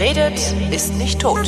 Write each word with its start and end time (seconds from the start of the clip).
Wer 0.00 0.16
redet, 0.16 0.40
ist 0.72 0.94
nicht 0.94 1.20
tot. 1.20 1.46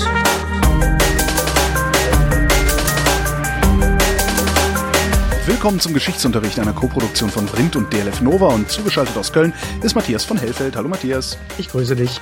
Willkommen 5.46 5.80
zum 5.80 5.94
Geschichtsunterricht 5.94 6.60
einer 6.60 6.74
Koproduktion 6.74 7.30
von 7.30 7.48
Vrindt 7.48 7.76
und 7.76 7.90
DLF 7.94 8.20
Nova 8.20 8.48
und 8.48 8.68
zugeschaltet 8.70 9.16
aus 9.16 9.32
Köln 9.32 9.54
ist 9.82 9.94
Matthias 9.94 10.24
von 10.24 10.36
Hellfeld. 10.36 10.76
Hallo 10.76 10.90
Matthias. 10.90 11.38
Ich 11.56 11.68
grüße 11.70 11.96
dich. 11.96 12.20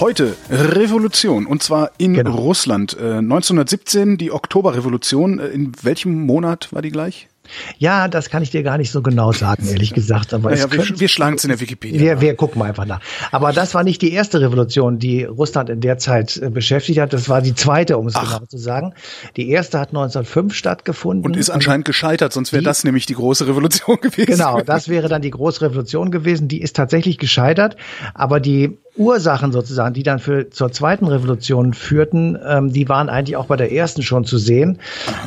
Heute 0.00 0.36
Revolution 0.50 1.46
und 1.46 1.62
zwar 1.62 1.92
in 1.96 2.14
Genau. 2.14 2.34
Russland. 2.34 2.94
Äh, 2.98 3.18
1917 3.18 4.18
die 4.18 4.32
Oktoberrevolution. 4.32 5.38
Äh, 5.38 5.46
In 5.46 5.70
welchem 5.82 6.26
Monat 6.26 6.72
war 6.72 6.82
die 6.82 6.90
gleich? 6.90 7.28
Ja, 7.78 8.08
das 8.08 8.30
kann 8.30 8.42
ich 8.42 8.50
dir 8.50 8.62
gar 8.62 8.78
nicht 8.78 8.90
so 8.90 9.02
genau 9.02 9.32
sagen, 9.32 9.66
ehrlich 9.68 9.94
gesagt. 9.94 10.34
Aber 10.34 10.50
Naja, 10.50 10.70
wir, 10.70 11.00
wir 11.00 11.08
schlagen 11.08 11.36
es 11.36 11.44
in 11.44 11.48
der 11.50 11.60
Wikipedia. 11.60 12.00
wir, 12.00 12.20
wir 12.20 12.34
gucken 12.34 12.58
mal 12.58 12.66
einfach 12.66 12.86
nach. 12.86 13.00
Aber 13.30 13.52
das 13.52 13.74
war 13.74 13.84
nicht 13.84 14.02
die 14.02 14.12
erste 14.12 14.40
Revolution, 14.40 14.98
die 14.98 15.24
Russland 15.24 15.70
in 15.70 15.80
der 15.80 15.98
Zeit 15.98 16.36
äh, 16.36 16.50
beschäftigt 16.50 16.98
hat. 17.00 17.12
Das 17.12 17.28
war 17.28 17.42
die 17.42 17.54
zweite, 17.54 17.98
um 17.98 18.06
es 18.06 18.14
genau 18.14 18.40
zu 18.46 18.58
sagen. 18.58 18.94
Die 19.36 19.50
erste 19.50 19.78
hat 19.78 19.88
1905 19.88 20.54
stattgefunden. 20.54 21.24
und 21.24 21.36
ist 21.36 21.50
anscheinend 21.50 21.84
gescheitert, 21.84 22.32
sonst 22.32 22.52
wäre 22.52 22.62
das 22.62 22.84
nämlich 22.84 23.06
die 23.06 23.14
große 23.14 23.46
Revolution 23.46 23.96
gewesen. 24.00 24.26
Genau, 24.32 24.60
das 24.60 24.88
wäre 24.88 25.08
dann 25.08 25.22
die 25.22 25.30
große 25.30 25.62
Revolution 25.62 26.10
gewesen. 26.10 26.48
Die 26.48 26.60
ist 26.60 26.76
tatsächlich 26.76 27.18
gescheitert. 27.18 27.76
Aber 28.14 28.40
die 28.40 28.78
Ursachen 28.98 29.52
sozusagen, 29.52 29.94
die 29.94 30.02
dann 30.02 30.18
für, 30.18 30.50
zur 30.50 30.72
zweiten 30.72 31.06
Revolution 31.06 31.72
führten, 31.72 32.36
ähm, 32.46 32.72
die 32.72 32.88
waren 32.88 33.08
eigentlich 33.08 33.36
auch 33.36 33.46
bei 33.46 33.56
der 33.56 33.72
ersten 33.72 34.02
schon 34.02 34.24
zu 34.24 34.38
sehen. 34.38 34.78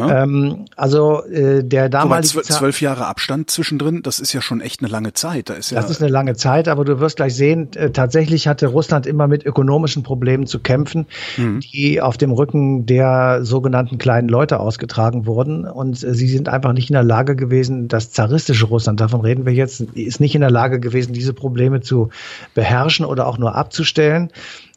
Ähm, 0.08 0.66
also 0.76 1.24
äh, 1.26 1.64
der 1.64 1.84
Wobei 1.86 1.90
damalige 1.90 2.28
zwölf, 2.28 2.46
Zar- 2.46 2.58
zwölf 2.58 2.82
Jahre 2.82 3.06
Abstand 3.06 3.50
zwischendrin, 3.50 4.02
das 4.04 4.20
ist 4.20 4.34
ja 4.34 4.42
schon 4.42 4.62
echt 4.62 4.82
eine 4.82 4.90
lange 4.92 5.14
Zeit. 5.14 5.50
Da 5.50 5.54
ist 5.54 5.72
ja, 5.72 5.80
Das 5.82 5.90
ist 5.90 6.02
eine 6.02 6.12
lange 6.12 6.36
Zeit, 6.36 6.68
aber 6.68 6.86
du 6.86 7.00
wirst 7.00 7.16
gleich 7.16 7.34
sehen, 7.36 7.70
äh, 7.76 7.92
tatsächlich 7.92 8.48
hatte 8.48 8.68
Russland 8.68 9.06
immer 9.08 9.28
mit 9.28 9.46
ökonomischen 9.46 10.04
Problemen 10.04 10.46
zu 10.48 10.60
kämpfen, 10.60 11.06
die 11.74 12.02
auf 12.02 12.18
dem 12.18 12.32
Rücken 12.32 12.86
der 12.86 13.40
sogenannten 13.44 13.98
kleinen 13.98 14.28
Leute 14.28 14.60
ausgetragen 14.60 15.26
wurden. 15.26 15.66
Und 15.66 16.04
äh, 16.04 16.14
sie 16.14 16.28
sind 16.28 16.50
einfach 16.50 16.74
nicht 16.74 16.90
in 16.90 16.94
der 16.94 17.04
Lage 17.04 17.36
gewesen, 17.36 17.88
das 17.88 18.12
zaristische 18.12 18.66
Russland, 18.66 19.00
davon 19.00 19.22
reden 19.22 19.46
wir 19.46 19.54
jetzt, 19.54 19.82
ist 19.82 20.20
nicht 20.20 20.36
in 20.36 20.42
der 20.42 20.52
Lage 20.52 20.80
gewesen, 20.80 21.14
diese 21.14 21.34
Probleme 21.34 21.82
zu 21.82 22.10
beherrschen 22.54 23.06
oder 23.06 23.28
auch 23.28 23.38
nur 23.38 23.56
abzustellen. 23.62 24.32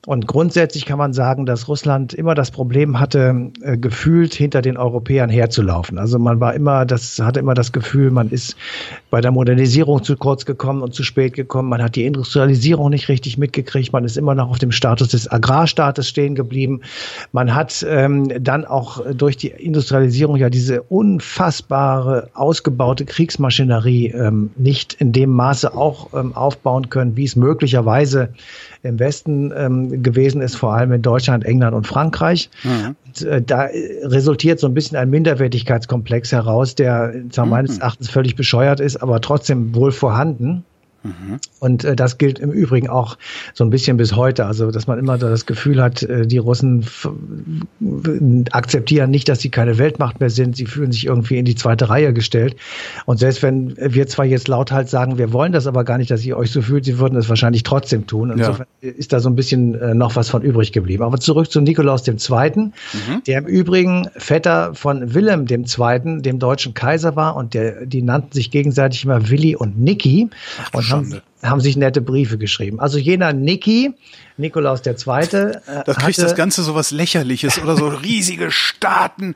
Und 0.07 0.27
grundsätzlich 0.27 0.85
kann 0.85 0.99
man 0.99 1.15
sagen, 1.15 1.47
dass 1.47 1.67
Russland 1.67 2.13
immer 2.13 2.35
das 2.35 2.51
Problem 2.51 3.01
hatte, 3.01 3.51
äh, 3.63 3.79
gefühlt 3.79 4.35
hinter 4.35 4.61
den 4.61 4.77
Europäern 4.77 5.31
herzulaufen. 5.31 5.99
Also 5.99 6.19
man 6.19 6.41
war 6.41 6.55
immer, 6.55 6.85
das 6.85 7.19
hatte 7.21 7.41
immer 7.41 7.55
das 7.55 7.73
Gefühl, 7.73 8.11
man 8.11 8.29
ist 8.29 8.57
bei 9.11 9.23
der 9.23 9.31
Modernisierung 9.31 10.03
zu 10.03 10.17
kurz 10.17 10.45
gekommen 10.45 10.83
und 10.83 10.95
zu 10.95 11.05
spät 11.05 11.33
gekommen. 11.33 11.71
Man 11.71 11.83
hat 11.83 11.97
die 11.97 12.05
Industrialisierung 12.05 12.91
nicht 12.91 13.09
richtig 13.09 13.39
mitgekriegt. 13.39 13.93
Man 13.95 14.05
ist 14.05 14.19
immer 14.19 14.35
noch 14.35 14.51
auf 14.51 14.59
dem 14.59 14.73
Status 14.73 15.09
des 15.09 15.31
Agrarstaates 15.31 16.07
stehen 16.07 16.35
geblieben. 16.35 16.83
Man 17.33 17.55
hat 17.55 17.85
ähm, 17.89 18.31
dann 18.43 18.67
auch 18.67 19.01
durch 19.15 19.39
die 19.39 19.49
Industrialisierung 19.49 20.37
ja 20.37 20.51
diese 20.51 20.83
unfassbare 20.83 22.29
ausgebaute 22.35 23.07
Kriegsmaschinerie 23.07 24.09
ähm, 24.09 24.51
nicht 24.57 24.95
in 24.95 25.13
dem 25.13 25.31
Maße 25.31 25.75
auch 25.75 26.13
ähm, 26.13 26.37
aufbauen 26.37 26.91
können, 26.91 27.17
wie 27.17 27.25
es 27.25 27.37
möglicherweise 27.37 28.35
im 28.83 28.99
Westen 28.99 29.53
ähm, 29.57 29.94
gewesen 30.03 30.41
ist, 30.41 30.57
vor 30.57 30.75
allem 30.75 30.93
in 30.93 31.03
Deutschland, 31.03 31.45
England 31.45 31.75
und 31.75 31.87
Frankreich. 31.87 32.51
Und, 32.87 33.23
äh, 33.23 33.43
da 33.43 33.69
resultiert 34.03 34.61
so 34.61 34.67
ein 34.67 34.75
bisschen 34.75 34.97
ein 34.97 35.11
Minderwertigkeitskomplex 35.11 36.33
heraus, 36.33 36.75
der 36.75 37.13
zwar 37.31 37.47
meines 37.47 37.79
Erachtens 37.79 38.11
völlig 38.11 38.37
bescheuert 38.37 38.81
ist, 38.81 38.97
aber 38.97 39.21
trotzdem 39.21 39.75
wohl 39.75 39.93
vorhanden. 39.93 40.65
Und 41.61 41.85
äh, 41.85 41.97
das 41.97 42.17
gilt 42.19 42.39
im 42.39 42.51
Übrigen 42.51 42.89
auch 42.89 43.19
so 43.53 43.63
ein 43.63 43.71
bisschen 43.71 43.97
bis 43.97 44.17
heute. 44.17 44.47
Also, 44.47 44.71
dass 44.71 44.87
man 44.87 44.99
immer 44.99 45.19
das 45.19 45.45
Gefühl 45.45 45.83
hat, 45.83 46.03
äh, 46.03 46.27
die 46.27 46.39
Russen 46.39 46.87
akzeptieren 48.51 49.11
nicht, 49.11 49.29
dass 49.29 49.41
sie 49.41 49.51
keine 49.51 49.79
Weltmacht 49.79 50.21
mehr 50.21 50.31
sind. 50.31 50.57
Sie 50.57 50.67
fühlen 50.67 50.93
sich 50.93 51.07
irgendwie 51.07 51.39
in 51.39 51.45
die 51.45 51.55
zweite 51.55 51.91
Reihe 51.91 52.15
gestellt. 52.15 52.57
Und 53.05 53.19
selbst 53.19 53.43
wenn 53.43 53.77
wir 53.77 54.07
zwar 54.07 54.25
jetzt 54.25 54.49
lauthals 54.49 54.91
sagen, 54.91 55.19
wir 55.19 55.33
wollen 55.33 55.53
das 55.53 55.67
aber 55.67 55.85
gar 55.85 55.99
nicht, 55.99 56.11
dass 56.11 56.25
ihr 56.25 56.39
euch 56.39 56.51
so 56.51 56.63
fühlt, 56.63 56.87
sie 56.87 56.99
würden 56.99 57.19
es 57.19 57.29
wahrscheinlich 57.29 57.65
trotzdem 57.65 58.07
tun. 58.07 58.31
Insofern 58.31 58.67
ist 58.81 59.13
da 59.13 59.21
so 59.21 59.29
ein 59.29 59.37
bisschen 59.37 59.75
äh, 59.75 59.95
noch 59.95 60.17
was 60.17 60.31
von 60.31 60.43
übrig 60.43 60.73
geblieben. 60.73 61.03
Aber 61.03 61.19
zurück 61.19 61.51
zu 61.51 61.61
Nikolaus 61.61 62.07
II., 62.09 62.71
der 63.27 63.39
im 63.39 63.47
Übrigen 63.47 64.09
Vetter 64.17 64.75
von 64.75 65.15
Wilhelm 65.15 65.47
II., 65.49 66.23
dem 66.23 66.39
deutschen 66.39 66.73
Kaiser 66.73 67.15
war. 67.15 67.37
Und 67.37 67.53
der, 67.53 67.85
die 67.85 68.01
nannten 68.01 68.33
sich 68.33 68.51
gegenseitig 68.51 69.05
immer 69.05 69.29
Willi 69.29 69.55
und 69.55 69.79
Niki. 69.79 70.31
du 70.73 70.79
und 70.79 70.94
Schande. 70.95 71.23
Haben 71.45 71.61
sich 71.61 71.77
nette 71.77 72.01
Briefe 72.01 72.39
geschrieben. 72.39 72.81
Also 72.81 72.99
jener 72.99 73.33
Niki, 73.33 73.93
Nikolaus 74.37 74.83
II., 74.85 74.93
äh, 74.95 75.53
Da 75.87 75.93
kriegt 75.95 76.19
das 76.19 76.35
Ganze 76.35 76.63
so 76.63 76.75
was 76.75 76.91
Lächerliches 76.91 77.63
oder 77.63 77.77
so 77.77 77.87
riesige 77.89 78.51
Staaten 78.51 79.35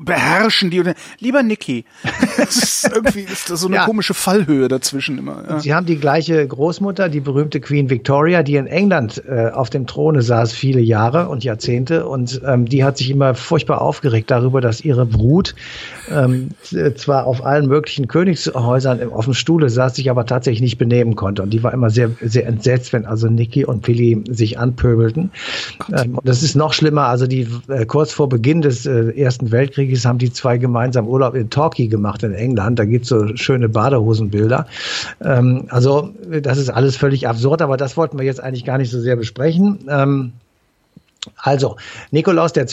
beherrschen 0.00 0.70
die. 0.70 0.82
Lieber 1.18 1.42
Niki, 1.42 1.84
das 2.36 2.56
ist 2.56 2.90
irgendwie 2.94 3.20
ist 3.20 3.50
da 3.50 3.56
so 3.56 3.66
eine 3.66 3.76
Ja. 3.76 3.84
komische 3.86 4.14
Fallhöhe 4.14 4.68
dazwischen 4.68 5.18
immer. 5.18 5.44
Ja. 5.48 5.60
Sie 5.60 5.74
haben 5.74 5.86
die 5.86 5.96
gleiche 5.96 6.46
Großmutter, 6.46 7.08
die 7.08 7.20
berühmte 7.20 7.60
Queen 7.60 7.90
Victoria, 7.90 8.42
die 8.42 8.56
in 8.56 8.66
England 8.66 9.22
äh, 9.28 9.50
auf 9.50 9.70
dem 9.70 9.86
Throne 9.86 10.22
saß 10.22 10.52
viele 10.52 10.80
Jahre 10.80 11.28
und 11.28 11.44
Jahrzehnte 11.44 12.06
und 12.06 12.40
ähm, 12.46 12.66
die 12.66 12.84
hat 12.84 12.98
sich 12.98 13.10
immer 13.10 13.34
furchtbar 13.34 13.80
aufgeregt 13.82 14.30
darüber, 14.30 14.60
dass 14.60 14.80
ihre 14.80 15.06
Brut 15.06 15.54
ähm, 16.10 16.50
zwar 16.96 17.26
auf 17.26 17.44
allen 17.44 17.66
möglichen 17.66 18.08
Königshäusern 18.08 19.10
auf 19.12 19.24
dem 19.24 19.34
Stuhle 19.34 19.68
saß, 19.70 19.96
sich 19.96 20.10
aber 20.10 20.26
tatsächlich 20.26 20.60
nicht 20.62 20.78
benehmen 20.78 20.97
konnte 21.16 21.42
und 21.42 21.50
die 21.50 21.62
war 21.62 21.72
immer 21.72 21.90
sehr 21.90 22.10
sehr 22.20 22.46
entsetzt, 22.46 22.92
wenn 22.92 23.04
also 23.06 23.28
Niki 23.28 23.64
und 23.64 23.86
Willi 23.86 24.24
sich 24.30 24.58
anpöbelten. 24.58 25.30
Ähm, 25.92 26.18
das 26.24 26.42
ist 26.42 26.54
noch 26.54 26.72
schlimmer. 26.72 27.04
Also 27.04 27.26
die 27.26 27.46
äh, 27.68 27.86
kurz 27.86 28.12
vor 28.12 28.28
Beginn 28.28 28.60
des 28.60 28.86
äh, 28.86 29.10
Ersten 29.16 29.50
Weltkrieges 29.50 30.04
haben 30.04 30.18
die 30.18 30.32
zwei 30.32 30.58
gemeinsam 30.58 31.06
Urlaub 31.06 31.34
in 31.34 31.50
Torquay 31.50 31.88
gemacht 31.88 32.22
in 32.22 32.32
England. 32.32 32.78
Da 32.78 32.84
gibt's 32.84 33.08
so 33.08 33.36
schöne 33.36 33.68
Badehosenbilder. 33.68 34.66
Ähm, 35.22 35.64
also 35.68 36.10
das 36.42 36.58
ist 36.58 36.70
alles 36.70 36.96
völlig 36.96 37.28
absurd, 37.28 37.62
aber 37.62 37.76
das 37.76 37.96
wollten 37.96 38.18
wir 38.18 38.24
jetzt 38.24 38.42
eigentlich 38.42 38.64
gar 38.64 38.78
nicht 38.78 38.90
so 38.90 39.00
sehr 39.00 39.16
besprechen. 39.16 39.78
Ähm, 39.88 40.32
also, 41.36 41.76
Nikolaus 42.10 42.52
II. 42.56 42.64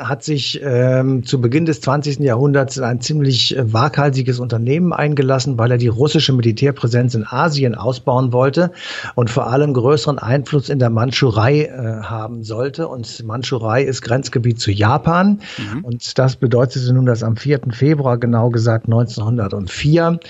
hat 0.00 0.22
sich 0.22 0.60
ähm, 0.62 1.24
zu 1.24 1.40
Beginn 1.40 1.66
des 1.66 1.80
20. 1.80 2.20
Jahrhunderts 2.20 2.76
in 2.76 2.84
ein 2.84 3.00
ziemlich 3.00 3.56
äh, 3.56 3.72
waghalsiges 3.72 4.38
Unternehmen 4.38 4.92
eingelassen, 4.92 5.58
weil 5.58 5.70
er 5.70 5.78
die 5.78 5.88
russische 5.88 6.32
Militärpräsenz 6.32 7.14
in 7.14 7.26
Asien 7.26 7.74
ausbauen 7.74 8.32
wollte 8.32 8.72
und 9.14 9.30
vor 9.30 9.48
allem 9.48 9.74
größeren 9.74 10.18
Einfluss 10.18 10.68
in 10.68 10.78
der 10.78 10.90
Mandschurei 10.90 11.64
äh, 11.64 12.02
haben 12.02 12.44
sollte. 12.44 12.88
Und 12.88 13.24
Mandschurei 13.24 13.82
ist 13.82 14.02
Grenzgebiet 14.02 14.60
zu 14.60 14.70
Japan. 14.70 15.40
Und 15.82 16.18
das 16.18 16.36
bedeutete 16.36 16.92
nun, 16.92 17.06
dass 17.06 17.22
am 17.22 17.36
4. 17.36 17.60
Februar, 17.70 18.18
genau 18.18 18.50
gesagt 18.50 18.86
1904, 18.86 20.20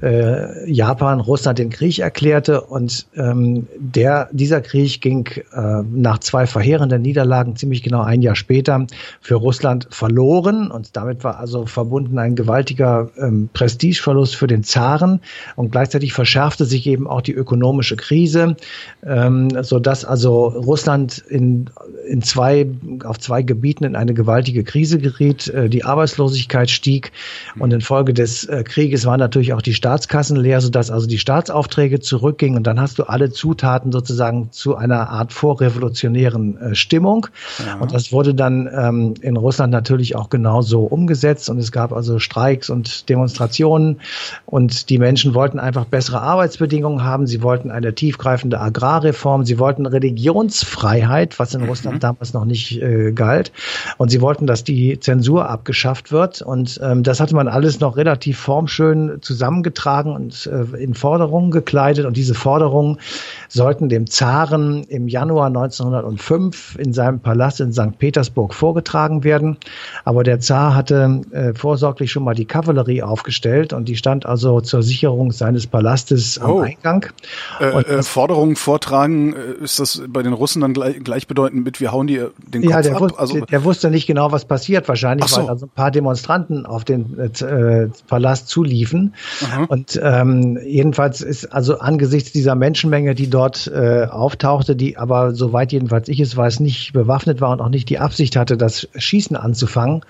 äh, 0.00 0.70
Japan 0.70 1.20
Russland 1.20 1.58
den 1.58 1.70
Krieg 1.70 1.98
erklärte. 1.98 2.62
Und 2.62 3.06
ähm, 3.16 3.66
der, 3.76 4.28
dieser 4.32 4.60
Krieg 4.60 5.00
ging 5.00 5.28
äh, 5.52 5.82
nach 5.92 6.18
zwei 6.18 6.46
verheerenden 6.46 7.02
Niederlagen 7.02 7.23
ziemlich 7.56 7.82
genau 7.82 8.02
ein 8.02 8.22
Jahr 8.22 8.36
später 8.36 8.86
für 9.20 9.36
Russland 9.36 9.88
verloren. 9.90 10.70
Und 10.70 10.96
damit 10.96 11.24
war 11.24 11.38
also 11.38 11.66
verbunden 11.66 12.18
ein 12.18 12.34
gewaltiger 12.34 13.10
ähm, 13.18 13.48
Prestigeverlust 13.52 14.36
für 14.36 14.46
den 14.46 14.64
Zaren. 14.64 15.20
Und 15.56 15.72
gleichzeitig 15.72 16.12
verschärfte 16.12 16.64
sich 16.64 16.86
eben 16.86 17.06
auch 17.06 17.20
die 17.20 17.32
ökonomische 17.32 17.96
Krise, 17.96 18.56
ähm, 19.04 19.50
so 19.62 19.78
dass 19.78 20.04
also 20.04 20.46
Russland 20.48 21.18
in, 21.28 21.70
in 22.08 22.22
zwei, 22.22 22.66
auf 23.04 23.18
zwei 23.18 23.42
Gebieten 23.42 23.84
in 23.84 23.96
eine 23.96 24.14
gewaltige 24.14 24.64
Krise 24.64 24.98
geriet. 24.98 25.48
Äh, 25.48 25.68
die 25.68 25.84
Arbeitslosigkeit 25.84 26.70
stieg 26.70 27.12
und 27.58 27.72
infolge 27.72 28.14
des 28.14 28.44
äh, 28.44 28.64
Krieges 28.64 29.06
waren 29.06 29.20
natürlich 29.20 29.52
auch 29.52 29.62
die 29.62 29.74
Staatskassen 29.74 30.36
leer, 30.36 30.60
sodass 30.60 30.90
also 30.90 31.06
die 31.06 31.18
Staatsaufträge 31.18 32.00
zurückgingen. 32.00 32.56
Und 32.56 32.66
dann 32.66 32.80
hast 32.80 32.98
du 32.98 33.04
alle 33.04 33.30
Zutaten 33.30 33.92
sozusagen 33.92 34.50
zu 34.50 34.76
einer 34.76 35.08
Art 35.10 35.32
vorrevolutionären 35.32 36.56
äh, 36.56 36.74
Stimmung. 36.74 37.13
Und 37.80 37.92
das 37.92 38.12
wurde 38.12 38.34
dann 38.34 38.68
ähm, 38.72 39.14
in 39.20 39.36
Russland 39.36 39.72
natürlich 39.72 40.16
auch 40.16 40.30
genauso 40.30 40.80
umgesetzt. 40.82 41.48
Und 41.48 41.58
es 41.58 41.72
gab 41.72 41.92
also 41.92 42.18
Streiks 42.18 42.70
und 42.70 43.08
Demonstrationen. 43.08 44.00
Und 44.46 44.90
die 44.90 44.98
Menschen 44.98 45.34
wollten 45.34 45.58
einfach 45.58 45.84
bessere 45.84 46.20
Arbeitsbedingungen 46.20 47.04
haben. 47.04 47.26
Sie 47.26 47.42
wollten 47.42 47.70
eine 47.70 47.94
tiefgreifende 47.94 48.60
Agrarreform. 48.60 49.44
Sie 49.44 49.58
wollten 49.58 49.86
Religionsfreiheit, 49.86 51.38
was 51.38 51.54
in 51.54 51.64
Russland 51.64 52.02
damals 52.02 52.32
noch 52.32 52.44
nicht 52.44 52.80
äh, 52.80 53.12
galt. 53.12 53.52
Und 53.98 54.10
sie 54.10 54.20
wollten, 54.20 54.46
dass 54.46 54.64
die 54.64 54.98
Zensur 55.00 55.48
abgeschafft 55.48 56.12
wird. 56.12 56.42
Und 56.42 56.80
ähm, 56.82 57.02
das 57.02 57.20
hatte 57.20 57.34
man 57.34 57.48
alles 57.48 57.80
noch 57.80 57.96
relativ 57.96 58.38
formschön 58.38 59.18
zusammengetragen 59.20 60.12
und 60.12 60.46
äh, 60.46 60.82
in 60.82 60.94
Forderungen 60.94 61.50
gekleidet. 61.50 62.06
Und 62.06 62.16
diese 62.16 62.34
Forderungen 62.34 62.98
sollten 63.48 63.88
dem 63.88 64.08
Zaren 64.08 64.84
im 64.84 65.08
Januar 65.08 65.46
1905 65.46 66.76
in 66.78 66.92
seinem 66.94 67.20
Palast 67.20 67.60
in 67.60 67.72
St. 67.72 67.98
Petersburg 67.98 68.54
vorgetragen 68.54 69.24
werden. 69.24 69.58
Aber 70.04 70.22
der 70.24 70.40
Zar 70.40 70.74
hatte 70.74 71.20
äh, 71.32 71.52
vorsorglich 71.54 72.10
schon 72.10 72.24
mal 72.24 72.34
die 72.34 72.46
Kavallerie 72.46 73.02
aufgestellt 73.02 73.72
und 73.74 73.86
die 73.88 73.96
stand 73.96 74.24
also 74.24 74.60
zur 74.62 74.82
Sicherung 74.82 75.32
seines 75.32 75.66
Palastes 75.66 76.38
am 76.38 76.50
Oh. 76.50 76.60
Eingang. 76.60 77.06
Äh, 77.60 77.64
äh, 77.80 78.02
Forderungen 78.02 78.56
vortragen, 78.56 79.34
äh, 79.34 79.64
ist 79.64 79.80
das 79.80 80.02
bei 80.08 80.22
den 80.22 80.32
Russen 80.32 80.62
dann 80.62 80.72
gleich, 80.72 81.02
gleichbedeutend 81.02 81.64
mit, 81.64 81.80
wir 81.80 81.92
hauen 81.92 82.06
dir 82.06 82.30
den 82.46 82.62
Kopf 82.62 82.70
Ja, 82.70 82.82
der, 82.82 82.94
ab? 82.94 83.00
wusste, 83.00 83.18
also, 83.18 83.40
der 83.40 83.64
wusste 83.64 83.90
nicht 83.90 84.06
genau, 84.06 84.32
was 84.32 84.44
passiert. 84.44 84.88
Wahrscheinlich, 84.88 85.26
so. 85.26 85.42
weil 85.42 85.48
also 85.48 85.66
ein 85.66 85.70
paar 85.70 85.90
Demonstranten 85.90 86.66
auf 86.66 86.84
den 86.84 87.18
äh, 87.18 87.44
äh, 87.44 87.90
Palast 88.06 88.48
zuliefen. 88.48 89.14
Aha. 89.42 89.64
Und 89.68 89.98
ähm, 90.02 90.58
jedenfalls 90.64 91.20
ist 91.20 91.46
also 91.52 91.78
angesichts 91.78 92.32
dieser 92.32 92.54
Menschenmenge, 92.54 93.14
die 93.14 93.28
dort 93.28 93.66
äh, 93.66 94.06
auftauchte, 94.10 94.76
die 94.76 94.96
aber 94.96 95.34
soweit 95.34 95.72
jedenfalls 95.72 96.08
ich 96.08 96.20
es 96.20 96.36
weiß, 96.36 96.60
nicht 96.60 96.83
bewaffnet 96.92 97.40
war 97.40 97.50
und 97.52 97.60
auch 97.60 97.68
nicht 97.68 97.88
die 97.88 97.98
Absicht 97.98 98.36
hatte, 98.36 98.56
das 98.56 98.88
Schießen 98.96 99.36
anzufangen, 99.36 100.02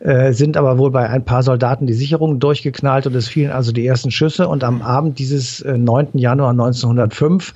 äh, 0.00 0.32
sind 0.32 0.56
aber 0.56 0.78
wohl 0.78 0.90
bei 0.90 1.08
ein 1.08 1.24
paar 1.24 1.42
Soldaten 1.42 1.86
die 1.86 1.94
Sicherungen 1.94 2.40
durchgeknallt 2.40 3.06
und 3.06 3.14
es 3.14 3.28
fielen 3.28 3.50
also 3.50 3.72
die 3.72 3.86
ersten 3.86 4.10
Schüsse. 4.10 4.48
Und 4.48 4.64
am 4.64 4.82
Abend 4.82 5.18
dieses 5.18 5.60
äh, 5.60 5.78
9. 5.78 6.08
Januar 6.14 6.50
1905 6.50 7.54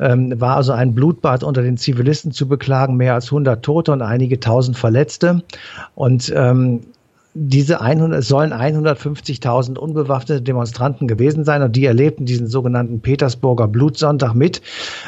ähm, 0.00 0.40
war 0.40 0.56
also 0.56 0.72
ein 0.72 0.94
Blutbad 0.94 1.44
unter 1.44 1.62
den 1.62 1.76
Zivilisten 1.76 2.32
zu 2.32 2.48
beklagen, 2.48 2.96
mehr 2.96 3.14
als 3.14 3.26
100 3.26 3.64
Tote 3.64 3.92
und 3.92 4.02
einige 4.02 4.40
tausend 4.40 4.76
Verletzte. 4.76 5.42
Und 5.94 6.32
ähm, 6.34 6.80
diese 7.36 7.80
100, 7.80 8.20
es 8.20 8.28
sollen 8.28 8.52
150.000 8.52 9.76
unbewaffnete 9.76 10.40
Demonstranten 10.40 11.08
gewesen 11.08 11.44
sein 11.44 11.62
und 11.62 11.74
die 11.74 11.84
erlebten 11.84 12.26
diesen 12.26 12.46
sogenannten 12.46 13.00
Petersburger 13.00 13.66
Blutsonntag 13.66 14.34
mit. 14.34 14.62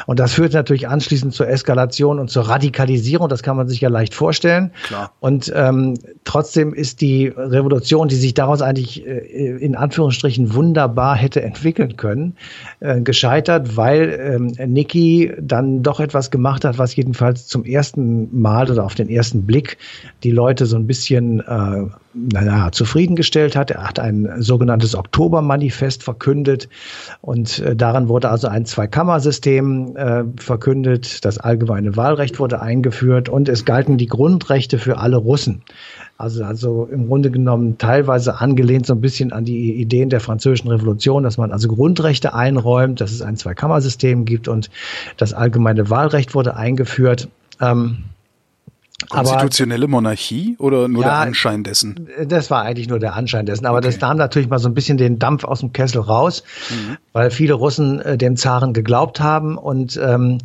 Und 0.07 0.19
das 0.19 0.33
führte 0.33 0.57
natürlich 0.57 0.89
anschließend 0.89 1.33
zur 1.33 1.47
Eskalation 1.47 2.19
und 2.19 2.29
zur 2.29 2.49
Radikalisierung. 2.49 3.29
Das 3.29 3.43
kann 3.43 3.55
man 3.55 3.69
sich 3.69 3.79
ja 3.79 3.87
leicht 3.87 4.13
vorstellen. 4.13 4.71
Klar. 4.83 5.11
Und 5.21 5.51
ähm, 5.55 5.93
trotzdem 6.25 6.73
ist 6.73 6.99
die 6.99 7.27
Revolution, 7.27 8.09
die 8.09 8.15
sich 8.15 8.33
daraus 8.33 8.61
eigentlich 8.61 9.07
äh, 9.07 9.57
in 9.57 9.77
Anführungsstrichen 9.77 10.53
wunderbar 10.53 11.15
hätte 11.15 11.41
entwickeln 11.41 11.95
können, 11.95 12.35
äh, 12.81 12.99
gescheitert, 12.99 13.77
weil 13.77 14.19
ähm, 14.19 14.73
Niki 14.73 15.31
dann 15.39 15.81
doch 15.81 16.01
etwas 16.01 16.29
gemacht 16.29 16.65
hat, 16.65 16.77
was 16.77 16.93
jedenfalls 16.93 17.47
zum 17.47 17.63
ersten 17.63 18.41
Mal 18.41 18.69
oder 18.69 18.83
auf 18.83 18.95
den 18.95 19.07
ersten 19.07 19.45
Blick 19.45 19.77
die 20.23 20.31
Leute 20.31 20.65
so 20.65 20.75
ein 20.75 20.87
bisschen 20.87 21.39
äh, 21.39 21.85
naja, 22.17 22.71
zufriedengestellt 22.71 23.55
hat. 23.55 23.71
Er 23.71 23.87
hat 23.87 23.99
ein 23.99 24.41
sogenanntes 24.41 24.95
Oktobermanifest 24.95 26.03
verkündet 26.03 26.67
und 27.21 27.59
äh, 27.59 27.75
daran 27.75 28.07
wurde 28.07 28.29
also 28.29 28.47
ein 28.47 28.65
Zweikammersystem 28.65 29.95
äh, 29.95 30.23
verkündet. 30.37 31.23
Das 31.25 31.37
allgemeine 31.37 31.95
Wahlrecht 31.95 32.39
wurde 32.39 32.61
eingeführt 32.61 33.29
und 33.29 33.49
es 33.49 33.65
galten 33.65 33.97
die 33.97 34.07
Grundrechte 34.07 34.79
für 34.79 34.97
alle 34.97 35.17
Russen. 35.17 35.61
Also, 36.17 36.43
also 36.43 36.89
im 36.91 37.07
Grunde 37.07 37.29
genommen 37.29 37.77
teilweise 37.77 38.39
angelehnt 38.39 38.87
so 38.87 38.93
ein 38.93 39.01
bisschen 39.01 39.31
an 39.31 39.45
die 39.45 39.75
Ideen 39.75 40.09
der 40.09 40.19
französischen 40.19 40.69
Revolution, 40.69 41.23
dass 41.23 41.37
man 41.37 41.51
also 41.51 41.67
Grundrechte 41.67 42.33
einräumt, 42.33 43.01
dass 43.01 43.11
es 43.11 43.21
ein 43.21 43.37
Zweikammersystem 43.37 44.25
gibt 44.25 44.47
und 44.47 44.71
das 45.17 45.33
allgemeine 45.33 45.91
Wahlrecht 45.91 46.33
wurde 46.33 46.55
eingeführt. 46.55 47.29
Ähm, 47.61 48.05
aber 49.09 49.23
konstitutionelle 49.23 49.87
Monarchie 49.87 50.55
oder 50.59 50.87
nur 50.87 51.03
Ja, 51.03 51.09
der 51.09 51.17
Anschein 51.19 51.63
dessen? 51.63 52.07
das 52.25 52.49
war 52.49 52.63
eigentlich 52.63 52.87
nur 52.89 52.99
der 52.99 53.15
Anschein 53.15 53.45
dessen. 53.45 53.65
Aber 53.65 53.79
das 53.81 53.95
Okay. 53.95 54.05
nahm 54.05 54.17
natürlich 54.17 54.49
mal 54.49 54.59
so 54.59 54.67
ein 54.69 54.73
bisschen 54.73 54.97
den 54.97 55.19
Dampf 55.19 55.43
aus 55.43 55.59
dem 55.59 55.71
Kessel 55.71 56.01
raus, 56.01 56.43
weil 57.13 57.29
viele 57.31 57.53
Russen 57.53 57.99
äh, 58.01 58.17
dem 58.17 58.35
Zaren 58.37 58.73
geglaubt 58.73 59.19
haben 59.19 59.57
und 59.57 59.99
ähm, 60.03 60.39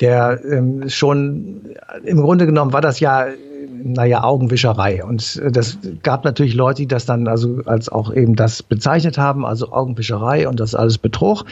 der 0.00 0.40
ähm, 0.44 0.88
schon 0.88 1.76
im 2.04 2.20
Grunde 2.20 2.46
genommen 2.46 2.72
war 2.72 2.80
das 2.80 3.00
ja 3.00 3.26
äh, 3.26 3.36
naja 3.86 4.24
Augenwischerei 4.24 5.04
und 5.04 5.36
äh, 5.36 5.52
das 5.52 5.78
gab 6.02 6.24
natürlich 6.24 6.54
Leute, 6.54 6.82
die 6.82 6.88
das 6.88 7.06
dann 7.06 7.28
also 7.28 7.60
als 7.66 7.88
auch 7.88 8.12
eben 8.12 8.34
das 8.34 8.62
bezeichnet 8.62 9.18
haben, 9.18 9.44
also 9.44 9.72
Augenwischerei 9.72 10.48
und 10.48 10.58
das 10.58 10.74
alles 10.74 10.98
Betrug 10.98 11.44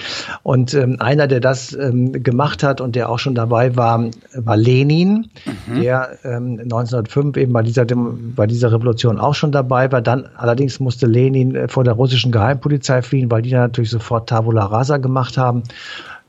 und 0.42 0.74
ähm, 0.74 0.96
einer, 0.98 1.28
der 1.28 1.40
das 1.40 1.72
ähm, 1.72 2.12
gemacht 2.12 2.62
hat 2.62 2.80
und 2.80 2.96
der 2.96 3.10
auch 3.10 3.18
schon 3.18 3.34
dabei 3.34 3.76
war, 3.76 4.06
war 4.34 4.56
Lenin, 4.56 5.28
der 5.68 6.18
ähm, 6.24 6.58
1905 6.62 7.36
eben 7.36 7.52
bei 7.52 7.62
dieser 7.62 7.84
Dem 7.84 8.34
bei 8.34 8.46
dieser 8.46 8.72
Revolution 8.72 9.18
auch 9.18 9.34
schon 9.34 9.52
dabei 9.52 9.90
war. 9.92 10.02
Dann 10.02 10.28
allerdings 10.36 10.80
musste 10.80 11.06
Lenin 11.06 11.54
äh, 11.54 11.68
vor 11.68 11.84
der 11.84 11.94
russischen 11.94 12.32
Geheimpolizei 12.32 13.02
fliehen, 13.02 13.30
weil 13.30 13.42
die 13.42 13.50
dann 13.50 13.60
natürlich 13.60 13.90
sofort 13.90 14.28
Tabula 14.28 14.64
Rasa 14.64 14.96
gemacht 14.96 15.38
haben. 15.38 15.62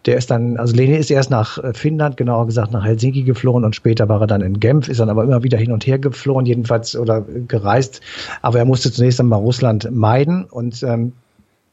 Der 0.06 0.18
ist 0.18 0.30
dann, 0.32 0.58
also 0.58 0.76
Lenin 0.76 0.96
ist 0.96 1.10
erst 1.10 1.30
nach 1.30 1.58
äh, 1.64 1.74
Finnland, 1.74 2.18
genauer 2.18 2.46
gesagt 2.48 2.72
nach 2.72 2.84
Helsinki 2.84 3.24
geflohen 3.24 3.64
und 3.64 3.76
später 3.76 4.10
war 4.10 4.20
er 4.22 4.28
dann 4.28 4.42
in 4.42 4.60
Genf, 4.60 4.90
ist 4.90 5.00
dann 5.00 5.10
aber 5.10 5.24
immer 5.24 5.44
wieder 5.44 5.58
hin 5.58 5.72
und 5.72 5.88
her 5.88 5.98
geflohen, 6.00 6.46
jedenfalls 6.46 6.96
oder 6.98 7.20
äh, 7.20 7.42
gereist. 7.48 8.02
Aber 8.42 8.60
er 8.60 8.66
musste 8.66 8.92
zunächst 8.92 9.20
einmal 9.20 9.40
Russland 9.40 9.90
meiden 9.92 10.46
und 10.46 10.84
ähm, 10.84 11.14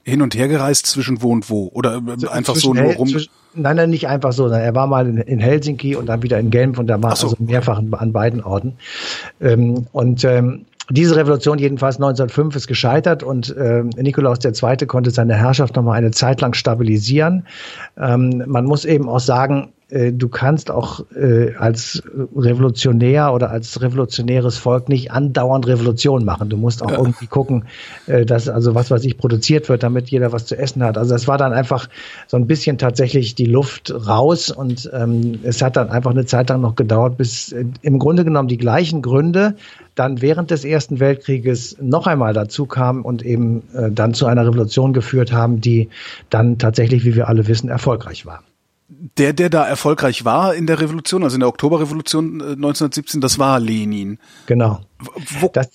Hin 0.02 0.22
und 0.22 0.34
her 0.34 0.48
gereist 0.48 0.86
zwischen 0.86 1.20
wo 1.22 1.30
und 1.30 1.50
wo? 1.50 1.70
Oder 1.74 2.00
äh, 2.22 2.26
einfach 2.28 2.56
so 2.56 2.72
nur 2.72 2.92
rum? 2.94 3.08
zwischen- 3.08 3.30
Nein, 3.52 3.74
nein, 3.76 3.90
nicht 3.90 4.06
einfach 4.06 4.32
so. 4.32 4.46
Er 4.46 4.74
war 4.76 4.86
mal 4.86 5.08
in, 5.08 5.18
in 5.18 5.40
Helsinki 5.40 5.96
und 5.96 6.06
dann 6.06 6.22
wieder 6.22 6.38
in 6.38 6.50
Genf 6.50 6.78
und 6.78 6.86
da 6.86 7.02
war 7.02 7.12
Ach 7.12 7.16
so, 7.16 7.30
also 7.30 7.36
mehrfach 7.42 7.78
an, 7.78 7.92
an 7.92 8.12
beiden 8.12 8.44
Orten. 8.44 8.74
Ähm, 9.40 9.86
und 9.92 10.22
ähm, 10.24 10.66
diese 10.90 11.16
Revolution 11.16 11.58
jedenfalls 11.58 11.96
1905 11.96 12.56
ist 12.56 12.66
gescheitert 12.66 13.22
und 13.22 13.54
ähm, 13.58 13.90
Nikolaus 13.96 14.38
II. 14.44 14.86
konnte 14.86 15.10
seine 15.10 15.36
Herrschaft 15.36 15.76
noch 15.76 15.82
mal 15.82 15.92
eine 15.92 16.10
Zeit 16.10 16.40
lang 16.40 16.54
stabilisieren. 16.54 17.46
Ähm, 17.96 18.42
man 18.46 18.64
muss 18.64 18.84
eben 18.84 19.08
auch 19.08 19.20
sagen, 19.20 19.72
äh, 19.78 19.79
du 19.90 20.28
kannst 20.28 20.70
auch 20.70 21.04
äh, 21.14 21.54
als 21.56 22.02
Revolutionär 22.36 23.32
oder 23.32 23.50
als 23.50 23.80
revolutionäres 23.82 24.56
Volk 24.56 24.88
nicht 24.88 25.10
andauernd 25.10 25.66
Revolution 25.66 26.24
machen. 26.24 26.48
Du 26.48 26.56
musst 26.56 26.82
auch 26.82 26.92
irgendwie 26.92 27.26
gucken, 27.26 27.64
äh, 28.06 28.24
dass 28.24 28.48
also 28.48 28.74
was 28.74 28.90
weiß 28.90 29.04
ich 29.04 29.18
produziert 29.18 29.68
wird, 29.68 29.82
damit 29.82 30.10
jeder 30.10 30.32
was 30.32 30.46
zu 30.46 30.56
essen 30.56 30.82
hat. 30.82 30.96
Also 30.96 31.14
es 31.14 31.26
war 31.26 31.38
dann 31.38 31.52
einfach 31.52 31.88
so 32.26 32.36
ein 32.36 32.46
bisschen 32.46 32.78
tatsächlich 32.78 33.34
die 33.34 33.46
Luft 33.46 33.92
raus 33.92 34.50
und 34.50 34.90
ähm, 34.92 35.40
es 35.42 35.62
hat 35.62 35.76
dann 35.76 35.90
einfach 35.90 36.12
eine 36.12 36.26
Zeit 36.26 36.50
lang 36.50 36.60
noch 36.60 36.76
gedauert, 36.76 37.16
bis 37.16 37.52
äh, 37.52 37.64
im 37.82 37.98
Grunde 37.98 38.24
genommen 38.24 38.48
die 38.48 38.58
gleichen 38.58 39.02
Gründe 39.02 39.56
dann 39.94 40.22
während 40.22 40.50
des 40.50 40.64
Ersten 40.64 41.00
Weltkrieges 41.00 41.76
noch 41.80 42.06
einmal 42.06 42.32
dazu 42.32 42.66
kamen 42.66 43.02
und 43.02 43.24
eben 43.24 43.62
äh, 43.74 43.90
dann 43.90 44.14
zu 44.14 44.26
einer 44.26 44.46
Revolution 44.46 44.92
geführt 44.92 45.32
haben, 45.32 45.60
die 45.60 45.88
dann 46.30 46.58
tatsächlich, 46.58 47.04
wie 47.04 47.14
wir 47.16 47.28
alle 47.28 47.48
wissen, 47.48 47.68
erfolgreich 47.68 48.24
war. 48.24 48.42
Der, 49.16 49.32
der 49.32 49.48
da 49.48 49.66
erfolgreich 49.66 50.24
war 50.24 50.54
in 50.54 50.66
der 50.66 50.80
Revolution, 50.80 51.22
also 51.24 51.34
in 51.34 51.40
der 51.40 51.48
Oktoberrevolution 51.48 52.40
äh, 52.40 52.44
1917, 52.52 53.20
das 53.20 53.38
war 53.38 53.58
Lenin. 53.58 54.18
Genau. 54.46 54.80
Wo, 54.98 55.48
Das, 55.48 55.70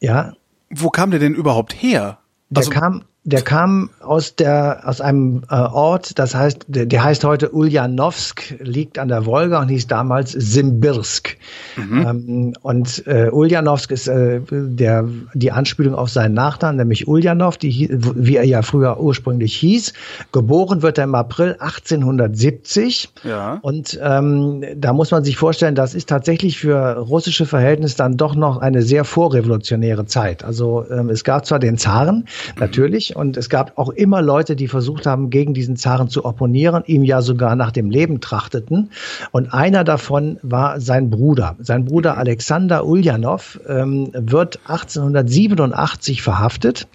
ja, 0.00 0.32
wo 0.70 0.90
kam 0.90 1.10
der 1.10 1.20
denn 1.20 1.34
überhaupt 1.34 1.72
her? 1.72 2.18
Der 2.50 2.64
kam, 2.66 3.04
der 3.24 3.42
kam 3.42 3.90
aus 4.00 4.34
der 4.34 4.82
aus 4.84 5.00
einem 5.00 5.42
äh, 5.48 5.54
Ort, 5.54 6.18
das 6.18 6.34
heißt, 6.34 6.64
der, 6.66 6.86
der 6.86 7.04
heißt 7.04 7.22
heute 7.22 7.50
Ulyanovsk, 7.50 8.56
liegt 8.58 8.98
an 8.98 9.06
der 9.06 9.26
Wolga 9.26 9.60
und 9.60 9.68
hieß 9.68 9.86
damals 9.86 10.32
Simbirsk. 10.32 11.36
Ähm, 11.78 12.54
und 12.62 13.06
äh, 13.06 13.30
Ulyanovsk 13.30 13.92
ist 13.92 14.08
äh, 14.08 14.40
der 14.50 15.08
die 15.34 15.52
Anspielung 15.52 15.94
auf 15.94 16.10
seinen 16.10 16.34
Nachnamen, 16.34 16.78
nämlich 16.78 17.06
Ulyanov, 17.06 17.58
die, 17.58 17.88
wie 17.92 18.36
er 18.36 18.44
ja 18.44 18.62
früher 18.62 18.98
ursprünglich 18.98 19.54
hieß. 19.54 19.92
Geboren 20.32 20.82
wird 20.82 20.98
er 20.98 21.04
im 21.04 21.14
April 21.14 21.56
1870. 21.60 23.10
Ja. 23.22 23.60
Und 23.62 24.00
ähm, 24.02 24.64
da 24.76 24.92
muss 24.92 25.12
man 25.12 25.22
sich 25.22 25.36
vorstellen, 25.36 25.76
das 25.76 25.94
ist 25.94 26.08
tatsächlich 26.08 26.58
für 26.58 26.96
russische 26.96 27.46
Verhältnisse 27.46 27.96
dann 27.98 28.16
doch 28.16 28.34
noch 28.34 28.58
eine 28.58 28.82
sehr 28.82 29.04
vorrevolutionäre 29.04 30.06
Zeit. 30.06 30.42
Also 30.42 30.84
ähm, 30.90 31.08
es 31.08 31.22
gab 31.22 31.46
zwar 31.46 31.60
den 31.60 31.78
Zaren, 31.78 32.26
natürlich, 32.58 33.11
und 33.14 33.36
es 33.36 33.48
gab 33.48 33.78
auch 33.78 33.90
immer 33.90 34.22
Leute, 34.22 34.56
die 34.56 34.68
versucht 34.68 35.06
haben, 35.06 35.30
gegen 35.30 35.54
diesen 35.54 35.76
Zaren 35.76 36.08
zu 36.08 36.24
opponieren, 36.24 36.82
ihm 36.86 37.02
ja 37.04 37.22
sogar 37.22 37.56
nach 37.56 37.70
dem 37.72 37.90
Leben 37.90 38.20
trachteten. 38.20 38.90
Und 39.30 39.52
einer 39.52 39.84
davon 39.84 40.38
war 40.42 40.80
sein 40.80 41.10
Bruder. 41.10 41.56
Sein 41.60 41.84
Bruder 41.84 42.16
Alexander 42.18 42.86
Ulyanov 42.86 43.60
ähm, 43.68 44.10
wird 44.12 44.60
1887 44.66 46.22
verhaftet, 46.22 46.86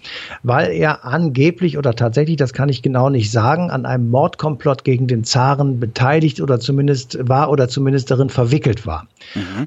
weil 0.42 0.72
er 0.72 1.04
angeblich 1.04 1.78
oder 1.78 1.94
tatsächlich, 1.94 2.36
das 2.36 2.52
kann 2.52 2.68
ich 2.68 2.82
genau 2.82 3.10
nicht 3.10 3.30
sagen, 3.30 3.70
an 3.70 3.86
einem 3.86 4.10
Mordkomplott 4.10 4.84
gegen 4.84 5.06
den 5.06 5.24
Zaren 5.24 5.80
beteiligt 5.80 6.40
oder 6.40 6.60
zumindest 6.60 7.18
war 7.28 7.50
oder 7.50 7.68
zumindest 7.68 8.10
darin 8.10 8.28
verwickelt 8.30 8.86
war. 8.86 9.06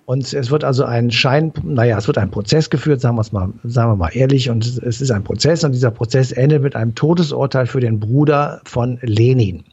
Und 0.06 0.34
es 0.34 0.52
wird 0.52 0.64
also 0.64 0.84
ein 0.86 1.12
Schein, 1.12 1.52
naja, 1.64 1.98
es 1.98 2.08
wird 2.08 2.18
ein 2.18 2.32
Prozess 2.32 2.70
geführt, 2.70 3.02
sagen 3.02 3.16
wir 3.18 3.22
es 3.22 3.32
mal, 3.32 3.50
sagen 3.64 3.92
wir 3.92 3.96
mal 3.96 4.10
ehrlich, 4.14 4.50
und 4.50 4.66
es- 4.66 4.78
es 4.78 5.02
ist 5.02 5.12
ein 5.12 5.24
Prozess 5.24 5.64
und 5.64 5.74
dieser 5.74 5.92
Prozess 5.92 6.32
endet 6.42 6.64
mit 6.64 6.76
einem 6.76 6.96
Todesurteil 6.96 7.68
für 7.68 7.80
den 7.80 8.00
Bruder 8.00 8.62
von 8.66 8.98
Lenin. 9.02 9.64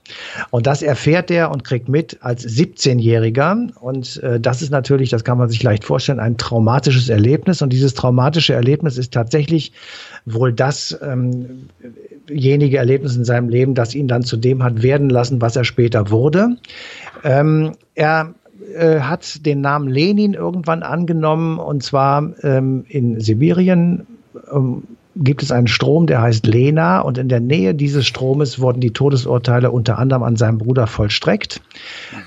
Und 0.51 0.67
das 0.67 0.83
erfährt 0.83 1.31
er 1.31 1.51
und 1.51 1.65
kriegt 1.65 1.89
mit 1.89 2.19
als 2.21 2.47
17-Jähriger. 2.47 3.75
Und 3.81 4.23
äh, 4.23 4.39
das 4.39 4.61
ist 4.63 4.71
natürlich, 4.71 5.11
das 5.11 5.25
kann 5.25 5.39
man 5.39 5.49
sich 5.49 5.63
leicht 5.63 5.85
vorstellen, 5.85 6.21
ein 6.21 6.37
traumatisches 6.37 7.09
Erlebnis. 7.09 7.63
Und 7.63 7.73
dieses 7.73 7.95
traumatische 7.95 8.53
Erlebnis 8.53 8.99
ist 8.99 9.13
tatsächlich 9.13 9.73
wohl 10.27 10.53
das 10.53 10.99
ähm, 11.03 11.69
Erlebnis 12.29 13.17
in 13.17 13.25
seinem 13.25 13.49
Leben, 13.49 13.75
das 13.75 13.95
ihn 13.95 14.09
dann 14.09 14.23
zu 14.23 14.37
dem 14.37 14.63
hat 14.63 14.83
werden 14.83 15.09
lassen, 15.09 15.41
was 15.41 15.57
er 15.57 15.65
später 15.65 16.11
wurde. 16.11 16.57
Ähm, 17.25 17.73
er 17.95 18.35
äh, 18.77 19.01
hat 19.01 19.47
den 19.47 19.61
Namen 19.63 19.89
Lenin 19.89 20.35
irgendwann 20.35 20.83
angenommen 20.83 21.59
und 21.59 21.83
zwar 21.83 22.33
ähm, 22.43 22.85
in 22.89 23.21
Sibirien. 23.21 24.07
Ähm, 24.53 24.83
gibt 25.21 25.43
es 25.43 25.51
einen 25.51 25.67
Strom, 25.67 26.07
der 26.07 26.23
heißt 26.23 26.47
Lena 26.47 27.01
und 27.01 27.19
in 27.19 27.29
der 27.29 27.41
Nähe 27.41 27.75
dieses 27.75 28.07
Stromes 28.07 28.61
wurden 28.61 28.81
die 28.81 28.93
Todesurteile 28.93 29.71
unter 29.71 29.99
anderem 29.99 30.23
an 30.23 30.37
seinem 30.37 30.59
Bruder 30.59 30.87
vollstreckt. 30.87 31.61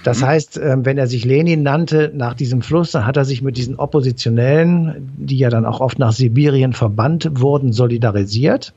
Das 0.03 0.21
mhm. 0.21 0.25
heißt, 0.25 0.59
ähm, 0.61 0.85
wenn 0.85 0.97
er 0.97 1.07
sich 1.07 1.23
Lenin 1.23 1.63
nannte 1.63 2.11
nach 2.13 2.33
diesem 2.33 2.61
Fluss, 2.61 2.91
dann 2.91 3.05
hat 3.05 3.15
er 3.15 3.25
sich 3.25 3.41
mit 3.41 3.55
diesen 3.55 3.77
Oppositionellen, 3.77 5.09
die 5.17 5.37
ja 5.37 5.49
dann 5.49 5.65
auch 5.65 5.79
oft 5.79 5.99
nach 5.99 6.11
Sibirien 6.11 6.73
verbannt 6.73 7.29
wurden, 7.35 7.71
solidarisiert. 7.71 8.73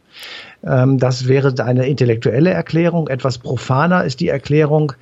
Ähm, 0.64 0.98
das 0.98 1.26
wäre 1.26 1.52
eine 1.64 1.86
intellektuelle 1.86 2.50
Erklärung. 2.50 3.08
Etwas 3.08 3.38
profaner 3.38 4.04
ist 4.04 4.20
die 4.20 4.28
Erklärung, 4.28 4.92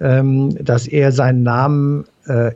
ähm, 0.00 0.56
dass 0.64 0.86
er 0.86 1.12
seinen 1.12 1.42
Namen 1.42 2.06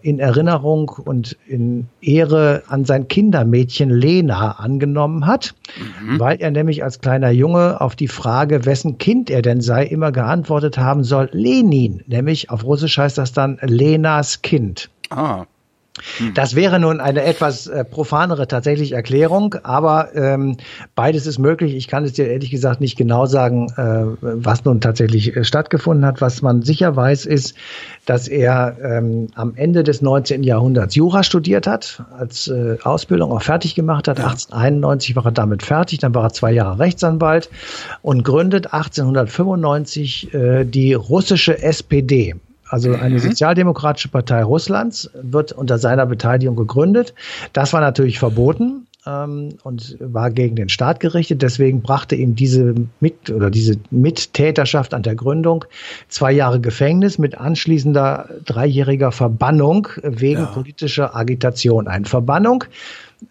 in 0.03 0.19
Erinnerung 0.19 0.89
und 0.89 1.37
in 1.47 1.87
Ehre 2.01 2.63
an 2.69 2.85
sein 2.85 3.09
Kindermädchen 3.09 3.91
Lena 3.91 4.53
angenommen 4.53 5.27
hat, 5.27 5.55
mhm. 6.01 6.19
weil 6.19 6.41
er 6.41 6.51
nämlich 6.51 6.83
als 6.85 7.01
kleiner 7.01 7.31
Junge 7.31 7.81
auf 7.81 7.95
die 7.95 8.09
Frage, 8.09 8.65
wessen 8.65 8.99
Kind 8.99 9.31
er 9.31 9.43
denn 9.43 9.61
sei, 9.61 9.85
immer 9.85 10.13
geantwortet 10.13 10.79
haben 10.79 11.05
soll, 11.05 11.29
Lenin, 11.33 12.03
nämlich 12.07 12.51
auf 12.51 12.65
Russisch 12.65 12.99
heißt 12.99 13.19
das 13.19 13.33
dann 13.33 13.59
Lenas 13.63 14.43
Kind. 14.43 14.91
Ah. 15.11 15.45
Hm. 16.19 16.35
Das 16.35 16.55
wäre 16.55 16.81
nun 16.81 17.01
eine 17.01 17.23
etwas 17.25 17.67
äh, 17.67 17.85
profanere 17.85 18.49
tatsächlich 18.49 18.93
Erklärung, 18.93 19.55
aber 19.63 20.15
ähm, 20.15 20.57
beides 20.95 21.27
ist 21.27 21.39
möglich. 21.39 21.75
Ich 21.75 21.89
kann 21.89 22.05
es 22.05 22.13
dir 22.13 22.29
ehrlich 22.29 22.51
gesagt 22.51 22.81
nicht 22.81 22.97
genau 22.97 23.27
sagen, 23.27 23.67
äh, 23.77 24.17
was 24.21 24.65
nun 24.65 24.81
tatsächlich 24.81 25.37
äh, 25.37 25.45
stattgefunden 25.45 26.05
hat. 26.05 26.21
Was 26.21 26.43
man 26.43 26.63
sicher 26.63 26.97
weiß, 26.97 27.27
ist, 27.27 27.55
dass 28.07 28.29
er 28.29 28.77
ähm, 28.83 29.29
am 29.35 29.55
Ende 29.55 29.83
des 29.83 30.03
19. 30.03 30.43
Jahrhunderts 30.43 30.95
Jura 30.95 31.23
studiert 31.23 31.67
hat, 31.67 32.03
als 32.17 32.49
äh, 32.49 32.79
Ausbildung 32.83 33.33
auch 33.33 33.43
fertig 33.43 33.75
gemacht 33.75 34.09
hat. 34.09 34.19
Ja. 34.19 34.29
1891 34.29 35.17
war 35.17 35.27
er 35.27 35.33
damit 35.33 35.63
fertig, 35.63 35.99
dann 35.99 36.15
war 36.15 36.25
er 36.25 36.33
zwei 36.33 36.53
Jahre 36.53 36.79
Rechtsanwalt 36.79 37.51
und 38.03 38.25
gründet 38.25 38.73
1895 38.73 40.35
äh, 40.35 40.65
die 40.65 40.95
russische 40.95 41.63
SPD 41.63 42.35
also 42.69 42.93
eine 42.95 43.17
mhm. 43.17 43.21
sozialdemokratische 43.21 44.09
Partei 44.09 44.43
Russlands, 44.43 45.11
wird 45.21 45.53
unter 45.53 45.79
seiner 45.79 46.07
Beteiligung 46.07 46.57
gegründet. 46.57 47.15
Das 47.53 47.73
war 47.73 47.81
natürlich 47.81 48.19
verboten 48.19 48.87
ähm, 49.07 49.55
und 49.65 49.97
war 50.01 50.31
gegen 50.31 50.57
den 50.57 50.69
Staat 50.69 51.01
gerichtet. 51.01 51.43
Deswegen 51.43 51.83
brachte 51.83 52.15
ihm 52.15 52.35
diese 52.35 52.75
Mit- 53.01 53.31
oder 53.31 53.51
diese 53.51 53.77
Mittäterschaft 53.91 54.95
an 54.95 55.03
der 55.03 55.15
Gründung 55.15 55.65
zwei 56.09 56.33
Jahre 56.33 56.61
Gefängnis 56.61 57.19
mit 57.19 57.39
anschließender 57.39 58.29
dreijähriger 58.45 59.13
Verbannung 59.13 59.89
wegen 60.03 60.43
ja. 60.43 60.47
politischer 60.47 61.17
Agitation. 61.17 61.89
Eine 61.89 62.07
Verbannung 62.07 62.65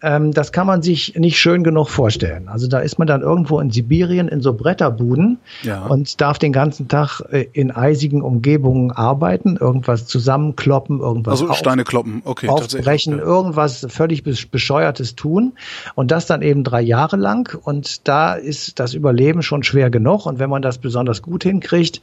ähm, 0.02 0.32
das 0.32 0.52
kann 0.52 0.66
man 0.66 0.82
sich 0.82 1.14
nicht 1.16 1.38
schön 1.38 1.64
genug 1.64 1.88
vorstellen. 1.88 2.48
Also 2.48 2.68
da 2.68 2.80
ist 2.80 2.98
man 2.98 3.08
dann 3.08 3.22
irgendwo 3.22 3.58
in 3.58 3.70
Sibirien 3.70 4.28
in 4.28 4.42
so 4.42 4.52
Bretterbuden 4.52 5.38
ja. 5.62 5.86
und 5.86 6.20
darf 6.20 6.38
den 6.38 6.52
ganzen 6.52 6.88
Tag 6.88 7.22
äh, 7.30 7.46
in 7.52 7.70
eisigen 7.70 8.20
Umgebungen 8.20 8.92
arbeiten, 8.92 9.56
irgendwas 9.56 10.06
zusammenkloppen, 10.06 11.00
irgendwas 11.00 11.40
also 11.40 11.54
Steine 11.54 11.84
kloppen, 11.84 12.20
okay, 12.24 12.48
aufbrechen, 12.48 13.14
okay. 13.14 13.22
irgendwas 13.22 13.86
völlig 13.88 14.22
bescheuertes 14.22 15.16
tun 15.16 15.52
und 15.94 16.10
das 16.10 16.26
dann 16.26 16.42
eben 16.42 16.64
drei 16.64 16.82
Jahre 16.82 17.16
lang 17.16 17.58
und 17.60 18.06
da 18.06 18.34
ist 18.34 18.78
das 18.78 18.92
Überleben 18.92 19.42
schon 19.42 19.62
schwer 19.62 19.90
genug 19.90 20.26
und 20.26 20.38
wenn 20.38 20.50
man 20.50 20.60
das 20.60 20.78
besonders 20.78 21.22
gut 21.22 21.44
hinkriegt, 21.44 22.02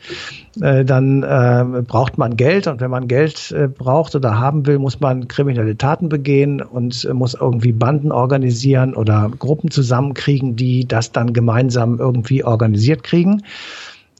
äh, 0.59 0.83
dann 0.83 1.21
äh, 1.21 1.81
braucht 1.83 2.17
man 2.17 2.35
Geld 2.35 2.65
und 2.65 2.81
wenn 2.81 2.89
man 2.91 3.07
Geld 3.07 3.51
äh, 3.51 3.67
braucht 3.67 4.15
oder 4.15 4.39
haben 4.39 4.65
will, 4.65 4.79
muss 4.79 4.99
man 4.99 5.27
kriminelle 5.27 5.77
Taten 5.77 6.09
begehen 6.09 6.61
und 6.61 7.05
äh, 7.05 7.13
muss 7.13 7.35
irgendwie 7.35 7.74
Banden 7.75 8.11
organisieren 8.11 8.95
oder 8.95 9.31
Gruppen 9.37 9.71
zusammenkriegen, 9.71 10.55
die 10.55 10.87
das 10.87 11.11
dann 11.11 11.33
gemeinsam 11.33 11.99
irgendwie 11.99 12.43
organisiert 12.43 13.03
kriegen. 13.03 13.43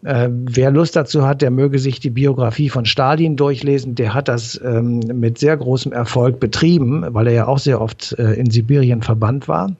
Äh, 0.04 0.30
wer 0.30 0.70
Lust 0.72 0.96
dazu 0.96 1.26
hat, 1.26 1.42
der 1.42 1.50
möge 1.50 1.80
sich 1.80 2.00
die 2.00 2.12
Biografie 2.12 2.70
von 2.70 2.86
Stalin 2.86 3.36
durchlesen. 3.36 3.96
Der 3.96 4.14
hat 4.14 4.28
das 4.28 4.60
ähm, 4.64 5.00
mit 5.00 5.40
sehr 5.40 5.58
großem 5.58 5.92
Erfolg 5.92 6.40
betrieben, 6.40 7.06
weil 7.10 7.28
er 7.28 7.34
ja 7.34 7.48
auch 7.48 7.58
sehr 7.58 7.82
oft 7.82 8.16
äh, 8.20 8.34
in 8.34 8.52
Sibirien 8.52 9.02
verbannt 9.02 9.48
war. 9.48 9.72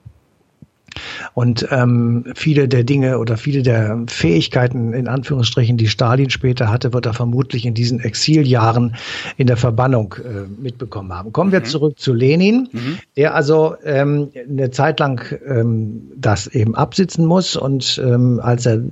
Und 1.34 1.66
ähm, 1.70 2.24
viele 2.34 2.68
der 2.68 2.84
Dinge 2.84 3.18
oder 3.18 3.36
viele 3.36 3.62
der 3.62 4.02
Fähigkeiten, 4.08 4.92
in 4.92 5.08
Anführungsstrichen, 5.08 5.76
die 5.76 5.88
Stalin 5.88 6.30
später 6.30 6.70
hatte, 6.70 6.92
wird 6.92 7.06
er 7.06 7.14
vermutlich 7.14 7.66
in 7.66 7.74
diesen 7.74 8.00
Exiljahren 8.00 8.96
in 9.36 9.46
der 9.46 9.56
Verbannung 9.56 10.14
äh, 10.18 10.46
mitbekommen 10.60 11.12
haben. 11.12 11.32
Kommen 11.32 11.52
wir 11.52 11.60
mhm. 11.60 11.64
zurück 11.64 11.98
zu 11.98 12.14
Lenin, 12.14 12.68
mhm. 12.72 12.98
der 13.16 13.34
also 13.34 13.74
ähm, 13.84 14.30
eine 14.48 14.70
Zeit 14.70 15.00
lang 15.00 15.38
ähm, 15.46 16.02
das 16.16 16.46
eben 16.46 16.74
absitzen 16.74 17.26
muss 17.26 17.56
und 17.56 18.00
ähm, 18.04 18.40
als 18.42 18.66
er 18.66 18.82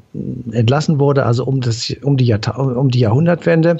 entlassen 0.52 0.98
wurde, 0.98 1.26
also 1.26 1.44
um, 1.44 1.60
das, 1.60 1.94
um, 2.02 2.16
die, 2.16 2.26
Jahrta 2.26 2.52
um 2.52 2.90
die 2.90 3.00
Jahrhundertwende, 3.00 3.78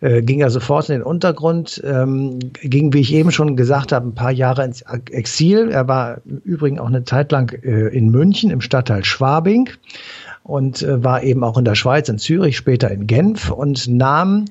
äh, 0.00 0.22
ging 0.22 0.40
er 0.40 0.50
sofort 0.50 0.88
in 0.88 0.96
den 0.96 1.02
Untergrund, 1.02 1.82
ähm, 1.84 2.38
ging, 2.62 2.92
wie 2.92 3.00
ich 3.00 3.12
eben 3.12 3.30
schon 3.30 3.56
gesagt 3.56 3.92
habe, 3.92 4.08
ein 4.08 4.14
paar 4.14 4.32
Jahre 4.32 4.64
ins 4.64 4.82
Exil. 5.10 5.70
Er 5.70 5.88
war 5.88 6.18
im 6.24 6.38
Übrigen 6.38 6.78
auch 6.78 6.86
eine 6.86 7.04
Zeit 7.04 7.32
lang 7.32 7.52
in 7.68 8.10
München 8.10 8.50
im 8.50 8.60
Stadtteil 8.60 9.04
Schwabing 9.04 9.70
und 10.42 10.82
äh, 10.82 11.02
war 11.02 11.22
eben 11.22 11.42
auch 11.42 11.58
in 11.58 11.64
der 11.64 11.74
Schweiz, 11.74 12.08
in 12.08 12.18
Zürich, 12.18 12.56
später 12.56 12.90
in 12.90 13.06
Genf 13.06 13.50
und 13.50 13.88
nahm 13.88 14.44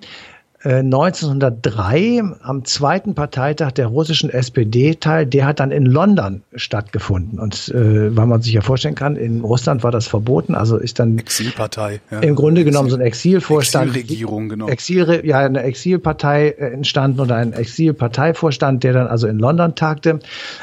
1903 0.65 1.99
äh, 1.99 2.23
am 2.41 2.63
zweiten 2.63 3.15
Parteitag 3.15 3.71
der 3.71 3.87
russischen 3.87 4.29
SPD 4.29 4.95
teil. 4.95 5.25
Der 5.25 5.45
hat 5.45 5.59
dann 5.59 5.71
in 5.71 5.85
London 5.85 6.43
stattgefunden. 6.55 7.37
Und 7.37 7.69
äh, 7.69 8.15
weil 8.15 8.27
man 8.27 8.41
sich 8.41 8.53
ja 8.53 8.61
vorstellen 8.61 8.95
kann, 8.95 9.17
in 9.17 9.41
Russland 9.41 9.83
war 9.83 9.91
das 9.91 10.07
verboten. 10.07 10.55
Also 10.55 10.77
ist 10.77 10.99
dann 10.99 11.17
Exilpartei. 11.17 11.99
Ja. 12.11 12.19
Im 12.19 12.35
Grunde 12.35 12.63
genommen 12.63 12.89
so 12.89 12.95
ein 12.95 13.01
Exilvorstand. 13.01 13.89
Exilregierung, 13.89 14.47
genau. 14.47 14.67
Exil, 14.69 15.21
ja, 15.25 15.39
eine 15.39 15.63
Exilpartei 15.63 16.49
äh, 16.49 16.71
entstanden 16.71 17.19
oder 17.19 17.35
ein 17.35 17.51
Exilparteivorstand, 17.51 18.83
der 18.83 18.93
dann 18.93 19.07
also 19.07 19.27
in 19.27 19.39
London 19.39 19.75
tagte. 19.75 20.19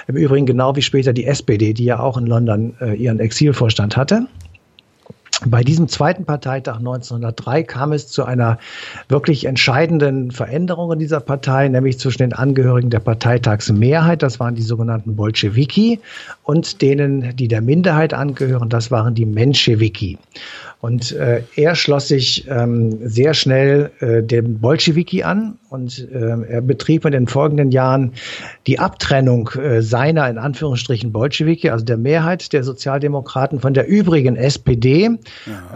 Im 0.07 0.17
Übrigen 0.17 0.47
genau 0.47 0.77
wie 0.77 0.83
später 0.83 1.13
die 1.13 1.27
SPD, 1.27 1.75
die 1.75 1.85
ja 1.85 2.01
auch 2.01 2.17
in 2.17 2.27
London 2.27 2.75
äh, 2.81 2.95
ihren 2.95 3.21
Exilvorstand 3.21 3.99
hatte. 3.99 4.27
Bei 5.47 5.63
diesem 5.63 5.89
zweiten 5.89 6.27
Parteitag 6.27 6.77
1903 6.77 7.63
kam 7.63 7.93
es 7.93 8.09
zu 8.09 8.25
einer 8.25 8.59
wirklich 9.09 9.47
entscheidenden 9.47 10.33
Veränderung 10.33 10.93
in 10.93 10.99
dieser 10.99 11.21
Partei, 11.21 11.69
nämlich 11.69 11.99
zwischen 11.99 12.19
den 12.19 12.33
Angehörigen 12.35 12.91
der 12.91 13.01
Parteitagsmehrheit, 13.01 14.23
das 14.23 14.39
waren 14.39 14.55
die 14.55 14.63
sogenannten 14.63 15.17
Bolschewiki, 15.17 16.01
und 16.43 16.83
denen, 16.83 17.35
die 17.37 17.49
der 17.49 17.63
Minderheit 17.63 18.13
angehören, 18.13 18.69
das 18.69 18.91
waren 18.91 19.15
die 19.15 19.25
Menschewiki. 19.25 20.19
Und 20.81 21.13
äh, 21.13 21.43
er 21.57 21.75
schloss 21.75 22.09
sich 22.09 22.49
ähm, 22.49 23.07
sehr 23.07 23.35
schnell 23.35 23.91
äh, 24.01 24.23
dem 24.23 24.61
Bolschewiki 24.61 25.23
an 25.23 25.59
und 25.69 26.09
äh, 26.11 26.43
er 26.49 26.63
betrieb 26.63 27.05
in 27.05 27.13
den 27.13 27.27
folgenden 27.27 27.71
Jahren 27.71 28.15
die 28.67 28.79
Abtrennung 28.79 29.51
äh, 29.51 29.83
seiner 29.83 30.31
in 30.31 30.39
Anführungsstrichen 30.39 31.13
Bolschewiki, 31.13 31.69
also 31.69 31.85
der 31.85 31.99
Mehrheit 31.99 32.55
der 32.55 32.65
Sozialdemokraten 32.65 33.61
von 33.61 33.75
der 33.75 33.89
übrigen 33.89 34.37
SPD 34.37 35.11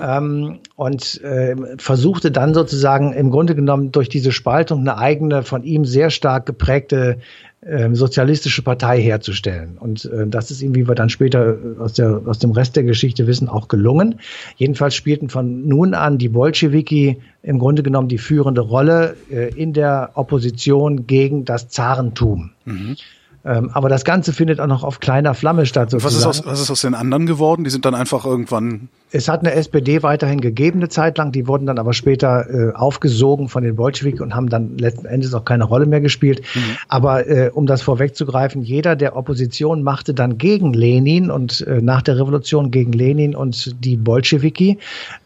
ähm, 0.02 0.58
und 0.76 1.23
äh, 1.23 1.54
versuchte 1.76 2.30
dann 2.30 2.54
sozusagen 2.54 3.12
im 3.12 3.30
Grunde 3.30 3.54
genommen 3.54 3.92
durch 3.92 4.08
diese 4.08 4.32
Spaltung 4.32 4.80
eine 4.80 4.96
eigene 4.96 5.42
von 5.42 5.64
ihm 5.64 5.84
sehr 5.84 6.08
stark 6.08 6.46
geprägte 6.46 7.18
ähm, 7.66 7.94
sozialistische 7.94 8.62
Partei 8.62 9.00
herzustellen. 9.00 9.78
Und 9.78 10.04
äh, 10.06 10.26
das 10.26 10.50
ist 10.50 10.62
ihm, 10.62 10.75
wie 10.75 10.87
wir 10.87 10.94
dann 10.94 11.09
später 11.09 11.56
äh, 11.56 11.80
aus, 11.80 11.94
der, 11.94 12.23
aus 12.26 12.38
dem 12.38 12.50
Rest 12.50 12.76
der 12.76 12.85
Geschichte 12.85 13.26
wissen, 13.26 13.49
auch 13.49 13.68
gelungen. 13.68 14.21
Jedenfalls 14.56 14.94
spielten 14.94 15.28
von 15.28 15.66
nun 15.66 15.94
an 15.94 16.18
die 16.18 16.28
Bolschewiki 16.28 17.18
im 17.42 17.59
Grunde 17.59 17.83
genommen 17.83 18.09
die 18.09 18.18
führende 18.18 18.61
Rolle 18.61 19.16
äh, 19.30 19.49
in 19.54 19.73
der 19.73 20.11
Opposition 20.14 21.06
gegen 21.06 21.44
das 21.44 21.68
Zarentum. 21.68 22.50
Mhm. 22.64 22.97
Ähm, 23.46 23.70
aber 23.74 23.90
das 23.90 24.04
Ganze 24.04 24.32
findet 24.32 24.58
auch 24.58 24.66
noch 24.66 24.84
auf 24.84 25.00
kleiner 25.00 25.34
Flamme 25.34 25.66
statt. 25.66 25.92
Was 25.92 26.14
ist, 26.14 26.24
aus, 26.24 26.46
was 26.46 26.62
ist 26.62 26.70
aus 26.70 26.80
den 26.80 26.94
anderen 26.94 27.26
geworden? 27.26 27.64
Die 27.64 27.70
sind 27.70 27.84
dann 27.84 27.94
einfach 27.94 28.24
irgendwann. 28.24 28.88
Es 29.10 29.28
hat 29.28 29.40
eine 29.40 29.52
SPD 29.52 30.02
weiterhin 30.02 30.40
gegeben 30.40 30.80
eine 30.80 30.88
Zeit 30.88 31.18
lang, 31.18 31.30
die 31.30 31.46
wurden 31.46 31.66
dann 31.66 31.78
aber 31.78 31.92
später 31.92 32.48
äh, 32.48 32.74
aufgesogen 32.74 33.48
von 33.48 33.62
den 33.62 33.76
Bolschewik 33.76 34.20
und 34.20 34.34
haben 34.34 34.48
dann 34.48 34.78
letzten 34.78 35.06
Endes 35.06 35.34
auch 35.34 35.44
keine 35.44 35.64
Rolle 35.64 35.84
mehr 35.84 36.00
gespielt. 36.00 36.40
Mhm. 36.54 36.60
Aber 36.88 37.28
äh, 37.28 37.50
um 37.52 37.66
das 37.66 37.82
vorwegzugreifen, 37.82 38.62
jeder 38.62 38.96
der 38.96 39.14
Opposition 39.14 39.82
machte 39.82 40.14
dann 40.14 40.38
gegen 40.38 40.72
Lenin 40.72 41.30
und 41.30 41.60
äh, 41.66 41.82
nach 41.82 42.00
der 42.00 42.18
Revolution 42.18 42.70
gegen 42.70 42.92
Lenin 42.92 43.36
und 43.36 43.84
die 43.84 43.96
Bolschewiki, 43.96 44.78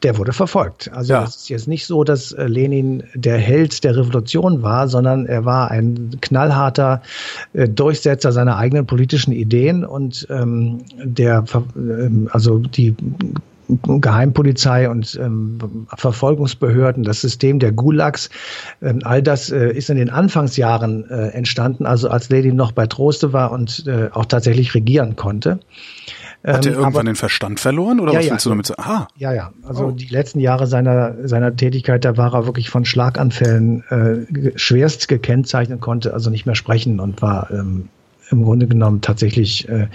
der 0.03 0.19
wurde 0.19 0.33
verfolgt. 0.33 0.91
Also 0.93 1.13
ja. 1.13 1.23
es 1.23 1.37
ist 1.37 1.49
jetzt 1.49 1.69
nicht 1.69 1.87
so, 1.87 2.03
dass 2.03 2.33
äh, 2.33 2.47
Lenin 2.47 3.05
der 3.15 3.39
Held 3.39 3.85
der 3.85 3.97
Revolution 3.97 4.63
war, 4.63 4.89
sondern 4.89 5.25
er 5.27 5.45
war 5.45 5.71
ein 5.71 6.19
knallharter 6.21 7.01
äh, 7.55 7.69
Durchsetzer 7.69 8.08
Durchsetzer 8.09 8.33
seiner 8.33 8.57
eigenen 8.57 8.87
politischen 8.87 9.33
Ideen 9.33 9.85
und 9.85 10.27
ähm, 10.31 10.79
der, 10.97 11.45
ähm, 11.77 12.29
also 12.33 12.59
die 12.59 12.95
Geheimpolizei 13.69 14.89
und 14.89 15.19
ähm, 15.23 15.87
Verfolgungsbehörden, 15.95 17.05
das 17.05 17.21
System 17.21 17.59
der 17.59 17.73
Gulags, 17.73 18.31
ähm, 18.81 19.01
all 19.05 19.23
das 19.23 19.51
äh, 19.51 19.73
ist 19.73 19.91
in 19.91 19.99
den 19.99 20.09
Anfangsjahren 20.09 21.05
äh, 21.11 21.29
entstanden, 21.29 21.85
also 21.85 22.09
als 22.09 22.31
Lady 22.31 22.51
noch 22.53 22.73
bei 22.73 22.87
Troste 22.87 23.35
war 23.35 23.53
und 23.53 23.87
äh, 23.87 24.09
auch 24.11 24.25
tatsächlich 24.25 24.75
regieren 24.75 25.17
konnte. 25.17 25.61
Hat 26.43 26.65
er 26.65 26.73
ähm, 26.73 26.79
irgendwann 26.79 26.95
aber, 26.95 27.05
den 27.05 27.17
Verstand 27.17 27.61
verloren 27.61 28.01
oder 28.01 28.13
ja, 28.13 28.21
was 28.21 28.27
ja, 28.27 28.33
willst 28.33 28.47
du 28.47 28.51
damit 28.51 28.67
sagen? 28.67 28.81
Aha. 28.81 29.09
Ja, 29.17 29.35
ja. 29.35 29.51
Also 29.65 29.87
oh. 29.87 29.91
die 29.91 30.07
letzten 30.07 30.41
Jahre 30.41 30.67
seiner, 30.67 31.29
seiner 31.29 31.55
Tätigkeit, 31.55 32.07
da 32.07 32.17
war 32.17 32.33
er 32.33 32.47
wirklich 32.47 32.71
von 32.71 32.87
Schlaganfällen 32.87 33.85
äh, 33.91 34.53
schwerst 34.57 35.09
gekennzeichnet, 35.09 35.83
konnte 35.83 36.15
also 36.15 36.31
nicht 36.31 36.47
mehr 36.47 36.55
sprechen 36.55 37.01
und 37.01 37.21
war 37.21 37.51
ähm, 37.51 37.91
im 38.31 38.45
Grunde 38.45 38.67
genommen 38.67 39.01
tatsächlich 39.01 39.69
äh, 39.69 39.89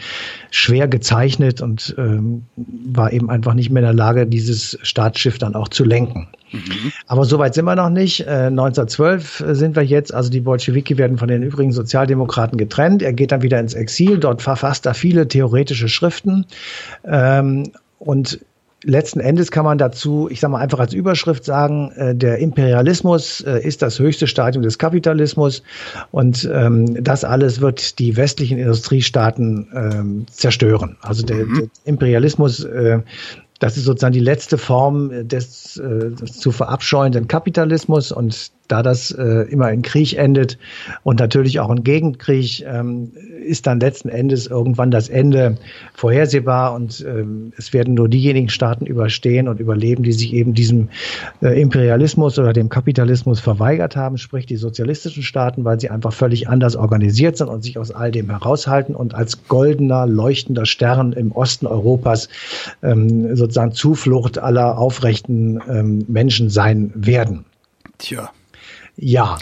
schwer 0.51 0.87
gezeichnet 0.87 1.61
und 1.61 1.95
ähm, 1.97 2.43
war 2.55 3.13
eben 3.13 3.29
einfach 3.29 3.53
nicht 3.53 3.69
mehr 3.69 3.81
in 3.81 3.87
der 3.87 3.93
Lage, 3.93 4.27
dieses 4.27 4.77
Staatsschiff 4.81 5.37
dann 5.37 5.55
auch 5.55 5.67
zu 5.67 5.83
lenken. 5.83 6.27
Mhm. 6.51 6.91
Aber 7.07 7.25
soweit 7.25 7.53
sind 7.53 7.65
wir 7.65 7.75
noch 7.75 7.89
nicht. 7.89 8.21
Äh, 8.21 8.47
1912 8.47 9.43
sind 9.49 9.75
wir 9.75 9.83
jetzt, 9.83 10.13
also 10.13 10.29
die 10.29 10.41
Bolschewiki 10.41 10.97
werden 10.97 11.17
von 11.17 11.27
den 11.27 11.43
übrigen 11.43 11.71
Sozialdemokraten 11.71 12.57
getrennt. 12.57 13.01
Er 13.01 13.13
geht 13.13 13.31
dann 13.31 13.41
wieder 13.41 13.59
ins 13.59 13.73
Exil, 13.73 14.17
dort 14.17 14.41
verfasst 14.41 14.85
er 14.85 14.93
viele 14.93 15.27
theoretische 15.27 15.89
Schriften 15.89 16.45
ähm, 17.05 17.71
und 17.99 18.39
letzten 18.83 19.19
Endes 19.19 19.51
kann 19.51 19.65
man 19.65 19.77
dazu, 19.77 20.27
ich 20.29 20.39
sage 20.39 20.51
mal 20.51 20.59
einfach 20.59 20.79
als 20.79 20.93
Überschrift 20.93 21.45
sagen, 21.45 21.91
äh, 21.91 22.15
der 22.15 22.37
Imperialismus 22.37 23.41
äh, 23.41 23.65
ist 23.65 23.81
das 23.81 23.99
höchste 23.99 24.27
Stadium 24.27 24.63
des 24.63 24.77
Kapitalismus 24.77 25.63
und 26.11 26.49
ähm, 26.51 27.03
das 27.03 27.23
alles 27.23 27.61
wird 27.61 27.99
die 27.99 28.15
westlichen 28.17 28.57
Industriestaaten 28.57 29.67
ähm, 29.73 30.25
zerstören. 30.29 30.97
Also 31.01 31.23
der, 31.23 31.45
mhm. 31.45 31.55
der 31.55 31.67
Imperialismus 31.85 32.63
äh, 32.63 32.99
das 33.59 33.77
ist 33.77 33.85
sozusagen 33.85 34.13
die 34.13 34.19
letzte 34.19 34.57
Form 34.57 35.25
des, 35.25 35.77
äh, 35.77 36.09
des 36.11 36.37
zu 36.39 36.51
verabscheuenden 36.51 37.29
Kapitalismus 37.29 38.11
und 38.11 38.51
da 38.73 38.81
das 38.81 39.11
äh, 39.11 39.43
immer 39.51 39.71
in 39.71 39.83
Krieg 39.83 40.17
endet 40.17 40.57
und 41.03 41.19
natürlich 41.19 41.59
auch 41.59 41.69
in 41.69 41.83
Gegenkrieg, 41.83 42.65
ähm, 42.65 43.11
ist 43.45 43.67
dann 43.67 43.79
letzten 43.79 44.09
Endes 44.09 44.47
irgendwann 44.47 44.89
das 44.89 45.09
Ende 45.09 45.57
vorhersehbar 45.93 46.73
und 46.73 47.05
ähm, 47.07 47.53
es 47.55 47.71
werden 47.71 47.93
nur 47.93 48.09
diejenigen 48.09 48.49
Staaten 48.49 48.87
überstehen 48.87 49.47
und 49.47 49.59
überleben, 49.59 50.01
die 50.01 50.11
sich 50.11 50.33
eben 50.33 50.55
diesem 50.55 50.89
äh, 51.43 51.61
Imperialismus 51.61 52.39
oder 52.39 52.51
dem 52.51 52.69
Kapitalismus 52.69 53.39
verweigert 53.39 53.95
haben, 53.95 54.17
sprich 54.17 54.47
die 54.47 54.55
sozialistischen 54.55 55.21
Staaten, 55.21 55.65
weil 55.65 55.79
sie 55.79 55.91
einfach 55.91 56.13
völlig 56.13 56.49
anders 56.49 56.75
organisiert 56.75 57.37
sind 57.37 57.49
und 57.49 57.63
sich 57.63 57.77
aus 57.77 57.91
all 57.91 58.11
dem 58.11 58.31
heraushalten 58.31 58.95
und 58.95 59.13
als 59.13 59.47
goldener, 59.47 60.07
leuchtender 60.07 60.65
Stern 60.65 61.13
im 61.13 61.31
Osten 61.31 61.67
Europas 61.67 62.27
ähm, 62.81 63.35
sozusagen 63.35 63.73
Zuflucht 63.73 64.39
aller 64.39 64.79
aufrechten 64.79 65.61
ähm, 65.69 66.05
Menschen 66.07 66.49
sein 66.49 66.91
werden. 66.95 67.45
Tja. 67.99 68.31
Ja. 68.95 69.37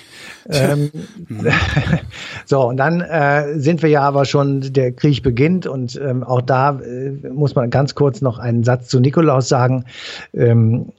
ähm, 0.50 0.91
so, 2.46 2.67
und 2.67 2.77
dann 2.77 3.01
äh, 3.01 3.60
sind 3.60 3.81
wir 3.81 3.89
ja 3.89 4.01
aber 4.01 4.25
schon, 4.25 4.74
der 4.74 4.93
Krieg 4.93 5.24
beginnt 5.24 5.67
und 5.67 6.00
ähm, 6.01 6.24
auch 6.24 6.41
da 6.41 6.79
äh, 6.79 7.12
muss 7.29 7.55
man 7.55 7.70
ganz 7.70 7.96
kurz 7.96 8.22
noch 8.22 8.39
einen 8.39 8.63
Satz 8.63 8.88
zu 8.88 9.00
Nikolaus 9.00 9.50
sagen. 9.50 9.86
Ähm, 10.34 10.93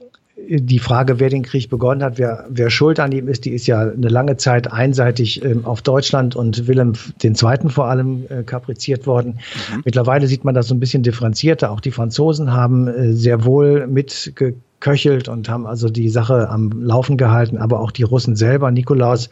die 0.49 0.79
Frage, 0.79 1.19
wer 1.19 1.29
den 1.29 1.43
Krieg 1.43 1.69
begonnen 1.69 2.03
hat, 2.03 2.17
wer, 2.17 2.45
wer 2.49 2.69
schuld 2.69 2.99
an 2.99 3.11
ihm 3.11 3.27
ist, 3.27 3.45
die 3.45 3.51
ist 3.51 3.67
ja 3.67 3.81
eine 3.81 4.09
lange 4.09 4.37
Zeit 4.37 4.71
einseitig 4.71 5.43
ähm, 5.43 5.65
auf 5.65 5.81
Deutschland 5.81 6.35
und 6.35 6.67
Wilhelm 6.67 6.93
II. 7.23 7.33
vor 7.69 7.85
allem 7.85 8.25
äh, 8.29 8.43
kapriziert 8.43 9.07
worden. 9.07 9.39
Mhm. 9.71 9.81
Mittlerweile 9.85 10.27
sieht 10.27 10.43
man 10.43 10.55
das 10.55 10.67
so 10.67 10.75
ein 10.75 10.79
bisschen 10.79 11.03
differenzierter. 11.03 11.71
Auch 11.71 11.79
die 11.79 11.91
Franzosen 11.91 12.53
haben 12.53 12.87
äh, 12.87 13.13
sehr 13.13 13.45
wohl 13.45 13.87
mitge 13.87 14.55
geköchelt 14.83 15.29
und 15.29 15.47
haben 15.49 15.65
also 15.65 15.89
die 15.89 16.09
Sache 16.09 16.49
am 16.49 16.83
Laufen 16.83 17.15
gehalten, 17.15 17.57
aber 17.57 17.79
auch 17.79 17.91
die 17.91 18.03
Russen 18.03 18.35
selber. 18.35 18.69
Nikolaus 18.69 19.29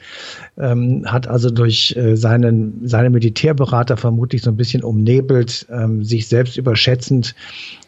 ähm, 0.57 1.03
hat 1.05 1.27
also 1.27 1.49
durch 1.49 1.95
äh, 1.97 2.15
seinen, 2.15 2.87
seine 2.87 3.09
Militärberater 3.09 3.97
vermutlich 3.97 4.41
so 4.41 4.49
ein 4.49 4.55
bisschen 4.55 4.83
umnebelt, 4.83 5.67
ähm, 5.69 6.03
sich 6.03 6.27
selbst 6.27 6.57
überschätzend 6.57 7.35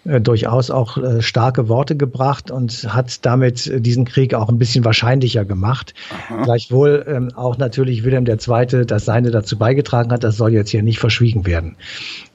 äh, 0.05 0.19
durchaus 0.19 0.69
auch 0.69 0.97
äh, 0.97 1.21
starke 1.21 1.69
Worte 1.69 1.95
gebracht 1.95 2.51
und 2.51 2.93
hat 2.93 3.25
damit 3.25 3.67
äh, 3.67 3.79
diesen 3.79 4.05
Krieg 4.05 4.33
auch 4.33 4.49
ein 4.49 4.57
bisschen 4.57 4.83
wahrscheinlicher 4.83 5.45
gemacht. 5.45 5.93
Aha. 6.29 6.43
Gleichwohl 6.43 7.05
ähm, 7.07 7.31
auch 7.35 7.57
natürlich 7.57 8.03
Wilhelm 8.03 8.25
II. 8.25 8.85
das 8.85 9.05
seine 9.05 9.31
dazu 9.31 9.57
beigetragen 9.57 10.11
hat, 10.11 10.23
das 10.23 10.37
soll 10.37 10.51
jetzt 10.53 10.69
hier 10.69 10.83
nicht 10.83 10.99
verschwiegen 10.99 11.45
werden. 11.45 11.75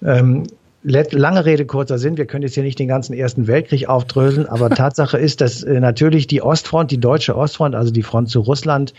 Ähm, 0.03 0.45
lange 0.83 1.45
Rede, 1.45 1.67
kurzer 1.67 1.99
Sinn. 1.99 2.17
Wir 2.17 2.27
können 2.27 2.43
jetzt 2.43 2.55
hier 2.55 2.63
nicht 2.63 2.79
den 2.79 2.89
ganzen 2.89 3.13
Ersten 3.13 3.47
Weltkrieg 3.47 3.89
aufdröseln, 3.89 4.47
aber 4.47 4.71
Tatsache 4.75 5.19
ist, 5.19 5.41
dass 5.41 5.63
äh, 5.63 5.81
natürlich 5.81 6.27
die 6.27 6.43
Ostfront, 6.43 6.91
die 6.91 6.99
deutsche 6.99 7.37
Ostfront, 7.37 7.75
also 7.75 7.93
die 7.93 8.03
Front 8.03 8.31
zu 8.31 8.41
Russland, 8.41 8.95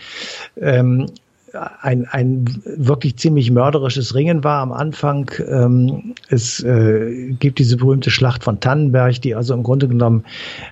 ähm, 0.60 1.06
ein, 1.54 2.06
ein 2.06 2.44
wirklich 2.64 3.16
ziemlich 3.16 3.50
mörderisches 3.50 4.14
Ringen 4.14 4.44
war 4.44 4.60
am 4.62 4.72
Anfang. 4.72 5.30
Ähm, 5.46 6.14
es 6.28 6.60
äh, 6.62 7.32
gibt 7.38 7.58
diese 7.58 7.76
berühmte 7.76 8.10
Schlacht 8.10 8.44
von 8.44 8.60
Tannenberg, 8.60 9.20
die 9.22 9.34
also 9.34 9.54
im 9.54 9.62
Grunde 9.62 9.88
genommen 9.88 10.24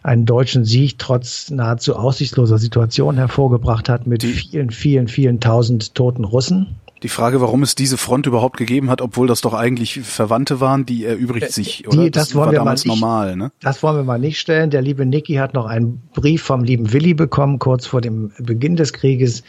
einen 0.02 0.26
deutschen 0.26 0.64
Sieg 0.64 0.98
trotz 0.98 1.50
nahezu 1.50 1.96
aussichtsloser 1.96 2.58
Situation 2.58 3.16
hervorgebracht 3.16 3.88
hat 3.88 4.06
mit 4.06 4.22
vielen, 4.22 4.70
vielen, 4.70 5.08
vielen 5.08 5.40
tausend 5.40 5.94
toten 5.94 6.24
Russen. 6.24 6.76
Die 7.02 7.08
Frage, 7.08 7.40
warum 7.40 7.62
es 7.62 7.74
diese 7.74 7.96
Front 7.96 8.26
überhaupt 8.26 8.56
gegeben 8.56 8.90
hat, 8.90 9.00
obwohl 9.00 9.26
das 9.26 9.40
doch 9.40 9.54
eigentlich 9.54 10.00
Verwandte 10.00 10.61
waren, 10.61 10.84
die 10.84 11.04
erübrigt 11.04 11.48
äh, 11.48 11.52
sich, 11.52 11.87
oder? 11.87 12.04
Die, 12.04 12.11
das, 12.11 12.28
das 12.28 12.34
wollen 12.34 12.52
wir 12.52 12.64
mal 12.64 12.72
nicht, 12.72 12.87
normal, 12.87 13.37
ne? 13.37 13.52
Das 13.61 13.82
wollen 13.82 13.96
wir 13.96 14.04
mal 14.04 14.18
nicht 14.18 14.38
stellen. 14.38 14.70
Der 14.70 14.82
liebe 14.82 15.06
Niki 15.06 15.34
hat 15.34 15.54
noch 15.54 15.66
einen 15.66 16.02
Brief 16.14 16.42
vom 16.42 16.64
lieben 16.64 16.92
Willi 16.92 17.14
bekommen, 17.14 17.58
kurz 17.58 17.87
vor 17.87 18.00
dem 18.00 18.32
Beginn 18.38 18.76
des 18.76 18.92
Krieges. 18.92 19.44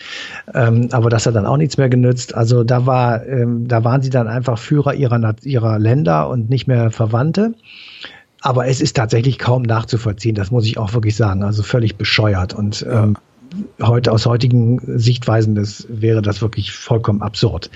Ähm, 0.54 0.90
aber 0.92 1.10
das 1.10 1.26
hat 1.26 1.36
dann 1.36 1.46
auch 1.46 1.58
nichts 1.58 1.78
mehr 1.78 1.90
genützt. 1.90 2.36
Also 2.36 2.64
da 2.64 2.86
war, 2.86 3.26
ähm, 3.26 3.68
da 3.68 3.84
waren 3.84 4.02
sie 4.02 4.10
dann 4.10 4.28
einfach 4.28 4.60
Führer 4.60 4.94
ihrer, 4.94 5.36
ihrer 5.44 5.80
Länder 5.80 6.30
und 6.30 6.50
nicht 6.50 6.68
mehr 6.68 6.92
Verwandte. 6.92 7.56
Aber 8.42 8.68
es 8.68 8.80
ist 8.80 8.96
tatsächlich 8.96 9.38
kaum 9.38 9.64
nachzuvollziehen, 9.64 10.36
das 10.36 10.50
muss 10.50 10.66
ich 10.66 10.78
auch 10.78 10.94
wirklich 10.94 11.16
sagen. 11.16 11.44
Also 11.44 11.64
völlig 11.64 11.98
bescheuert. 11.98 12.54
Und 12.54 12.86
ähm, 12.90 13.16
ja 13.16 13.22
heute 13.82 14.12
aus 14.12 14.26
heutigen 14.26 14.80
Sichtweisen 15.00 15.56
das 15.56 15.88
wäre 15.90 16.22
das 16.22 16.42
wirklich 16.42 16.72
vollkommen 16.72 17.22
absurd. 17.22 17.70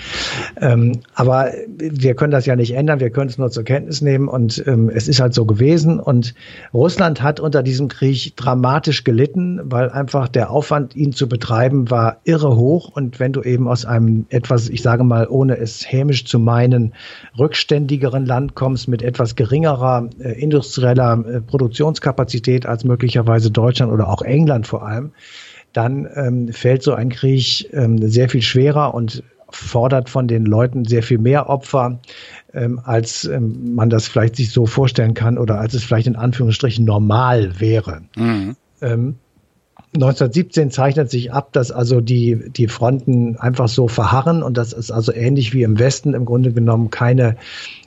Ähm, 0.60 1.00
aber 1.16 1.52
wir 1.78 2.16
können 2.16 2.32
das 2.32 2.46
ja 2.46 2.56
nicht 2.56 2.76
ändern, 2.76 3.00
wir 3.00 3.10
können 3.10 3.30
es 3.30 3.38
nur 3.38 3.52
zur 3.52 3.64
Kenntnis 3.64 4.02
nehmen 4.02 4.28
und 4.28 4.64
ähm, 4.68 4.90
es 4.90 5.08
ist 5.08 5.20
halt 5.20 5.34
so 5.34 5.46
gewesen 5.46 6.00
und 6.00 6.34
Russland 6.74 7.22
hat 7.22 7.40
unter 7.40 7.64
diesem 7.64 7.88
Krieg 7.88 8.36
dramatisch 8.36 9.04
gelitten, 9.04 9.60
weil 9.64 9.90
einfach 9.90 10.28
der 10.28 10.52
Aufwand, 10.52 10.96
ihn 10.96 11.14
zu 11.14 11.28
betreiben, 11.28 11.90
war 11.90 12.18
irre 12.24 12.56
hoch 12.56 12.90
und 12.94 13.20
wenn 13.20 13.34
du 13.34 13.42
eben 13.42 13.68
aus 13.68 13.86
einem 13.86 14.26
etwas, 14.30 14.70
ich 14.70 14.82
sage 14.82 15.04
mal, 15.04 15.28
ohne 15.28 15.58
es 15.58 15.92
hämisch 15.92 16.26
zu 16.26 16.40
meinen, 16.40 16.94
rückständigeren 17.38 18.26
Land 18.26 18.56
kommst 18.56 18.88
mit 18.88 19.02
etwas 19.02 19.36
geringerer 19.36 20.10
äh, 20.20 20.40
industrieller 20.40 21.24
äh, 21.26 21.42
Produktionskapazität 21.42 22.66
als 22.66 22.84
möglicherweise 22.84 23.52
Deutschland 23.52 23.92
oder 23.92 24.10
auch 24.10 24.22
England 24.22 24.68
vor 24.68 24.86
allem, 24.86 25.12
dann 25.74 26.08
ähm, 26.16 26.54
fällt 26.54 26.84
so 26.84 26.94
ein 26.94 27.10
Krieg 27.10 27.70
ähm, 27.74 27.98
sehr 28.08 28.30
viel 28.30 28.42
schwerer 28.42 28.94
und 28.94 29.24
fordert 29.50 30.10
von 30.10 30.28
den 30.28 30.46
Leuten 30.46 30.86
sehr 30.86 31.04
viel 31.04 31.20
mehr 31.20 31.50
Opfer, 31.50 32.00
ähm, 32.54 32.80
als 32.84 33.26
ähm, 33.26 33.76
man 33.76 33.90
das 33.90 34.08
vielleicht 34.08 34.36
sich 34.36 34.52
so 34.52 34.66
vorstellen 34.66 35.14
kann 35.14 35.38
oder 35.38 35.60
als 35.60 35.74
es 35.74 35.84
vielleicht 35.84 36.08
in 36.08 36.16
Anführungsstrichen 36.16 36.86
normal 36.86 37.60
wäre. 37.60 38.02
Mhm. 38.16 38.56
Ähm, 38.82 39.16
1917 39.96 40.72
zeichnet 40.72 41.12
sich 41.12 41.32
ab, 41.32 41.54
dass 41.54 41.72
also 41.72 42.02
die, 42.02 42.50
die 42.50 42.68
Fronten 42.68 43.38
einfach 43.38 43.68
so 43.68 43.88
verharren 43.88 44.42
und 44.42 44.58
das 44.58 44.74
ist 44.74 44.92
also 44.92 45.14
ähnlich 45.14 45.54
wie 45.54 45.62
im 45.62 45.78
Westen 45.78 46.16
im 46.16 46.26
Grunde 46.26 46.52
genommen 46.52 46.90
keine 46.90 47.38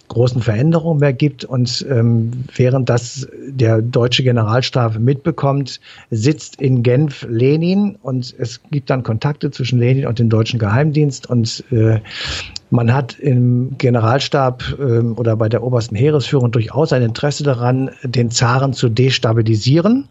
großen 0.09 0.42
Veränderungen 0.42 1.01
mehr 1.01 1.12
gibt. 1.12 1.45
Und 1.45 1.85
ähm, 1.90 2.45
während 2.55 2.88
das 2.88 3.29
der 3.47 3.83
deutsche 3.83 4.23
Generalstab 4.23 4.99
mitbekommt, 4.99 5.81
sitzt 6.11 6.61
in 6.61 6.83
Genf 6.83 7.27
Lenin 7.29 7.97
und 8.03 8.35
es 8.38 8.61
gibt 8.71 8.90
dann 8.90 9.03
Kontakte 9.03 9.51
zwischen 9.51 9.79
Lenin 9.79 10.07
und 10.07 10.19
dem 10.19 10.29
deutschen 10.29 10.59
Geheimdienst 10.59 11.29
und 11.29 11.64
äh, 11.71 12.01
man 12.71 12.92
hat 12.92 13.19
im 13.19 13.79
Generalstab 13.79 14.77
äh, 14.79 14.99
oder 14.99 15.37
bei 15.37 15.49
der 15.49 15.62
obersten 15.62 15.95
Heeresführung 15.95 16.51
durchaus 16.51 16.92
ein 16.92 17.03
Interesse 17.03 17.45
daran, 17.45 17.90
den 18.03 18.31
Zaren 18.31 18.73
zu 18.73 18.88
destabilisieren 18.88 20.09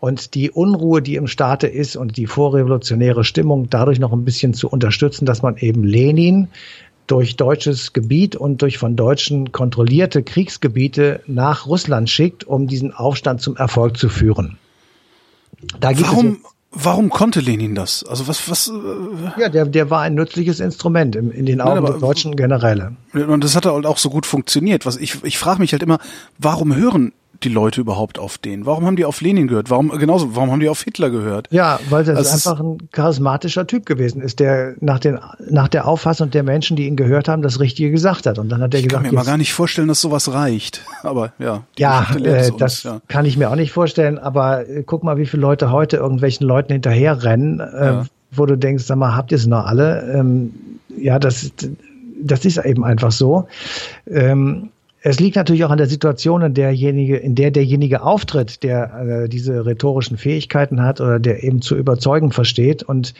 und 0.00 0.34
die 0.34 0.50
Unruhe, 0.50 1.02
die 1.02 1.16
im 1.16 1.26
Staate 1.26 1.66
ist 1.66 1.96
und 1.96 2.16
die 2.16 2.26
vorrevolutionäre 2.26 3.24
Stimmung 3.24 3.68
dadurch 3.68 3.98
noch 3.98 4.12
ein 4.12 4.24
bisschen 4.24 4.54
zu 4.54 4.68
unterstützen, 4.68 5.26
dass 5.26 5.42
man 5.42 5.56
eben 5.56 5.82
Lenin 5.82 6.48
durch 7.08 7.36
deutsches 7.36 7.92
Gebiet 7.92 8.36
und 8.36 8.62
durch 8.62 8.78
von 8.78 8.94
Deutschen 8.94 9.50
kontrollierte 9.50 10.22
Kriegsgebiete 10.22 11.22
nach 11.26 11.66
Russland 11.66 12.08
schickt, 12.08 12.44
um 12.44 12.68
diesen 12.68 12.92
Aufstand 12.92 13.40
zum 13.40 13.56
Erfolg 13.56 13.96
zu 13.96 14.08
führen. 14.08 14.58
Warum, 15.80 16.38
warum 16.70 17.08
konnte 17.10 17.40
Lenin 17.40 17.74
das? 17.74 18.04
Also 18.04 18.28
was, 18.28 18.48
was? 18.48 18.68
Äh 18.68 19.40
ja, 19.40 19.48
der, 19.48 19.66
der 19.66 19.90
war 19.90 20.02
ein 20.02 20.14
nützliches 20.14 20.60
Instrument 20.60 21.16
in, 21.16 21.30
in 21.30 21.46
den 21.46 21.60
Augen 21.60 21.84
ja, 21.84 21.90
der 21.92 22.00
deutschen 22.00 22.36
Generäle. 22.36 22.94
Und 23.12 23.42
das 23.42 23.56
hat 23.56 23.66
halt 23.66 23.86
auch 23.86 23.98
so 23.98 24.10
gut 24.10 24.26
funktioniert. 24.26 24.86
Was 24.86 24.96
ich, 24.96 25.24
ich 25.24 25.38
frage 25.38 25.60
mich 25.60 25.72
halt 25.72 25.82
immer, 25.82 25.98
warum 26.38 26.76
hören 26.76 27.12
die 27.42 27.48
Leute 27.48 27.80
überhaupt 27.80 28.18
auf 28.18 28.38
den? 28.38 28.66
Warum 28.66 28.84
haben 28.84 28.96
die 28.96 29.04
auf 29.04 29.20
Lenin 29.20 29.46
gehört? 29.46 29.70
Warum 29.70 29.90
genauso? 29.90 30.34
Warum 30.34 30.50
haben 30.50 30.60
die 30.60 30.68
auf 30.68 30.82
Hitler 30.82 31.10
gehört? 31.10 31.48
Ja, 31.50 31.78
weil 31.88 32.04
das 32.04 32.16
also 32.16 32.50
einfach 32.50 32.64
ein 32.64 32.88
charismatischer 32.90 33.66
Typ 33.66 33.86
gewesen 33.86 34.20
ist, 34.20 34.40
der 34.40 34.74
nach 34.80 34.98
den 34.98 35.18
nach 35.48 35.68
der 35.68 35.86
Auffassung 35.86 36.30
der 36.30 36.42
Menschen, 36.42 36.76
die 36.76 36.86
ihn 36.86 36.96
gehört 36.96 37.28
haben, 37.28 37.42
das 37.42 37.60
Richtige 37.60 37.90
gesagt 37.90 38.26
hat. 38.26 38.38
Und 38.38 38.48
dann 38.48 38.60
hat 38.60 38.74
er 38.74 38.80
ich 38.80 38.88
gesagt, 38.88 39.04
kann 39.04 39.12
mir 39.12 39.16
mal 39.16 39.24
gar 39.24 39.38
nicht 39.38 39.52
vorstellen, 39.52 39.88
dass 39.88 40.00
sowas 40.00 40.32
reicht. 40.32 40.82
Aber 41.02 41.32
ja, 41.38 41.62
ja, 41.76 42.06
äh, 42.16 42.50
das 42.58 42.82
ja. 42.82 43.00
kann 43.08 43.24
ich 43.24 43.36
mir 43.36 43.50
auch 43.50 43.56
nicht 43.56 43.72
vorstellen. 43.72 44.18
Aber 44.18 44.68
äh, 44.68 44.82
guck 44.84 45.04
mal, 45.04 45.16
wie 45.16 45.26
viele 45.26 45.42
Leute 45.42 45.70
heute 45.70 45.98
irgendwelchen 45.98 46.46
Leuten 46.46 46.72
hinterherrennen, 46.72 47.60
äh, 47.60 47.84
ja. 47.84 48.06
wo 48.32 48.46
du 48.46 48.56
denkst, 48.56 48.84
sag 48.84 48.98
mal, 48.98 49.14
habt 49.14 49.30
ihr 49.30 49.38
es 49.38 49.46
noch 49.46 49.64
alle? 49.64 50.12
Ähm, 50.12 50.52
ja, 50.96 51.18
das 51.18 51.52
das 52.20 52.44
ist 52.44 52.58
eben 52.58 52.84
einfach 52.84 53.12
so. 53.12 53.46
Ähm, 54.06 54.70
es 55.00 55.20
liegt 55.20 55.36
natürlich 55.36 55.64
auch 55.64 55.70
an 55.70 55.78
der 55.78 55.86
Situation, 55.86 56.42
in, 56.42 56.54
derjenige, 56.54 57.16
in 57.16 57.34
der 57.34 57.50
derjenige 57.50 58.02
auftritt, 58.02 58.62
der 58.62 59.24
äh, 59.24 59.28
diese 59.28 59.64
rhetorischen 59.64 60.16
Fähigkeiten 60.16 60.82
hat 60.82 61.00
oder 61.00 61.20
der 61.20 61.44
eben 61.44 61.62
zu 61.62 61.76
überzeugen 61.76 62.32
versteht. 62.32 62.82
Und 62.82 63.14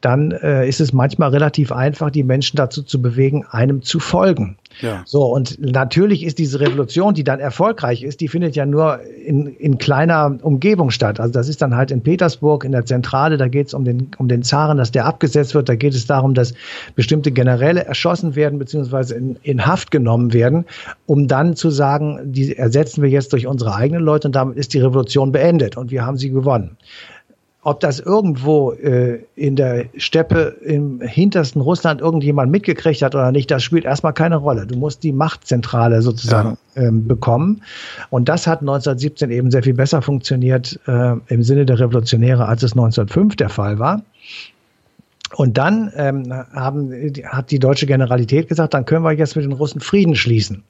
dann 0.00 0.30
äh, 0.30 0.66
ist 0.66 0.80
es 0.80 0.92
manchmal 0.92 1.30
relativ 1.30 1.70
einfach, 1.70 2.10
die 2.10 2.22
Menschen 2.22 2.56
dazu 2.56 2.82
zu 2.82 3.02
bewegen, 3.02 3.44
einem 3.50 3.82
zu 3.82 4.00
folgen. 4.00 4.56
Ja. 4.80 5.02
So, 5.04 5.24
und 5.24 5.58
natürlich 5.60 6.24
ist 6.24 6.38
diese 6.38 6.60
Revolution, 6.60 7.14
die 7.14 7.24
dann 7.24 7.40
erfolgreich 7.40 8.02
ist, 8.02 8.20
die 8.20 8.28
findet 8.28 8.56
ja 8.56 8.66
nur 8.66 9.00
in, 9.02 9.46
in 9.46 9.78
kleiner 9.78 10.38
Umgebung 10.42 10.90
statt. 10.90 11.20
Also 11.20 11.32
das 11.32 11.48
ist 11.48 11.62
dann 11.62 11.76
halt 11.76 11.90
in 11.90 12.02
Petersburg, 12.02 12.64
in 12.64 12.72
der 12.72 12.84
Zentrale, 12.84 13.36
da 13.36 13.48
geht 13.48 13.68
es 13.68 13.74
um 13.74 13.84
den, 13.84 14.10
um 14.18 14.28
den 14.28 14.42
Zaren, 14.42 14.78
dass 14.78 14.92
der 14.92 15.06
abgesetzt 15.06 15.54
wird, 15.54 15.68
da 15.68 15.74
geht 15.74 15.94
es 15.94 16.06
darum, 16.06 16.34
dass 16.34 16.54
bestimmte 16.94 17.32
Generäle 17.32 17.84
erschossen 17.84 18.36
werden, 18.36 18.58
beziehungsweise 18.58 19.14
in, 19.14 19.36
in 19.42 19.66
Haft 19.66 19.90
genommen 19.90 20.32
werden, 20.32 20.64
um 21.06 21.28
dann 21.28 21.56
zu 21.56 21.70
sagen, 21.70 22.20
die 22.24 22.56
ersetzen 22.56 23.02
wir 23.02 23.10
jetzt 23.10 23.32
durch 23.32 23.46
unsere 23.46 23.74
eigenen 23.74 24.02
Leute 24.02 24.28
und 24.28 24.36
damit 24.36 24.56
ist 24.56 24.74
die 24.74 24.80
Revolution 24.80 25.32
beendet 25.32 25.76
und 25.76 25.90
wir 25.90 26.04
haben 26.04 26.16
sie 26.16 26.30
gewonnen. 26.30 26.76
Ob 27.68 27.80
das 27.80 28.00
irgendwo 28.00 28.72
äh, 28.72 29.26
in 29.36 29.54
der 29.54 29.84
Steppe 29.98 30.56
im 30.64 31.02
hintersten 31.02 31.60
Russland 31.60 32.00
irgendjemand 32.00 32.50
mitgekriegt 32.50 33.02
hat 33.02 33.14
oder 33.14 33.30
nicht, 33.30 33.50
das 33.50 33.62
spielt 33.62 33.84
erstmal 33.84 34.14
keine 34.14 34.36
Rolle. 34.36 34.66
Du 34.66 34.78
musst 34.78 35.02
die 35.02 35.12
Machtzentrale 35.12 36.00
sozusagen 36.00 36.56
ja. 36.74 36.84
ähm, 36.84 37.06
bekommen. 37.06 37.62
Und 38.08 38.30
das 38.30 38.46
hat 38.46 38.60
1917 38.60 39.30
eben 39.30 39.50
sehr 39.50 39.62
viel 39.62 39.74
besser 39.74 40.00
funktioniert 40.00 40.80
äh, 40.86 41.16
im 41.26 41.42
Sinne 41.42 41.66
der 41.66 41.78
Revolutionäre, 41.78 42.46
als 42.46 42.62
es 42.62 42.72
1905 42.72 43.36
der 43.36 43.50
Fall 43.50 43.78
war. 43.78 44.00
Und 45.34 45.58
dann 45.58 45.92
ähm, 45.94 46.32
haben, 46.32 46.90
hat 47.24 47.50
die 47.50 47.58
deutsche 47.58 47.86
Generalität 47.86 48.48
gesagt, 48.48 48.74
dann 48.74 48.84
können 48.84 49.04
wir 49.04 49.12
jetzt 49.12 49.36
mit 49.36 49.44
den 49.44 49.52
Russen 49.52 49.80
Frieden 49.80 50.16
schließen. 50.16 50.64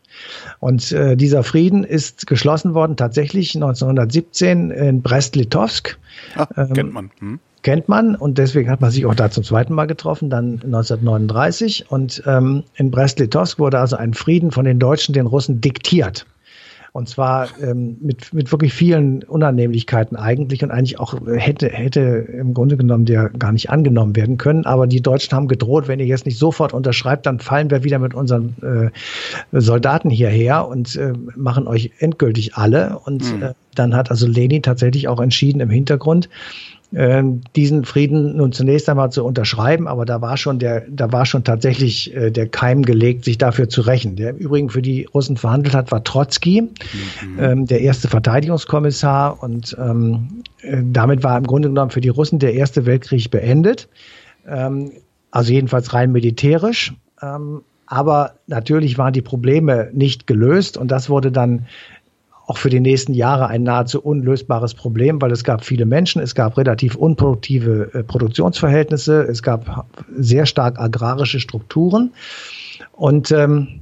Und 0.59 0.90
äh, 0.92 1.16
dieser 1.16 1.44
Frieden 1.44 1.85
ist 1.85 2.27
geschlossen 2.27 2.75
worden 2.75 2.97
tatsächlich 2.97 3.55
1917 3.55 4.71
in 4.71 5.03
Brest-Litovsk. 5.03 5.99
Ah, 6.35 6.47
ähm, 6.57 6.73
kennt 6.73 6.92
man. 6.92 7.11
Hm. 7.21 7.40
Kennt 7.62 7.88
man 7.88 8.14
und 8.14 8.38
deswegen 8.38 8.71
hat 8.71 8.81
man 8.81 8.90
sich 8.90 9.05
auch 9.07 9.14
da 9.14 9.31
zum 9.31 9.42
zweiten 9.42 9.75
Mal 9.75 9.87
getroffen, 9.87 10.31
dann 10.31 10.55
1939. 10.64 11.87
Und 11.88 12.23
ähm, 12.27 12.64
in 12.75 12.90
Brest-Litovsk 12.90 13.59
wurde 13.59 13.79
also 13.79 13.97
ein 13.97 14.14
Frieden 14.14 14.51
von 14.51 14.64
den 14.64 14.79
Deutschen 14.79 15.12
den 15.12 15.27
Russen 15.27 15.61
diktiert. 15.61 16.25
Und 16.98 17.08
zwar 17.08 17.46
ähm, 17.62 17.96
mit, 18.00 18.34
mit 18.34 18.50
wirklich 18.50 18.74
vielen 18.74 19.22
Unannehmlichkeiten 19.22 20.16
eigentlich 20.16 20.64
und 20.64 20.72
eigentlich 20.72 20.98
auch 20.98 21.14
hätte, 21.28 21.68
hätte 21.68 22.00
im 22.00 22.54
Grunde 22.54 22.76
genommen 22.76 23.04
der 23.04 23.28
gar 23.30 23.52
nicht 23.52 23.70
angenommen 23.70 24.16
werden 24.16 24.37
können. 24.37 24.66
Aber 24.66 24.88
die 24.88 25.00
Deutschen 25.00 25.32
haben 25.37 25.46
gedroht, 25.46 25.87
wenn 25.87 26.00
ihr 26.00 26.06
jetzt 26.06 26.26
nicht 26.26 26.40
sofort 26.40 26.72
unterschreibt, 26.72 27.26
dann 27.26 27.38
fallen 27.38 27.70
wir 27.70 27.84
wieder 27.84 28.00
mit 28.00 28.14
unseren 28.14 28.92
äh, 29.52 29.61
Soldaten 29.61 30.11
hierher 30.11 30.66
und 30.66 30.96
äh, 30.96 31.12
machen 31.37 31.68
euch 31.68 31.92
endgültig 32.00 32.56
alle. 32.56 32.98
Und 33.04 33.32
mhm. 33.32 33.42
äh, 33.44 33.52
dann 33.76 33.94
hat 33.94 34.11
also 34.11 34.26
Lenin 34.26 34.64
tatsächlich 34.64 35.06
auch 35.06 35.20
entschieden 35.20 35.61
im 35.61 35.70
Hintergrund, 35.70 36.28
diesen 36.90 37.85
Frieden 37.85 38.38
nun 38.38 38.53
zunächst 38.53 38.88
einmal 38.88 39.12
zu 39.12 39.22
unterschreiben, 39.22 39.87
aber 39.87 40.07
da 40.07 40.22
war 40.22 40.38
schon 40.38 40.59
der, 40.59 40.87
da 40.88 41.12
war 41.12 41.27
schon 41.27 41.44
tatsächlich 41.44 42.14
äh, 42.16 42.31
der 42.31 42.48
Keim 42.48 42.83
gelegt, 42.83 43.27
sich 43.27 43.37
dafür 43.37 43.68
zu 43.68 43.83
rächen. 43.83 44.16
Der 44.16 44.31
im 44.31 44.37
Übrigen 44.37 44.70
für 44.70 44.81
die 44.81 45.05
Russen 45.05 45.37
verhandelt 45.37 45.74
hat, 45.74 45.90
war 45.92 46.03
Trotzki, 46.03 46.62
mhm. 46.62 47.38
ähm, 47.38 47.66
der 47.66 47.83
erste 47.83 48.09
Verteidigungskommissar 48.09 49.42
und 49.42 49.77
ähm, 49.79 50.42
äh, 50.62 50.83
damit 50.83 51.22
war 51.22 51.37
im 51.37 51.46
Grunde 51.46 51.68
genommen 51.68 51.90
für 51.90 52.01
die 52.01 52.09
Russen 52.09 52.38
der 52.38 52.55
Erste 52.55 52.87
Weltkrieg 52.87 53.31
beendet. 53.31 53.88
Ähm, 54.46 54.92
also 55.31 55.53
jedenfalls 55.53 55.92
rein 55.92 56.11
militärisch. 56.11 56.94
Ähm, 57.20 57.61
aber 57.85 58.35
natürlich 58.46 58.96
waren 58.96 59.12
die 59.12 59.22
Probleme 59.22 59.90
nicht 59.92 60.27
gelöst 60.27 60.77
und 60.77 60.90
das 60.90 61.09
wurde 61.09 61.33
dann 61.33 61.66
auch 62.48 62.56
für 62.56 62.70
die 62.70 62.80
nächsten 62.80 63.12
Jahre 63.12 63.48
ein 63.48 63.62
nahezu 63.62 64.00
unlösbares 64.00 64.72
Problem, 64.72 65.20
weil 65.20 65.32
es 65.32 65.44
gab 65.44 65.66
viele 65.66 65.84
Menschen, 65.84 66.22
es 66.22 66.34
gab 66.34 66.56
relativ 66.56 66.94
unproduktive 66.94 67.90
äh, 67.92 68.02
Produktionsverhältnisse, 68.02 69.20
es 69.24 69.42
gab 69.42 69.87
sehr 70.16 70.46
stark 70.46 70.80
agrarische 70.80 71.40
Strukturen. 71.40 72.14
Und 72.92 73.30
ähm, 73.32 73.80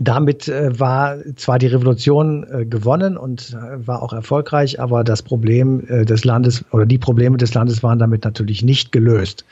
damit 0.00 0.48
äh, 0.48 0.78
war 0.78 1.16
zwar 1.36 1.58
die 1.58 1.68
Revolution 1.68 2.46
äh, 2.50 2.64
gewonnen 2.64 3.16
und 3.16 3.54
äh, 3.54 3.86
war 3.86 4.02
auch 4.02 4.12
erfolgreich, 4.12 4.80
aber 4.80 5.04
das 5.04 5.22
Problem 5.22 5.84
äh, 5.88 6.04
des 6.04 6.24
Landes 6.24 6.64
oder 6.72 6.86
die 6.86 6.98
Probleme 6.98 7.36
des 7.36 7.54
Landes 7.54 7.82
waren 7.82 7.98
damit 7.98 8.24
natürlich 8.24 8.62
nicht 8.62 8.92
gelöst. 8.92 9.44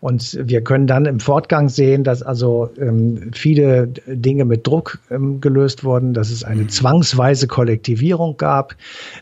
Und 0.00 0.38
wir 0.42 0.62
können 0.62 0.86
dann 0.86 1.04
im 1.04 1.20
Fortgang 1.20 1.68
sehen, 1.68 2.04
dass 2.04 2.22
also 2.22 2.70
ähm, 2.78 3.30
viele 3.32 3.88
Dinge 4.06 4.44
mit 4.44 4.66
Druck 4.66 4.98
ähm, 5.10 5.40
gelöst 5.40 5.84
wurden, 5.84 6.14
dass 6.14 6.30
es 6.30 6.44
eine 6.44 6.66
zwangsweise 6.68 7.46
Kollektivierung 7.46 8.36
gab, 8.36 8.76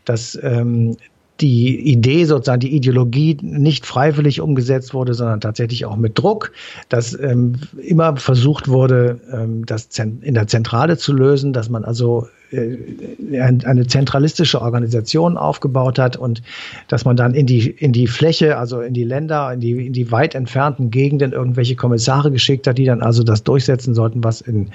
dass 0.05 0.39
ähm, 0.43 0.97
die 1.41 1.79
Idee, 1.91 2.25
sozusagen 2.25 2.61
die 2.61 2.75
Ideologie 2.75 3.39
nicht 3.41 3.87
freiwillig 3.87 4.41
umgesetzt 4.41 4.95
wurde, 4.95 5.15
sondern 5.15 5.41
tatsächlich 5.41 5.87
auch 5.87 5.97
mit 5.97 6.19
Druck, 6.19 6.53
dass 6.89 7.19
ähm, 7.19 7.55
immer 7.83 8.17
versucht 8.17 8.69
wurde, 8.69 9.21
ähm, 9.33 9.65
das 9.67 9.89
in 9.99 10.35
der 10.35 10.47
Zentrale 10.47 10.99
zu 10.99 11.13
lösen, 11.13 11.53
dass 11.53 11.71
man 11.71 11.85
also 11.85 12.29
eine 12.53 13.87
zentralistische 13.87 14.61
Organisation 14.61 15.37
aufgebaut 15.37 15.99
hat 15.99 16.17
und 16.17 16.43
dass 16.89 17.05
man 17.05 17.17
dann 17.17 17.35
in 17.35 17.47
die, 17.47 17.71
in 17.71 17.93
die 17.93 18.07
Fläche, 18.07 18.59
also 18.59 18.81
in 18.81 18.93
die 18.93 19.05
Länder, 19.05 19.53
in 19.53 19.61
die, 19.61 19.87
in 19.87 19.93
die 19.93 20.11
weit 20.11 20.35
entfernten 20.35 20.91
Gegenden 20.91 21.33
irgendwelche 21.33 21.77
Kommissare 21.77 22.31
geschickt 22.31 22.67
hat, 22.67 22.79
die 22.79 22.85
dann 22.85 23.03
also 23.03 23.23
das 23.23 23.45
durchsetzen 23.45 23.95
sollten, 23.95 24.25
was 24.25 24.41
in 24.41 24.71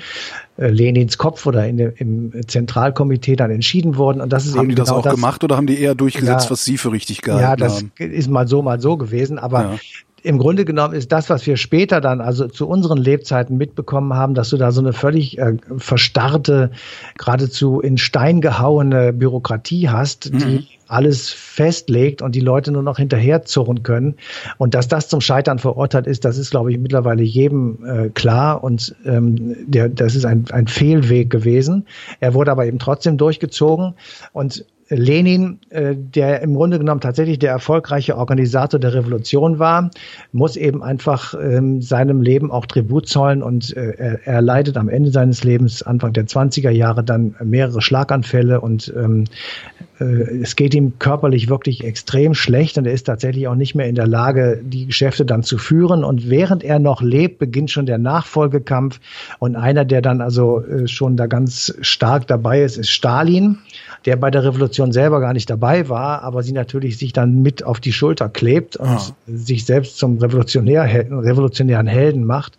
äh, 0.58 0.70
Lenins 0.70 1.18
Kopf 1.18 1.46
oder 1.46 1.68
in 1.68 1.78
dem, 1.78 1.94
im 1.98 2.48
Zentralkomitee 2.48 3.36
dann 3.36 3.52
entschieden 3.52 3.98
worden. 3.98 4.22
Und 4.22 4.32
das 4.32 4.46
ist 4.46 4.56
haben 4.56 4.70
die 4.70 4.76
das 4.76 4.88
genau 4.88 5.00
auch 5.00 5.04
das, 5.04 5.16
gemacht 5.16 5.44
oder 5.44 5.58
haben 5.58 5.68
die 5.68 5.80
eher 5.80 5.96
durchgesetzt, 5.96 6.46
ja, 6.46 6.52
was 6.52 6.64
sie 6.64 6.78
für 6.78 6.92
richtig 6.92 7.22
gehalten 7.22 7.46
haben? 7.46 7.60
Ja, 7.60 7.68
das 7.68 7.78
haben? 7.78 7.92
ist 7.98 8.30
mal 8.30 8.48
so, 8.48 8.62
mal 8.62 8.80
so 8.80 8.96
gewesen. 8.96 9.38
Aber 9.38 9.62
ja 9.62 9.80
im 10.26 10.40
Grunde 10.40 10.66
genommen 10.66 10.96
ist 10.96 11.12
das, 11.12 11.30
was 11.30 11.46
wir 11.46 11.56
später 11.56 12.02
dann, 12.02 12.20
also 12.20 12.48
zu 12.48 12.68
unseren 12.68 12.98
Lebzeiten 12.98 13.58
mitbekommen 13.58 14.14
haben, 14.16 14.34
dass 14.34 14.50
du 14.50 14.58
da 14.58 14.72
so 14.72 14.82
eine 14.82 14.92
völlig 14.92 15.38
äh, 15.38 15.58
verstarrte, 15.78 16.72
geradezu 17.18 17.80
in 17.80 17.98
Stein 18.00 18.42
gehauene 18.42 19.14
Bürokratie 19.14 19.88
hast, 19.90 20.34
mhm. 20.34 20.38
die 20.40 20.68
alles 20.88 21.30
festlegt 21.30 22.22
und 22.24 22.34
die 22.34 22.40
Leute 22.40 22.72
nur 22.72 22.82
noch 22.82 22.98
hinterherzurren 22.98 23.84
können. 23.84 24.16
Und 24.58 24.74
dass 24.74 24.88
das 24.88 25.10
zum 25.10 25.22
Scheitern 25.22 25.60
verurteilt 25.60 26.08
ist, 26.08 26.26
das 26.26 26.38
ist, 26.40 26.52
glaube 26.52 26.72
ich, 26.72 26.80
mittlerweile 26.80 27.24
jedem 27.24 27.86
äh, 27.86 28.10
klar. 28.10 28.64
Und 28.64 28.96
ähm, 29.06 29.56
der, 29.68 29.90
das 29.90 30.16
ist 30.16 30.26
ein, 30.26 30.46
ein 30.52 30.68
Fehlweg 30.68 31.30
gewesen. 31.30 31.86
Er 32.20 32.34
wurde 32.34 32.52
aber 32.52 32.66
eben 32.66 32.80
trotzdem 32.80 33.18
durchgezogen. 33.18 33.94
Und 34.34 34.66
Lenin, 34.90 35.60
äh, 35.70 35.96
der 35.96 36.42
im 36.42 36.54
Grunde 36.54 36.78
genommen 36.78 37.02
tatsächlich 37.02 37.40
der 37.40 37.52
erfolgreiche 37.52 38.18
Organisator 38.18 38.80
der 38.80 38.94
Revolution 38.94 39.58
war, 39.58 39.90
muss 40.32 40.56
eben 40.58 40.84
einfach 40.84 41.34
ähm, 41.34 41.82
seinem 41.82 42.22
Leben 42.22 42.52
auch 42.52 42.68
Tribut 42.68 43.08
zollen 43.08 43.42
und 43.42 43.76
äh, 43.76 44.20
er, 44.24 44.42
leidet 44.42 44.78
am 44.78 44.90
Ende 44.90 45.10
seines 45.10 45.44
Lebens, 45.44 45.82
Anfang 45.82 46.14
der 46.14 46.28
20er 46.28 46.70
Jahre, 46.70 47.04
dann 47.04 47.36
mehrere 47.44 47.82
Schlaganfälle 47.82 48.62
und 48.62 48.94
ähm, 48.96 49.24
äh, 49.80 49.85
es 50.00 50.56
geht 50.56 50.74
ihm 50.74 51.00
körperlich 51.00 51.48
wirklich 51.48 51.84
extrem 51.84 52.34
schlecht 52.34 52.78
und 52.78 52.86
er 52.86 52.94
ist 52.94 53.06
tatsächlich 53.06 53.48
auch 53.48 53.56
nicht 53.56 53.76
mehr 53.76 53.88
in 53.88 53.96
der 53.96 54.08
Lage, 54.08 54.60
die 54.62 54.88
Geschäfte 54.88 55.26
dann 55.26 55.44
zu 55.44 55.58
führen. 55.58 56.04
Und 56.04 56.30
während 56.30 56.64
er 56.64 56.80
noch 56.80 57.02
lebt, 57.02 57.40
beginnt 57.40 57.72
schon 57.72 57.86
der 57.86 57.98
Nachfolgekampf 57.98 59.00
und 59.40 59.56
einer, 59.56 59.86
der 59.86 60.02
dann 60.02 60.22
also 60.22 60.62
äh, 60.62 60.88
schon 60.88 61.16
da 61.16 61.28
ganz 61.28 61.76
stark 61.82 62.28
dabei 62.28 62.64
ist, 62.64 62.78
ist 62.78 62.90
Stalin 62.90 63.60
der 64.06 64.16
bei 64.18 64.30
der 64.30 64.44
Revolution 64.44 64.92
selber 64.92 65.20
gar 65.20 65.34
nicht 65.34 65.50
dabei 65.50 65.90
war, 65.90 66.22
aber 66.24 66.44
sie 66.44 66.52
natürlich 66.52 66.98
sich 66.98 67.12
dann 67.12 67.42
mit 67.42 67.64
auf 67.64 67.80
die 67.80 67.92
Schulter 67.92 68.30
klebt 68.30 68.78
und 68.78 68.88
ah. 68.88 69.02
sich 69.26 69.66
selbst 69.66 69.98
zum 69.98 70.20
Revolutionär, 70.20 70.84
revolutionären 70.84 71.88
Helden 71.88 72.24
macht. 72.24 72.58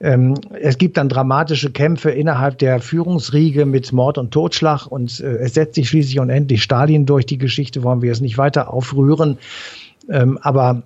Ähm, 0.00 0.34
es 0.60 0.78
gibt 0.78 0.96
dann 0.96 1.08
dramatische 1.08 1.70
Kämpfe 1.70 2.10
innerhalb 2.10 2.58
der 2.58 2.80
Führungsriege 2.80 3.66
mit 3.66 3.92
Mord 3.92 4.16
und 4.16 4.30
Totschlag 4.30 4.86
und 4.86 5.20
äh, 5.20 5.36
es 5.38 5.54
setzt 5.54 5.74
sich 5.74 5.88
schließlich 5.88 6.20
und 6.20 6.30
endlich 6.30 6.62
Stalin 6.68 7.06
durch. 7.06 7.24
Die 7.24 7.38
Geschichte 7.38 7.82
wollen 7.82 8.02
wir 8.02 8.10
jetzt 8.10 8.20
nicht 8.20 8.36
weiter 8.36 8.70
aufrühren. 8.72 9.38
Ähm, 10.10 10.38
aber 10.42 10.82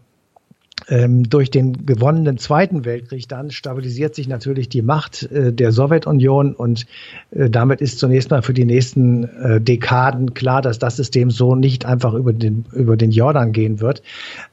durch 0.89 1.51
den 1.51 1.87
gewonnenen 1.87 2.39
Zweiten 2.39 2.85
Weltkrieg 2.85 3.29
dann 3.29 3.51
stabilisiert 3.51 4.15
sich 4.15 4.29
natürlich 4.29 4.69
die 4.69 4.83
Macht 4.83 5.31
äh, 5.31 5.53
der 5.53 5.73
Sowjetunion 5.73 6.55
und 6.55 6.87
äh, 7.31 7.49
damit 7.51 7.81
ist 7.81 7.99
zunächst 7.99 8.31
mal 8.31 8.43
für 8.43 8.55
die 8.55 8.65
nächsten 8.65 9.25
äh, 9.25 9.61
Dekaden 9.61 10.35
klar, 10.35 10.63
dass 10.63 10.79
das 10.79 10.97
System 10.97 11.31
so 11.31 11.55
nicht 11.55 11.87
einfach 11.87 12.15
über 12.15 12.33
den, 12.33 12.65
über 12.73 12.97
den 12.97 13.11
Jordan 13.11 13.53
gehen 13.53 13.81
wird. 13.81 14.03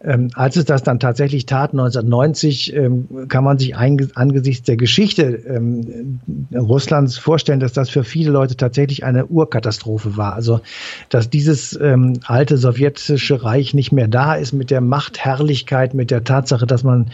Ähm, 0.03 0.29
als 0.33 0.55
es 0.55 0.65
das 0.65 0.83
dann 0.83 0.99
tatsächlich 0.99 1.45
tat, 1.45 1.71
1990, 1.71 2.75
ähm, 2.75 3.07
kann 3.27 3.43
man 3.43 3.57
sich 3.57 3.75
angesichts 3.75 4.65
der 4.65 4.77
Geschichte 4.77 5.23
ähm, 5.23 6.19
Russlands 6.53 7.17
vorstellen, 7.17 7.59
dass 7.59 7.73
das 7.73 7.89
für 7.89 8.03
viele 8.03 8.31
Leute 8.31 8.55
tatsächlich 8.55 9.03
eine 9.03 9.25
Urkatastrophe 9.25 10.17
war. 10.17 10.33
Also, 10.33 10.61
dass 11.09 11.29
dieses 11.29 11.79
ähm, 11.81 12.19
alte 12.25 12.57
sowjetische 12.57 13.43
Reich 13.43 13.73
nicht 13.73 13.91
mehr 13.91 14.07
da 14.07 14.35
ist 14.35 14.53
mit 14.53 14.71
der 14.71 14.81
Machtherrlichkeit, 14.81 15.93
mit 15.93 16.11
der 16.11 16.18
Tatsache, 16.23 16.65
dass 16.65 16.83
man 16.83 17.11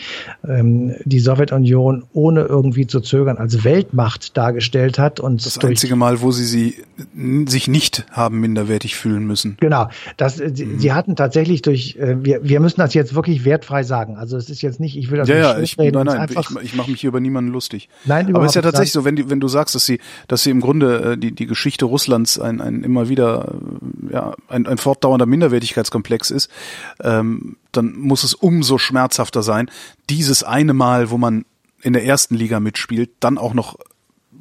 ähm, 0.47 0.95
die 1.05 1.19
Sowjetunion 1.19 2.03
ohne 2.13 2.41
irgendwie 2.41 2.87
zu 2.87 2.99
zögern 2.99 3.37
als 3.37 3.63
Weltmacht 3.63 4.35
dargestellt 4.37 4.99
hat 4.99 5.19
und 5.19 5.45
das 5.45 5.57
einzige 5.59 5.95
Mal, 5.95 6.21
wo 6.21 6.31
sie 6.31 6.45
sie 6.45 6.75
sich 7.45 7.67
nicht 7.67 8.05
haben 8.11 8.39
minderwertig 8.39 8.95
fühlen 8.95 9.25
müssen. 9.25 9.57
Genau, 9.59 9.89
das 10.17 10.39
äh, 10.39 10.51
sie, 10.53 10.65
mhm. 10.65 10.79
sie 10.79 10.93
hatten 10.93 11.15
tatsächlich 11.15 11.61
durch 11.61 11.95
äh, 11.97 12.23
wir 12.23 12.43
wir 12.43 12.59
müssen 12.59 12.79
das 12.79 12.93
jetzt 12.93 13.15
wirklich 13.15 13.45
wertfrei 13.45 13.83
sagen. 13.83 14.17
Also 14.17 14.37
es 14.37 14.49
ist 14.49 14.61
jetzt 14.61 14.79
nicht, 14.79 14.97
ich 14.97 15.11
will 15.11 15.17
das 15.17 15.27
ja, 15.27 15.35
nicht 15.35 15.43
ja, 15.43 15.59
ich, 15.59 15.77
reden, 15.77 16.03
nein, 16.03 16.17
nein, 16.17 16.29
ich, 16.29 16.63
ich 16.63 16.75
mache 16.75 16.91
mich 16.91 17.01
hier 17.01 17.09
über 17.09 17.19
niemanden 17.19 17.51
lustig. 17.51 17.89
Nein, 18.05 18.33
aber 18.35 18.45
es 18.45 18.51
ist 18.51 18.55
ja 18.55 18.61
tatsächlich 18.61 18.91
so, 18.91 19.05
wenn 19.05 19.15
die, 19.15 19.29
wenn 19.29 19.39
du 19.39 19.47
sagst, 19.47 19.75
dass 19.75 19.85
sie 19.85 19.99
dass 20.27 20.43
sie 20.43 20.51
im 20.51 20.61
Grunde 20.61 21.13
äh, 21.13 21.17
die 21.17 21.31
die 21.31 21.45
Geschichte 21.45 21.85
Russlands 21.85 22.39
ein 22.39 22.61
ein 22.61 22.83
immer 22.83 23.09
wieder 23.09 23.55
äh, 24.09 24.13
ja 24.13 24.35
ein, 24.47 24.67
ein 24.67 24.77
fortdauernder 24.77 25.25
Minderwertigkeitskomplex 25.25 26.31
ist, 26.31 26.49
ähm, 27.03 27.57
dann 27.77 27.97
muss 27.97 28.23
es 28.23 28.33
umso 28.33 28.77
schmerzhafter 28.77 29.43
sein, 29.43 29.69
dieses 30.09 30.43
eine 30.43 30.73
Mal, 30.73 31.09
wo 31.09 31.17
man 31.17 31.45
in 31.81 31.93
der 31.93 32.05
ersten 32.05 32.35
Liga 32.35 32.59
mitspielt, 32.59 33.11
dann 33.19 33.37
auch 33.37 33.53
noch 33.53 33.77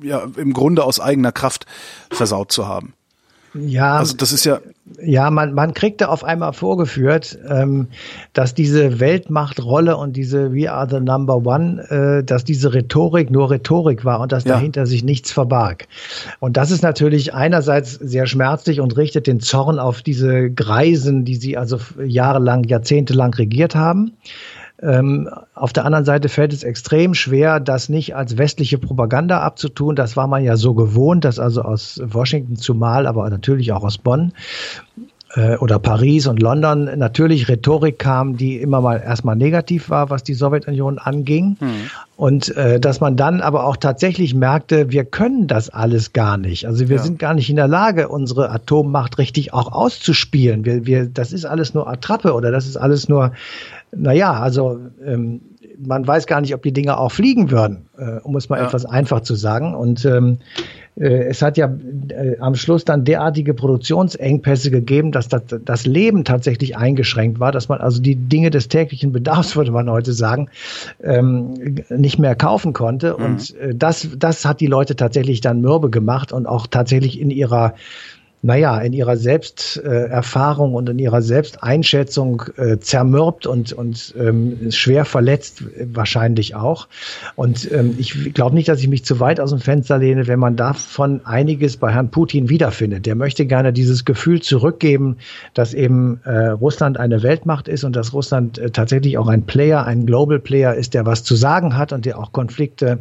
ja 0.03 0.27
im 0.37 0.53
Grunde 0.53 0.85
aus 0.85 1.01
eigener 1.01 1.33
Kraft 1.33 1.67
versaut 2.11 2.53
zu 2.53 2.67
haben. 2.67 2.95
Ja, 3.55 3.97
also 3.97 4.17
das 4.17 4.33
ist 4.33 4.45
ja 4.45 4.61
ja, 5.03 5.31
man 5.31 5.55
man 5.55 5.73
kriegte 5.73 6.11
auf 6.11 6.25
einmal 6.25 6.53
vorgeführt, 6.53 7.39
ähm, 7.49 7.89
dass 8.35 8.55
diese 8.55 9.01
Weltmachtrolle 9.01 9.97
und 9.97 10.15
diese 10.15 10.53
We 10.53 10.71
are 10.71 10.87
the 10.89 11.01
Number 11.01 11.37
One, 11.47 11.83
äh, 11.89 12.23
dass 12.23 12.45
diese 12.45 12.75
Rhetorik 12.75 13.31
nur 13.31 13.51
Rhetorik 13.51 14.05
war 14.05 14.21
und 14.21 14.33
dass 14.33 14.45
ja. 14.45 14.55
dahinter 14.55 14.87
sich 14.87 15.03
nichts 15.03 15.33
verbarg. 15.33 15.89
Und 16.39 16.59
das 16.59 16.71
ist 16.71 16.83
natürlich 16.83 17.33
einerseits 17.33 17.95
sehr 17.95 18.27
schmerzlich 18.27 18.81
und 18.81 18.97
richtet 18.97 19.27
den 19.27 19.41
Zorn 19.41 19.79
auf 19.79 20.03
diese 20.03 20.51
Greisen, 20.51 21.25
die 21.25 21.37
sie 21.37 21.57
also 21.57 21.79
jahrelang, 22.05 22.65
jahrzehntelang 22.65 23.33
regiert 23.33 23.75
haben. 23.75 24.13
Ähm, 24.83 25.31
auf 25.55 25.73
der 25.73 25.85
anderen 25.85 26.05
Seite 26.05 26.29
fällt 26.29 26.53
es 26.53 26.65
extrem 26.65 27.15
schwer, 27.15 27.61
das 27.61 27.89
nicht 27.89 28.17
als 28.17 28.39
westliche 28.39 28.79
Propaganda 28.79 29.41
abzutun. 29.41 29.95
Das 29.95 30.17
war 30.17 30.27
man 30.27 30.43
ja 30.43 30.57
so 30.57 30.75
gewohnt, 30.75 31.25
dass 31.25 31.39
also 31.39 31.63
aus 31.63 32.01
Washington 32.05 32.57
zumal, 32.57 33.07
aber 33.07 33.29
natürlich 33.31 33.73
auch 33.73 33.85
aus 33.85 33.99
Bonn 33.99 34.33
äh, 35.35 35.57
oder 35.57 35.79
Paris 35.79 36.27
und 36.27 36.41
London 36.41 36.91
natürlich 36.97 37.49
Rhetorik 37.49 37.99
kam, 37.99 38.37
die 38.37 38.57
immer 38.57 38.81
mal 38.81 39.01
erstmal 39.01 39.37
negativ 39.37 39.91
war, 39.91 40.11
was 40.11 40.23
die 40.23 40.35
Sowjetunion 40.35 40.99
anging. 40.99 41.57
Mhm. 41.61 41.91
Und 42.17 42.57
äh, 42.57 42.79
dass 42.79 43.01
man 43.01 43.17
dann 43.17 43.41
aber 43.41 43.65
auch 43.65 43.77
tatsächlich 43.77 44.35
merkte, 44.35 44.91
wir 44.91 45.05
können 45.05 45.47
das 45.47 45.71
alles 45.71 46.13
gar 46.13 46.37
nicht. 46.37 46.67
Also 46.67 46.89
wir 46.89 46.97
ja. 46.97 47.03
sind 47.03 47.19
gar 47.19 47.35
nicht 47.35 47.51
in 47.51 47.57
der 47.57 47.69
Lage, 47.69 48.09
unsere 48.09 48.51
Atommacht 48.51 49.19
richtig 49.19 49.53
auch 49.53 49.73
auszuspielen. 49.73 50.65
Wir, 50.65 50.87
wir, 50.87 51.07
das 51.07 51.33
ist 51.33 51.45
alles 51.45 51.75
nur 51.75 51.89
Attrappe 51.89 52.35
oder 52.35 52.51
das 52.53 52.67
ist 52.67 52.77
alles 52.77 53.09
nur 53.09 53.33
naja, 53.97 54.33
also 54.33 54.81
ähm, 55.05 55.41
man 55.79 56.07
weiß 56.07 56.27
gar 56.27 56.41
nicht, 56.41 56.55
ob 56.55 56.63
die 56.63 56.73
Dinge 56.73 56.99
auch 56.99 57.13
fliegen 57.13 57.51
würden, 57.51 57.87
äh, 57.99 58.21
um 58.23 58.37
es 58.37 58.49
mal 58.49 58.59
ja. 58.59 58.67
etwas 58.67 58.85
einfach 58.85 59.21
zu 59.21 59.35
sagen. 59.35 59.75
Und 59.75 60.05
ähm, 60.05 60.39
äh, 60.97 61.25
es 61.25 61.43
hat 61.43 61.57
ja 61.57 61.73
äh, 62.09 62.39
am 62.39 62.55
Schluss 62.55 62.85
dann 62.85 63.05
derartige 63.05 63.55
Produktionsengpässe 63.55 64.71
gegeben, 64.71 65.13
dass 65.13 65.29
das, 65.29 65.43
das 65.65 65.87
Leben 65.87 66.25
tatsächlich 66.25 66.77
eingeschränkt 66.77 67.41
war, 67.41 67.53
dass 67.53 67.69
man 67.69 67.81
also 67.81 68.01
die 68.01 68.17
Dinge 68.17 68.51
des 68.51 68.69
täglichen 68.69 69.13
Bedarfs, 69.13 69.57
würde 69.57 69.73
man 69.73 69.91
heute 69.91 70.13
sagen, 70.13 70.49
ähm, 71.03 71.55
nicht 71.89 72.19
mehr 72.19 72.35
kaufen 72.35 72.73
konnte. 72.73 73.17
Mhm. 73.19 73.25
Und 73.25 73.57
äh, 73.57 73.75
das, 73.75 74.09
das 74.17 74.45
hat 74.45 74.61
die 74.61 74.67
Leute 74.67 74.97
tatsächlich 74.97 75.41
dann 75.41 75.61
mürbe 75.61 75.91
gemacht 75.91 76.33
und 76.33 76.47
auch 76.47 76.67
tatsächlich 76.67 77.21
in 77.21 77.31
ihrer 77.31 77.75
naja, 78.45 78.79
in 78.79 78.93
ihrer 78.93 79.17
Selbsterfahrung 79.17 80.73
äh, 80.73 80.77
und 80.77 80.91
in 80.91 80.99
ihrer 80.99 81.23
Selbsteinschätzung 81.23 82.43
äh, 82.59 82.77
zermürbt 82.79 83.47
und, 83.47 83.73
und 83.73 84.15
ähm, 84.19 84.71
schwer 84.71 85.07
verletzt 85.07 85.65
wahrscheinlich 85.95 86.55
auch. 86.55 86.89
Und 87.37 87.73
ähm, 87.73 87.95
ich 87.97 88.35
glaube 88.35 88.55
nicht, 88.55 88.69
dass 88.69 88.81
ich 88.81 88.89
mich 88.89 89.03
zu 89.03 89.19
weit 89.19 89.41
aus 89.41 89.49
dem 89.49 89.61
Fenster 89.61 89.97
lehne, 89.97 90.27
wenn 90.27 90.39
man 90.39 90.57
davon 90.57 91.25
einiges 91.25 91.79
bei 91.79 91.91
Herrn 91.91 92.11
Putin 92.11 92.51
wiederfindet. 92.51 93.07
Der 93.07 93.15
möchte 93.15 93.47
gerne 93.47 93.73
dieses 93.73 94.05
Gefühl 94.05 94.43
zurückgeben, 94.43 95.17
dass 95.55 95.73
eben 95.73 96.21
äh, 96.25 96.49
Russland 96.49 96.99
eine 96.99 97.23
Weltmacht 97.23 97.67
ist 97.67 97.83
und 97.83 97.97
dass 97.97 98.13
Russland 98.13 98.59
äh, 98.59 98.69
tatsächlich 98.69 99.17
auch 99.17 99.29
ein 99.29 99.47
Player, 99.47 99.87
ein 99.87 100.05
Global 100.05 100.39
Player 100.39 100.75
ist, 100.75 100.93
der 100.93 101.07
was 101.07 101.25
zu 101.25 101.35
sagen 101.35 101.79
hat 101.79 101.95
und 101.95 102.05
der 102.05 102.19
auch 102.19 102.33
Konflikte 102.33 102.99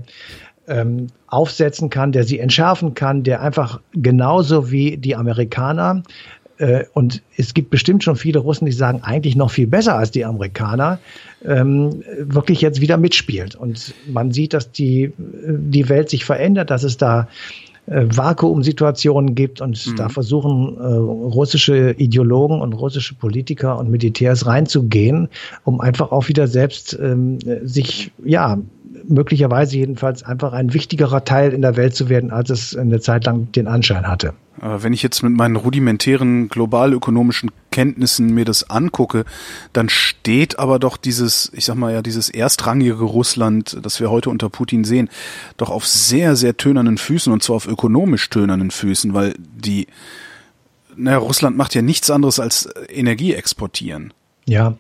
ähm, 0.68 1.08
aufsetzen 1.28 1.90
kann, 1.90 2.12
der 2.12 2.24
sie 2.24 2.40
entschärfen 2.40 2.94
kann, 2.94 3.24
der 3.24 3.42
einfach 3.42 3.82
genauso 3.94 4.72
wie 4.72 4.98
die 4.98 5.16
Amerikaner 5.16 6.04
äh, 6.58 6.86
und 6.94 7.22
es 7.38 7.54
gibt 7.54 7.70
bestimmt 7.70 8.04
schon 8.04 8.16
viele 8.16 8.40
Russen, 8.40 8.66
die 8.66 8.72
sagen, 8.72 9.02
eigentlich 9.02 9.36
noch 9.36 9.52
viel 9.52 9.68
besser 9.68 9.98
als 9.98 10.12
die 10.12 10.26
Amerikaner, 10.26 11.00
ähm, 11.44 12.04
wirklich 12.20 12.62
jetzt 12.62 12.80
wieder 12.82 12.98
mitspielt. 12.98 13.56
Und 13.56 13.94
man 14.08 14.32
sieht, 14.32 14.54
dass 14.54 14.72
die, 14.72 15.12
die 15.18 15.90
Welt 15.90 16.10
sich 16.10 16.26
verändert, 16.26 16.70
dass 16.70 16.84
es 16.84 16.98
da 16.98 17.28
äh, 17.86 18.06
Vakuumsituationen 18.06 19.36
gibt 19.36 19.60
und 19.60 19.86
mhm. 19.86 19.96
da 19.96 20.10
versuchen 20.10 20.78
äh, 20.78 20.84
russische 20.84 21.92
Ideologen 21.98 22.62
und 22.62 22.74
russische 22.74 23.16
Politiker 23.16 23.78
und 23.78 23.90
Militärs 23.90 24.46
reinzugehen, 24.46 25.28
um 25.66 25.82
einfach 25.82 26.12
auch 26.12 26.30
wieder 26.30 26.48
selbst 26.48 26.98
ähm, 27.02 27.40
sich 27.64 28.12
ja 28.24 28.60
möglicherweise 29.08 29.78
jedenfalls 29.78 30.24
einfach 30.24 30.54
ein 30.54 30.74
wichtigerer 30.74 31.24
Teil 31.26 31.54
in 31.54 31.62
der 31.62 31.76
Welt 31.76 31.96
zu 31.96 32.10
werden, 32.10 32.32
als 32.32 32.50
es 32.50 32.76
eine 32.76 33.00
Zeit 33.00 33.26
lang 33.26 33.52
den 33.52 33.68
Anschein 33.68 34.08
hatte. 34.08 34.34
Wenn 34.58 34.94
ich 34.94 35.04
jetzt 35.04 35.24
mit 35.24 35.34
meinen 35.34 35.58
rudimentären 35.58 36.48
globalökonomischen 36.48 37.52
Kenntnissen 37.72 38.34
mir 38.34 38.46
das 38.46 38.70
angucke, 38.70 39.26
dann 39.74 39.90
steht 39.90 40.58
aber 40.60 40.80
doch 40.80 40.96
dieses, 40.96 41.52
ich 41.54 41.66
sag 41.66 41.76
mal 41.76 41.92
ja, 41.92 42.02
dieses 42.02 42.30
erstrangige 42.30 42.94
Russland, 42.94 43.78
das 43.82 44.00
wir 44.00 44.10
heute 44.10 44.30
unter 44.30 44.50
Putin 44.50 44.84
sehen, 44.86 45.10
doch 45.58 45.70
auf 45.70 45.86
sehr, 45.86 46.36
sehr 46.36 46.56
tönernen 46.56 46.98
Füßen 46.98 47.34
und 47.34 47.44
zwar 47.44 47.58
auf 47.58 47.68
ökonomisch 47.68 48.30
tönernen 48.30 48.72
Füßen, 48.72 49.14
weil 49.14 49.34
die, 49.38 49.88
naja, 50.96 51.18
Russland 51.18 51.58
macht 51.58 51.76
ja 51.76 51.82
nichts 51.82 52.10
anderes 52.10 52.40
als 52.40 52.70
Energie 52.90 53.34
exportieren. 53.34 54.14
Ja, 54.46 54.78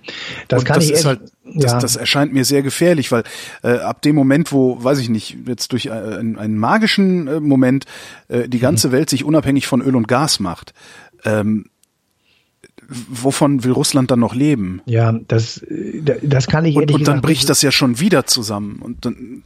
das 0.47 0.61
und 0.61 0.65
kann 0.65 0.75
das 0.75 0.85
ich 0.85 0.91
ist 0.91 1.05
halt, 1.05 1.32
das, 1.55 1.71
ja. 1.71 1.79
das 1.79 1.95
erscheint 1.95 2.33
mir 2.33 2.45
sehr 2.45 2.61
gefährlich, 2.61 3.11
weil 3.11 3.23
äh, 3.63 3.77
ab 3.77 4.01
dem 4.01 4.15
Moment, 4.15 4.51
wo, 4.51 4.83
weiß 4.83 4.99
ich 4.99 5.09
nicht, 5.09 5.37
jetzt 5.47 5.71
durch 5.71 5.87
äh, 5.87 5.91
einen, 5.91 6.37
einen 6.37 6.57
magischen 6.57 7.27
äh, 7.27 7.39
Moment 7.39 7.85
äh, 8.27 8.47
die 8.47 8.59
ganze 8.59 8.89
mhm. 8.89 8.91
Welt 8.93 9.09
sich 9.09 9.23
unabhängig 9.23 9.67
von 9.67 9.81
Öl 9.81 9.95
und 9.95 10.07
Gas 10.07 10.39
macht, 10.39 10.73
ähm, 11.25 11.65
wovon 12.87 13.63
will 13.63 13.71
Russland 13.71 14.11
dann 14.11 14.19
noch 14.19 14.35
leben? 14.35 14.81
Ja, 14.85 15.11
das, 15.27 15.57
äh, 15.59 16.01
das 16.21 16.47
kann 16.47 16.65
ich 16.65 16.75
und, 16.75 16.91
und 16.91 17.07
dann 17.07 17.21
bricht 17.21 17.49
das 17.49 17.61
ja 17.61 17.71
schon 17.71 17.99
wieder 17.99 18.25
zusammen. 18.25 18.79
Und 18.81 19.05
dann, 19.05 19.43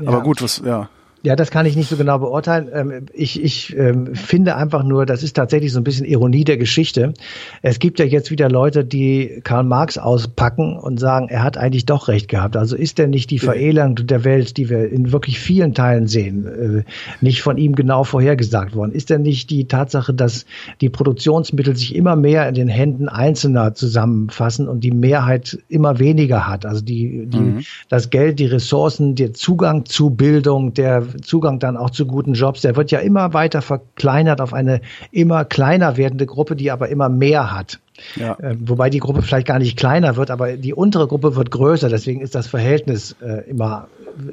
ja. 0.00 0.08
aber 0.08 0.22
gut, 0.22 0.42
was, 0.42 0.62
ja. 0.64 0.88
Ja, 1.22 1.34
das 1.34 1.50
kann 1.50 1.66
ich 1.66 1.74
nicht 1.76 1.88
so 1.88 1.96
genau 1.96 2.18
beurteilen. 2.18 2.68
Ähm, 2.72 3.06
ich, 3.12 3.42
ich 3.42 3.76
ähm, 3.76 4.14
finde 4.14 4.54
einfach 4.54 4.84
nur, 4.84 5.06
das 5.06 5.22
ist 5.22 5.34
tatsächlich 5.34 5.72
so 5.72 5.80
ein 5.80 5.84
bisschen 5.84 6.06
Ironie 6.06 6.44
der 6.44 6.56
Geschichte. 6.56 7.14
Es 7.62 7.78
gibt 7.78 7.98
ja 7.98 8.04
jetzt 8.04 8.30
wieder 8.30 8.48
Leute, 8.48 8.84
die 8.84 9.40
Karl 9.42 9.64
Marx 9.64 9.98
auspacken 9.98 10.76
und 10.76 11.00
sagen, 11.00 11.28
er 11.28 11.42
hat 11.42 11.58
eigentlich 11.58 11.86
doch 11.86 12.08
recht 12.08 12.28
gehabt. 12.28 12.56
Also 12.56 12.76
ist 12.76 13.00
er 13.00 13.08
nicht 13.08 13.30
die 13.30 13.38
Verelendung 13.38 14.06
der 14.06 14.24
Welt, 14.24 14.56
die 14.56 14.68
wir 14.68 14.88
in 14.88 15.10
wirklich 15.10 15.40
vielen 15.40 15.74
Teilen 15.74 16.06
sehen, 16.06 16.46
äh, 16.46 16.84
nicht 17.20 17.42
von 17.42 17.58
ihm 17.58 17.74
genau 17.74 18.04
vorhergesagt 18.04 18.76
worden? 18.76 18.92
Ist 18.92 19.10
er 19.10 19.18
nicht 19.18 19.50
die 19.50 19.66
Tatsache, 19.66 20.14
dass 20.14 20.46
die 20.80 20.90
Produktionsmittel 20.90 21.74
sich 21.76 21.96
immer 21.96 22.14
mehr 22.14 22.48
in 22.48 22.54
den 22.54 22.68
Händen 22.68 23.08
Einzelner 23.08 23.74
zusammenfassen 23.74 24.68
und 24.68 24.84
die 24.84 24.92
Mehrheit 24.92 25.58
immer 25.68 25.98
weniger 25.98 26.46
hat? 26.46 26.66
Also 26.66 26.82
die, 26.82 27.26
die, 27.26 27.38
mhm. 27.38 27.60
das 27.88 28.10
Geld, 28.10 28.38
die 28.38 28.46
Ressourcen, 28.46 29.14
der 29.16 29.32
Zugang 29.32 29.86
zu 29.86 30.10
Bildung, 30.10 30.74
der 30.74 31.05
Zugang 31.22 31.58
dann 31.58 31.76
auch 31.76 31.90
zu 31.90 32.06
guten 32.06 32.34
Jobs, 32.34 32.60
der 32.62 32.76
wird 32.76 32.90
ja 32.90 33.00
immer 33.00 33.32
weiter 33.34 33.62
verkleinert 33.62 34.40
auf 34.40 34.52
eine 34.52 34.80
immer 35.10 35.44
kleiner 35.44 35.96
werdende 35.96 36.26
Gruppe, 36.26 36.56
die 36.56 36.70
aber 36.70 36.88
immer 36.88 37.08
mehr 37.08 37.52
hat. 37.52 37.80
Ja. 38.16 38.38
Äh, 38.38 38.56
wobei 38.60 38.90
die 38.90 38.98
Gruppe 38.98 39.22
vielleicht 39.22 39.46
gar 39.46 39.58
nicht 39.58 39.76
kleiner 39.76 40.16
wird, 40.16 40.30
aber 40.30 40.56
die 40.56 40.74
untere 40.74 41.06
Gruppe 41.06 41.36
wird 41.36 41.50
größer. 41.50 41.88
Deswegen 41.88 42.20
ist 42.20 42.34
das 42.34 42.46
Verhältnis 42.46 43.16
äh, 43.22 43.48
immer 43.48 43.88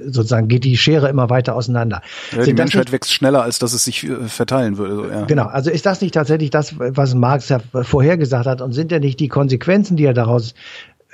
sozusagen 0.05 0.47
geht 0.47 0.63
die 0.63 0.77
Schere 0.77 1.09
immer 1.09 1.29
weiter 1.29 1.55
auseinander. 1.55 2.01
Ja, 2.31 2.43
die 2.43 2.53
Menschheit 2.53 2.85
nicht, 2.85 2.91
wächst 2.93 3.13
schneller, 3.13 3.43
als 3.43 3.59
dass 3.59 3.73
es 3.73 3.83
sich 3.83 4.03
äh, 4.03 4.27
verteilen 4.27 4.77
würde. 4.77 4.95
So, 4.95 5.05
ja. 5.05 5.25
Genau. 5.25 5.45
Also 5.45 5.69
ist 5.71 5.85
das 5.85 6.01
nicht 6.01 6.13
tatsächlich 6.13 6.49
das, 6.49 6.75
was 6.77 7.13
Marx 7.15 7.49
ja 7.49 7.59
vorhergesagt 7.59 8.45
hat? 8.45 8.61
Und 8.61 8.73
sind 8.73 8.91
ja 8.91 8.99
nicht 8.99 9.19
die 9.19 9.27
Konsequenzen, 9.27 9.97
die 9.97 10.05
er 10.05 10.13
daraus 10.13 10.53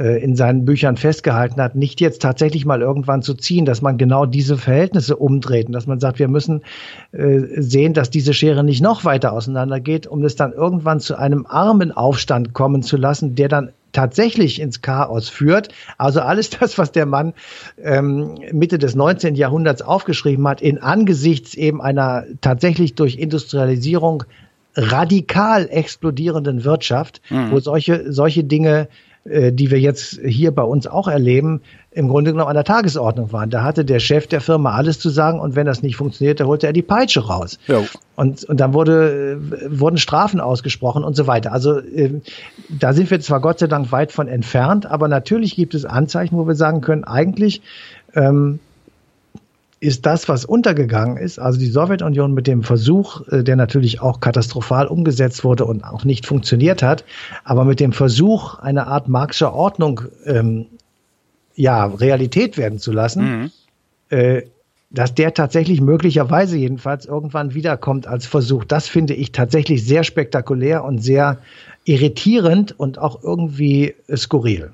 in 0.04 0.36
seinen 0.36 0.66
Büchern 0.66 0.96
festgehalten 0.96 1.62
hat, 1.62 1.76
nicht 1.76 2.00
jetzt 2.00 2.22
tatsächlich 2.22 2.66
mal 2.66 2.82
irgendwann 2.82 3.22
zu 3.22 3.34
ziehen, 3.34 3.66
dass 3.66 3.82
man 3.82 3.98
genau 3.98 4.26
diese 4.26 4.58
Verhältnisse 4.58 5.18
umdreht 5.18 5.68
und 5.68 5.74
dass 5.74 5.88
man 5.88 6.00
sagt, 6.00 6.20
wir 6.20 6.30
müssen 6.30 6.62
äh, 7.12 7.40
sehen, 7.58 7.94
dass 7.94 8.10
diese 8.10 8.34
Schere 8.34 8.64
nicht 8.64 8.82
noch 8.82 9.04
weiter 9.04 9.34
auseinandergeht, 9.34 10.08
um 10.08 10.24
es 10.24 10.36
dann 10.36 10.54
irgendwann 10.54 11.00
zu 11.00 11.18
einem 11.18 11.46
armen 11.46 11.92
Aufstand 11.92 12.54
kommen 12.54 12.82
zu 12.82 12.96
lassen, 12.96 13.36
der 13.36 13.50
dann 13.50 13.72
tatsächlich 13.92 14.62
ins 14.62 14.82
Chaos 14.82 15.28
führt. 15.28 15.70
Also 15.98 16.22
alles 16.22 16.50
das, 16.60 16.78
was 16.78 16.92
der 16.92 17.06
Mann 17.06 17.34
ähm, 17.84 18.36
Mitte 18.54 18.78
des 18.78 18.96
19. 18.96 19.36
Jahrhunderts 19.36 19.82
aufgeschrieben 19.82 20.48
hat, 20.48 20.62
in 20.62 20.78
angesichts 20.78 21.56
eben 21.56 21.82
einer 21.82 22.24
tatsächlich 22.42 22.96
durch 22.96 23.18
Industrialisierung 23.18 24.24
radikal 24.76 25.68
explodierenden 25.70 26.64
Wirtschaft, 26.64 27.22
mhm. 27.30 27.52
wo 27.52 27.60
solche, 27.60 28.14
solche 28.14 28.44
Dinge 28.44 28.82
äh, 28.82 28.88
die 29.26 29.70
wir 29.70 29.80
jetzt 29.80 30.20
hier 30.24 30.52
bei 30.52 30.64
uns 30.64 30.88
auch 30.88 31.08
erleben, 31.08 31.62
im 31.92 32.08
Grunde 32.08 32.32
genommen 32.32 32.50
an 32.50 32.56
der 32.56 32.64
Tagesordnung 32.64 33.32
waren. 33.32 33.50
Da 33.50 33.64
hatte 33.64 33.84
der 33.84 34.00
Chef 34.00 34.28
der 34.28 34.42
Firma 34.42 34.74
alles 34.74 35.00
zu 35.00 35.10
sagen 35.10 35.40
und 35.40 35.56
wenn 35.56 35.66
das 35.66 35.82
nicht 35.82 35.96
funktioniert, 35.96 36.40
da 36.40 36.46
holte 36.46 36.68
er 36.68 36.74
die 36.74 36.82
Peitsche 36.82 37.22
raus. 37.28 37.60
Ja. 37.68 37.84
Und, 38.16 38.44
und 38.44 38.60
dann 38.60 38.74
wurde, 38.74 39.40
äh, 39.40 39.80
wurden 39.80 39.98
Strafen 39.98 40.40
ausgesprochen 40.40 41.04
und 41.04 41.16
so 41.16 41.28
weiter. 41.28 41.52
Also 41.52 41.80
äh, 41.80 42.22
da 42.70 42.94
sind 42.94 43.10
wir 43.12 43.20
zwar 43.20 43.42
Gott 43.42 43.60
sei 43.60 43.68
Dank 43.68 43.92
weit 43.92 44.12
von 44.12 44.28
entfernt, 44.28 44.86
aber 44.86 45.08
natürlich 45.08 45.56
gibt 45.56 45.74
es 45.74 45.84
Anzeichen, 45.86 46.38
wo 46.38 46.48
wir 46.48 46.56
sagen 46.56 46.82
können, 46.82 47.04
eigentlich 47.04 47.62
ähm, 48.16 48.60
ist 49.80 50.06
das, 50.06 50.28
was 50.28 50.46
untergegangen 50.46 51.18
ist, 51.18 51.40
also 51.40 51.60
die 51.60 51.68
Sowjetunion 51.68 52.34
mit 52.34 52.48
dem 52.48 52.64
Versuch, 52.64 53.28
äh, 53.30 53.44
der 53.44 53.56
natürlich 53.56 54.02
auch 54.02 54.20
katastrophal 54.20 54.88
umgesetzt 54.88 55.44
wurde 55.44 55.66
und 55.66 55.84
auch 55.84 56.04
nicht 56.04 56.26
funktioniert 56.26 56.84
hat, 56.84 57.06
aber 57.44 57.66
mit 57.66 57.80
dem 57.80 57.94
Versuch, 57.94 58.60
eine 58.60 58.88
Art 58.88 59.08
Marxischer 59.08 59.54
Ordnung 59.54 60.02
ähm, 60.26 60.66
ja, 61.56 61.86
Realität 61.86 62.58
werden 62.58 62.80
zu 62.80 62.92
lassen, 62.92 63.24
mhm. 63.24 63.52
äh, 64.10 64.44
dass 64.92 65.14
der 65.14 65.34
tatsächlich 65.34 65.82
möglicherweise 65.82 66.58
jedenfalls 66.58 67.06
irgendwann 67.06 67.54
wiederkommt 67.54 68.08
als 68.08 68.26
Versuch. 68.26 68.66
Das 68.66 68.88
finde 68.88 69.14
ich 69.14 69.32
tatsächlich 69.32 69.86
sehr 69.86 70.04
spektakulär 70.04 70.84
und 70.84 71.00
sehr 71.00 71.38
irritierend 71.86 72.78
und 72.80 72.98
auch 72.98 73.24
irgendwie 73.24 73.94
skurril. 74.16 74.74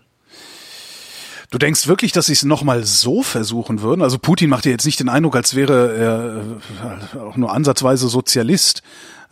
Du 1.51 1.58
denkst 1.58 1.88
wirklich, 1.88 2.12
dass 2.12 2.27
sie 2.27 2.34
es 2.34 2.43
nochmal 2.43 2.84
so 2.86 3.23
versuchen 3.23 3.81
würden? 3.81 4.01
Also 4.01 4.17
Putin 4.17 4.49
macht 4.49 4.65
dir 4.65 4.71
jetzt 4.71 4.86
nicht 4.86 4.99
den 4.99 5.10
Eindruck, 5.10 5.36
als 5.36 5.55
wäre 5.55 5.95
er 5.95 7.15
äh, 7.15 7.19
auch 7.19 7.38
nur 7.38 7.53
ansatzweise 7.53 8.08
Sozialist 8.08 8.81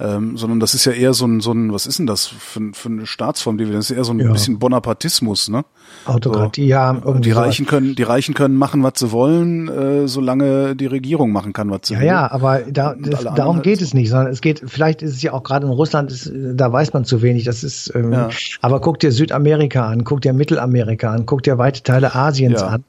ähm, 0.04 0.36
sondern 0.36 0.60
das 0.60 0.74
ist 0.74 0.84
ja 0.84 0.92
eher 0.92 1.14
so 1.14 1.26
ein, 1.26 1.40
so 1.40 1.54
ein, 1.54 1.72
was 1.72 1.88
ist 1.88 1.98
denn 1.98 2.08
das 2.08 2.28
für, 2.28 2.60
für 2.74 2.90
eine 2.90 3.06
Staatsform, 3.06 3.58
die 3.58 3.68
wir, 3.68 3.74
das 3.74 3.90
ist 3.90 3.96
eher 3.96 4.04
so 4.04 4.12
ein 4.12 4.20
ja. 4.20 4.32
bisschen 4.32 4.60
Bonapartismus, 4.60 5.48
ne? 5.48 5.64
Autokratie, 6.06 6.64
so. 6.64 6.70
ja. 6.70 6.94
Die 7.20 7.32
Reichen 7.32 7.66
können, 7.66 7.96
die 7.96 8.04
Reichen 8.04 8.34
können 8.34 8.56
machen, 8.56 8.84
was 8.84 8.94
sie 8.98 9.12
wollen, 9.14 9.70
äh, 9.70 10.08
solange 10.10 10.76
die 10.76 10.88
Regierung 10.88 11.32
machen 11.32 11.54
kann, 11.54 11.70
was 11.72 11.82
sie 11.84 11.94
ja, 11.94 12.00
will. 12.02 12.08
Ja, 12.08 12.32
aber 12.32 12.60
da, 12.70 12.96
das, 13.00 13.24
darum 13.24 13.62
geht 13.62 13.82
es 13.82 13.94
nicht, 13.94 14.10
sondern 14.10 14.28
es 14.28 14.42
geht, 14.42 14.62
vielleicht 14.66 15.02
ist 15.02 15.14
es 15.14 15.22
ja 15.22 15.32
auch 15.32 15.44
gerade 15.44 15.68
in 15.68 15.72
Russland, 15.72 16.12
ist, 16.12 16.30
da 16.34 16.72
weiß 16.72 16.92
man 16.92 17.06
zu 17.06 17.22
wenig, 17.22 17.46
das 17.46 17.64
ist, 17.64 17.94
ähm, 17.96 18.12
ja. 18.12 18.30
aber 18.62 18.82
guck 18.82 19.00
dir 19.00 19.14
Südamerika 19.14 19.88
an, 19.88 20.04
guck 20.04 20.20
dir 20.20 20.34
Mittelamerika 20.34 21.12
an, 21.12 21.26
guck 21.26 21.44
dir 21.44 21.58
weite 21.58 21.82
Teile 21.82 22.14
Asiens 22.14 22.62
an. 22.62 22.84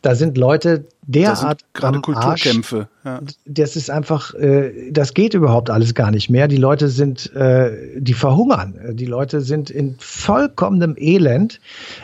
Da 0.00 0.14
sind 0.14 0.38
Leute, 0.38 0.86
derart 1.06 1.60
gerade 1.72 2.00
Kulturkämpfe. 2.00 2.88
Ja. 3.04 3.20
Das 3.44 3.76
ist 3.76 3.90
einfach, 3.90 4.34
äh, 4.34 4.90
das 4.90 5.14
geht 5.14 5.34
überhaupt 5.34 5.70
alles 5.70 5.94
gar 5.94 6.10
nicht 6.10 6.30
mehr. 6.30 6.48
Die 6.48 6.56
Leute 6.56 6.88
sind, 6.88 7.34
äh, 7.34 8.00
die 8.00 8.14
verhungern. 8.14 8.74
Die 8.92 9.06
Leute 9.06 9.40
sind 9.40 9.70
in 9.70 9.96
vollkommenem 9.98 10.94
Elend. 10.96 11.60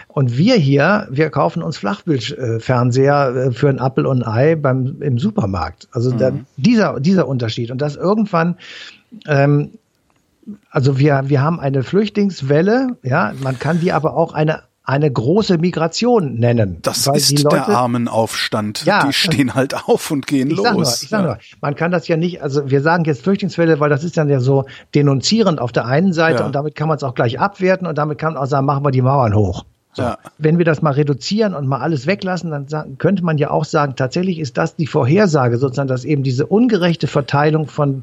Und 0.08 0.36
wir 0.36 0.56
hier, 0.56 1.06
wir 1.10 1.30
kaufen 1.30 1.62
uns 1.62 1.78
Flachbildfernseher 1.78 3.34
äh, 3.34 3.52
für 3.52 3.68
ein 3.68 3.78
Apple 3.78 4.08
und 4.08 4.22
ein 4.22 4.28
Ei 4.28 4.54
beim 4.56 5.00
im 5.00 5.18
Supermarkt. 5.18 5.88
Also 5.92 6.12
mhm. 6.12 6.18
da, 6.18 6.32
dieser 6.56 7.00
dieser 7.00 7.28
Unterschied 7.28 7.70
und 7.70 7.80
das 7.80 7.96
irgendwann 7.96 8.56
ähm, 9.26 9.70
also 10.70 10.98
wir, 10.98 11.24
wir 11.26 11.42
haben 11.42 11.60
eine 11.60 11.82
Flüchtlingswelle, 11.82 12.96
ja, 13.02 13.32
man 13.40 13.58
kann 13.58 13.80
die 13.80 13.92
aber 13.92 14.14
auch 14.16 14.32
eine 14.32 14.62
eine 14.90 15.10
große 15.10 15.58
Migration 15.58 16.34
nennen. 16.34 16.78
Das 16.82 17.06
ist 17.06 17.42
Leute, 17.42 17.56
der 17.56 17.68
Armenaufstand. 17.68 18.84
Ja, 18.84 19.06
die 19.06 19.12
stehen 19.12 19.54
halt 19.54 19.74
auf 19.88 20.10
und 20.10 20.26
gehen 20.26 20.50
ich 20.50 20.56
los. 20.56 20.66
Sag 20.66 20.74
nur, 20.74 20.82
ich 20.82 21.08
sag 21.08 21.22
nur, 21.22 21.38
man 21.60 21.76
kann 21.76 21.92
das 21.92 22.08
ja 22.08 22.16
nicht, 22.16 22.42
also 22.42 22.68
wir 22.70 22.82
sagen 22.82 23.04
jetzt 23.04 23.22
Flüchtlingswelle, 23.22 23.78
weil 23.78 23.88
das 23.88 24.02
ist 24.02 24.16
dann 24.16 24.28
ja 24.28 24.40
so 24.40 24.64
denunzierend 24.94 25.60
auf 25.60 25.70
der 25.70 25.86
einen 25.86 26.12
Seite 26.12 26.40
ja. 26.40 26.46
und 26.46 26.54
damit 26.56 26.74
kann 26.74 26.88
man 26.88 26.96
es 26.96 27.04
auch 27.04 27.14
gleich 27.14 27.38
abwerten 27.38 27.86
und 27.86 27.98
damit 27.98 28.18
kann 28.18 28.34
man 28.34 28.42
auch 28.42 28.46
sagen, 28.46 28.66
machen 28.66 28.84
wir 28.84 28.90
die 28.90 29.02
Mauern 29.02 29.34
hoch. 29.34 29.64
So. 29.92 30.02
Ja. 30.02 30.18
Wenn 30.38 30.58
wir 30.58 30.64
das 30.64 30.82
mal 30.82 30.92
reduzieren 30.92 31.54
und 31.54 31.68
mal 31.68 31.80
alles 31.80 32.06
weglassen, 32.06 32.50
dann 32.50 32.66
sagen, 32.66 32.98
könnte 32.98 33.24
man 33.24 33.38
ja 33.38 33.50
auch 33.50 33.64
sagen, 33.64 33.94
tatsächlich 33.94 34.40
ist 34.40 34.58
das 34.58 34.74
die 34.74 34.86
Vorhersage 34.88 35.56
sozusagen, 35.56 35.88
dass 35.88 36.04
eben 36.04 36.24
diese 36.24 36.46
ungerechte 36.46 37.06
Verteilung 37.06 37.68
von, 37.68 38.02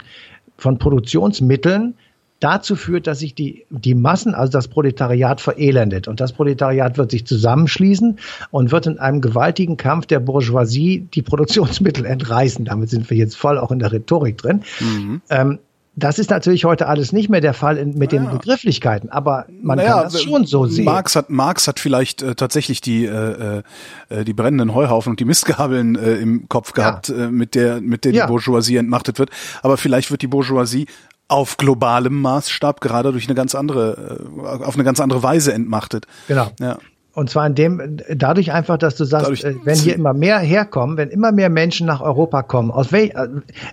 von 0.58 0.78
Produktionsmitteln 0.78 1.96
dazu 2.40 2.76
führt, 2.76 3.08
dass 3.08 3.20
sich 3.20 3.34
die, 3.34 3.66
die 3.70 3.96
Massen, 3.96 4.36
also 4.36 4.52
das 4.52 4.68
Proletariat 4.68 5.42
verelendet. 5.42 6.08
Und 6.08 6.20
das 6.20 6.34
Proletariat 6.34 6.98
wird 6.98 7.12
sich 7.12 7.26
zusammenschließen 7.26 8.20
und 8.52 8.72
wird 8.72 8.86
in 8.86 9.00
einem 9.00 9.22
gewaltigen 9.22 9.78
Kampf 9.78 10.06
der 10.06 10.20
Bourgeoisie 10.20 11.08
die 11.14 11.22
Produktionsmittel 11.22 12.06
entreißen. 12.06 12.66
Damit 12.66 12.90
sind 12.90 13.10
wir 13.10 13.18
jetzt 13.18 13.36
voll 13.36 13.58
auch 13.58 13.72
in 13.72 13.80
der 13.80 13.92
Rhetorik 13.92 14.38
drin. 14.38 14.64
Mhm. 14.80 15.22
Ähm, 15.30 15.60
das 15.98 16.20
ist 16.20 16.30
natürlich 16.30 16.64
heute 16.64 16.88
alles 16.88 17.12
nicht 17.12 17.28
mehr 17.28 17.42
der 17.42 17.56
Fall 17.56 17.78
in, 17.78 17.98
mit 17.98 18.12
naja. 18.12 18.30
den 18.30 18.38
Begrifflichkeiten, 18.38 19.10
aber 19.10 19.48
man 19.64 19.78
naja, 19.78 19.94
kann 19.94 20.04
das 20.04 20.22
schon 20.22 20.46
so 20.46 20.68
sehen. 20.68 20.86
Marx 20.86 21.16
hat, 21.16 21.32
Marx 21.32 21.68
hat 21.68 21.80
vielleicht 21.80 22.22
äh, 22.22 22.36
tatsächlich 22.36 22.82
die, 22.82 23.06
äh, 23.06 23.64
äh, 24.10 24.24
die 24.24 24.34
brennenden 24.34 24.76
Heuhaufen 24.76 25.10
und 25.10 25.20
die 25.20 25.26
Mistgabeln 25.26 25.96
äh, 25.96 26.14
im 26.18 26.48
Kopf 26.50 26.74
gehabt, 26.74 27.10
ja. 27.10 27.26
äh, 27.26 27.32
mit 27.32 27.56
der, 27.56 27.82
mit 27.82 28.06
der 28.06 28.14
ja. 28.14 28.26
die 28.26 28.30
Bourgeoisie 28.30 28.78
entmachtet 28.78 29.18
wird. 29.18 29.32
Aber 29.64 29.76
vielleicht 29.76 30.12
wird 30.12 30.22
die 30.22 30.28
Bourgeoisie 30.28 30.86
auf 31.28 31.58
globalem 31.58 32.22
Maßstab 32.22 32.82
gerade 32.82 33.12
durch 33.12 33.28
eine 33.28 33.36
ganz 33.36 33.56
andere, 33.56 34.20
äh, 34.38 34.64
auf 34.64 34.76
eine 34.76 34.84
ganz 34.84 35.00
andere 35.00 35.24
Weise 35.24 35.54
entmachtet. 35.54 36.06
Genau. 36.28 36.48
Ja. 36.60 36.78
Und 37.14 37.32
zwar 37.32 37.48
in 37.48 37.56
dem, 37.56 37.98
dadurch 38.14 38.52
einfach, 38.52 38.78
dass 38.78 38.96
du 38.96 39.04
sagst, 39.04 39.26
dadurch, 39.26 39.44
äh, 39.44 39.56
wenn 39.64 39.76
hier 39.76 39.96
immer 39.96 40.14
mehr 40.14 40.38
herkommen, 40.38 40.98
wenn 40.98 41.10
immer 41.10 41.32
mehr 41.32 41.50
Menschen 41.50 41.88
nach 41.88 42.00
Europa 42.00 42.44
kommen, 42.44 42.70
aus 42.70 42.92
welch, 42.92 43.14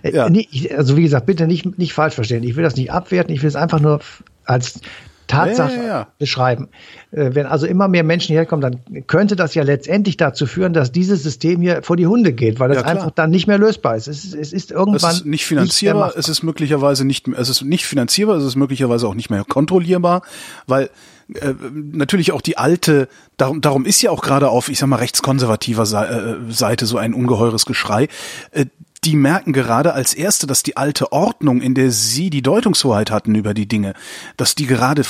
äh, 0.01 0.15
ja. 0.15 0.27
also 0.75 0.97
wie 0.97 1.03
gesagt, 1.03 1.27
bitte 1.27 1.45
nicht, 1.45 1.77
nicht 1.77 1.93
falsch 1.93 2.15
verstehen. 2.15 2.43
Ich 2.43 2.55
will 2.55 2.63
das 2.63 2.75
nicht 2.75 2.91
abwerten, 2.91 3.33
ich 3.33 3.43
will 3.43 3.47
es 3.47 3.55
einfach 3.55 3.79
nur 3.79 3.99
als 4.45 4.79
Tatsache 5.27 5.75
ja, 5.75 5.81
ja, 5.81 5.87
ja. 5.87 6.07
beschreiben. 6.19 6.69
Äh, 7.11 7.31
wenn 7.33 7.45
also 7.45 7.65
immer 7.65 7.87
mehr 7.87 8.03
Menschen 8.03 8.33
herkommen, 8.33 8.61
dann 8.61 9.05
könnte 9.07 9.35
das 9.35 9.55
ja 9.55 9.63
letztendlich 9.63 10.17
dazu 10.17 10.45
führen, 10.45 10.73
dass 10.73 10.91
dieses 10.91 11.23
System 11.23 11.61
hier 11.61 11.81
vor 11.83 11.97
die 11.97 12.07
Hunde 12.07 12.33
geht, 12.33 12.59
weil 12.59 12.71
es 12.71 12.83
einfach 12.83 13.11
dann 13.11 13.31
nicht 13.31 13.47
mehr 13.47 13.57
lösbar 13.57 13.95
ist. 13.95 14.07
Es 14.07 14.23
ist, 14.25 14.35
es 14.35 14.53
ist 14.53 14.71
irgendwann 14.71 15.11
es 15.11 15.17
ist 15.17 15.25
nicht 15.25 15.45
finanzierbar, 15.45 16.07
nicht 16.07 16.17
es 16.17 16.29
ist 16.29 16.43
möglicherweise 16.43 17.05
nicht, 17.05 17.27
es 17.27 17.49
ist 17.49 17.63
nicht 17.63 17.85
finanzierbar, 17.85 18.37
es 18.37 18.43
ist 18.43 18.55
möglicherweise 18.55 19.07
auch 19.07 19.15
nicht 19.15 19.29
mehr 19.29 19.43
kontrollierbar, 19.43 20.21
weil 20.67 20.89
äh, 21.33 21.53
natürlich 21.73 22.31
auch 22.31 22.41
die 22.41 22.57
alte, 22.57 23.07
darum, 23.37 23.61
darum 23.61 23.85
ist 23.85 24.01
ja 24.01 24.11
auch 24.11 24.21
gerade 24.21 24.49
auf, 24.49 24.69
ich 24.69 24.77
sag 24.77 24.87
mal, 24.87 24.97
rechtskonservativer 24.97 25.83
äh, 25.83 26.51
Seite 26.51 26.85
so 26.85 26.97
ein 26.97 27.13
ungeheures 27.13 27.65
Geschrei. 27.65 28.07
Äh, 28.51 28.65
die 29.05 29.15
merken 29.15 29.53
gerade 29.53 29.93
als 29.93 30.13
erste, 30.13 30.47
dass 30.47 30.63
die 30.63 30.77
alte 30.77 31.11
Ordnung, 31.11 31.61
in 31.61 31.75
der 31.75 31.91
sie 31.91 32.29
die 32.29 32.41
Deutungshoheit 32.41 33.11
hatten 33.11 33.35
über 33.35 33.53
die 33.53 33.67
Dinge, 33.67 33.93
dass 34.37 34.55
die 34.55 34.65
gerade 34.65 35.03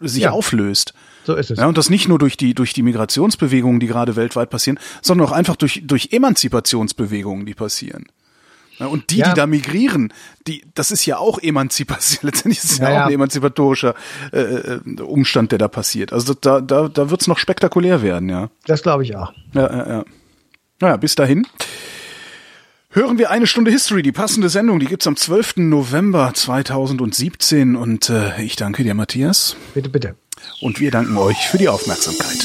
sich 0.00 0.24
ja. 0.24 0.30
auflöst. 0.30 0.94
So 1.24 1.34
ist 1.34 1.50
es. 1.50 1.58
Ja, 1.58 1.66
und 1.66 1.78
das 1.78 1.90
nicht 1.90 2.08
nur 2.08 2.18
durch 2.18 2.36
die, 2.36 2.54
durch 2.54 2.72
die 2.72 2.82
Migrationsbewegungen, 2.82 3.80
die 3.80 3.86
gerade 3.86 4.16
weltweit 4.16 4.50
passieren, 4.50 4.78
sondern 5.02 5.28
auch 5.28 5.32
einfach 5.32 5.56
durch, 5.56 5.82
durch 5.84 6.08
Emanzipationsbewegungen, 6.12 7.46
die 7.46 7.54
passieren. 7.54 8.06
Ja, 8.78 8.86
und 8.86 9.10
die, 9.10 9.18
ja. 9.18 9.28
die 9.28 9.34
da 9.34 9.46
migrieren, 9.46 10.12
die, 10.46 10.64
das 10.74 10.90
ist 10.90 11.04
ja 11.04 11.18
auch 11.18 11.38
Emanzipation, 11.38 12.20
letztendlich 12.22 12.64
ist 12.64 12.72
es 12.72 12.78
ja, 12.78 12.90
ja, 12.90 13.02
auch 13.02 13.06
ein 13.06 13.12
emanzipatorischer 13.12 13.94
äh, 14.32 14.40
äh, 14.40 15.00
Umstand, 15.02 15.52
der 15.52 15.58
da 15.58 15.68
passiert. 15.68 16.12
Also 16.12 16.34
da, 16.34 16.60
da, 16.60 16.88
da 16.88 17.10
wird's 17.10 17.28
noch 17.28 17.38
spektakulär 17.38 18.02
werden, 18.02 18.28
ja. 18.28 18.48
Das 18.64 18.82
glaube 18.82 19.04
ich 19.04 19.14
auch. 19.14 19.32
Ja, 19.52 19.70
ja, 19.70 19.88
ja. 19.88 20.04
Naja, 20.80 20.96
bis 20.96 21.14
dahin. 21.14 21.46
Hören 22.94 23.16
wir 23.16 23.30
eine 23.30 23.46
Stunde 23.46 23.70
History, 23.70 24.02
die 24.02 24.12
passende 24.12 24.50
Sendung, 24.50 24.78
die 24.78 24.84
gibt's 24.84 25.06
am 25.06 25.16
12. 25.16 25.56
November 25.56 26.32
2017 26.34 27.74
und 27.74 28.10
äh, 28.10 28.42
ich 28.42 28.54
danke 28.56 28.82
dir, 28.82 28.92
Matthias. 28.92 29.56
Bitte, 29.72 29.88
bitte. 29.88 30.14
Und 30.60 30.78
wir 30.78 30.90
danken 30.90 31.16
euch 31.16 31.48
für 31.48 31.56
die 31.56 31.70
Aufmerksamkeit. 31.70 32.36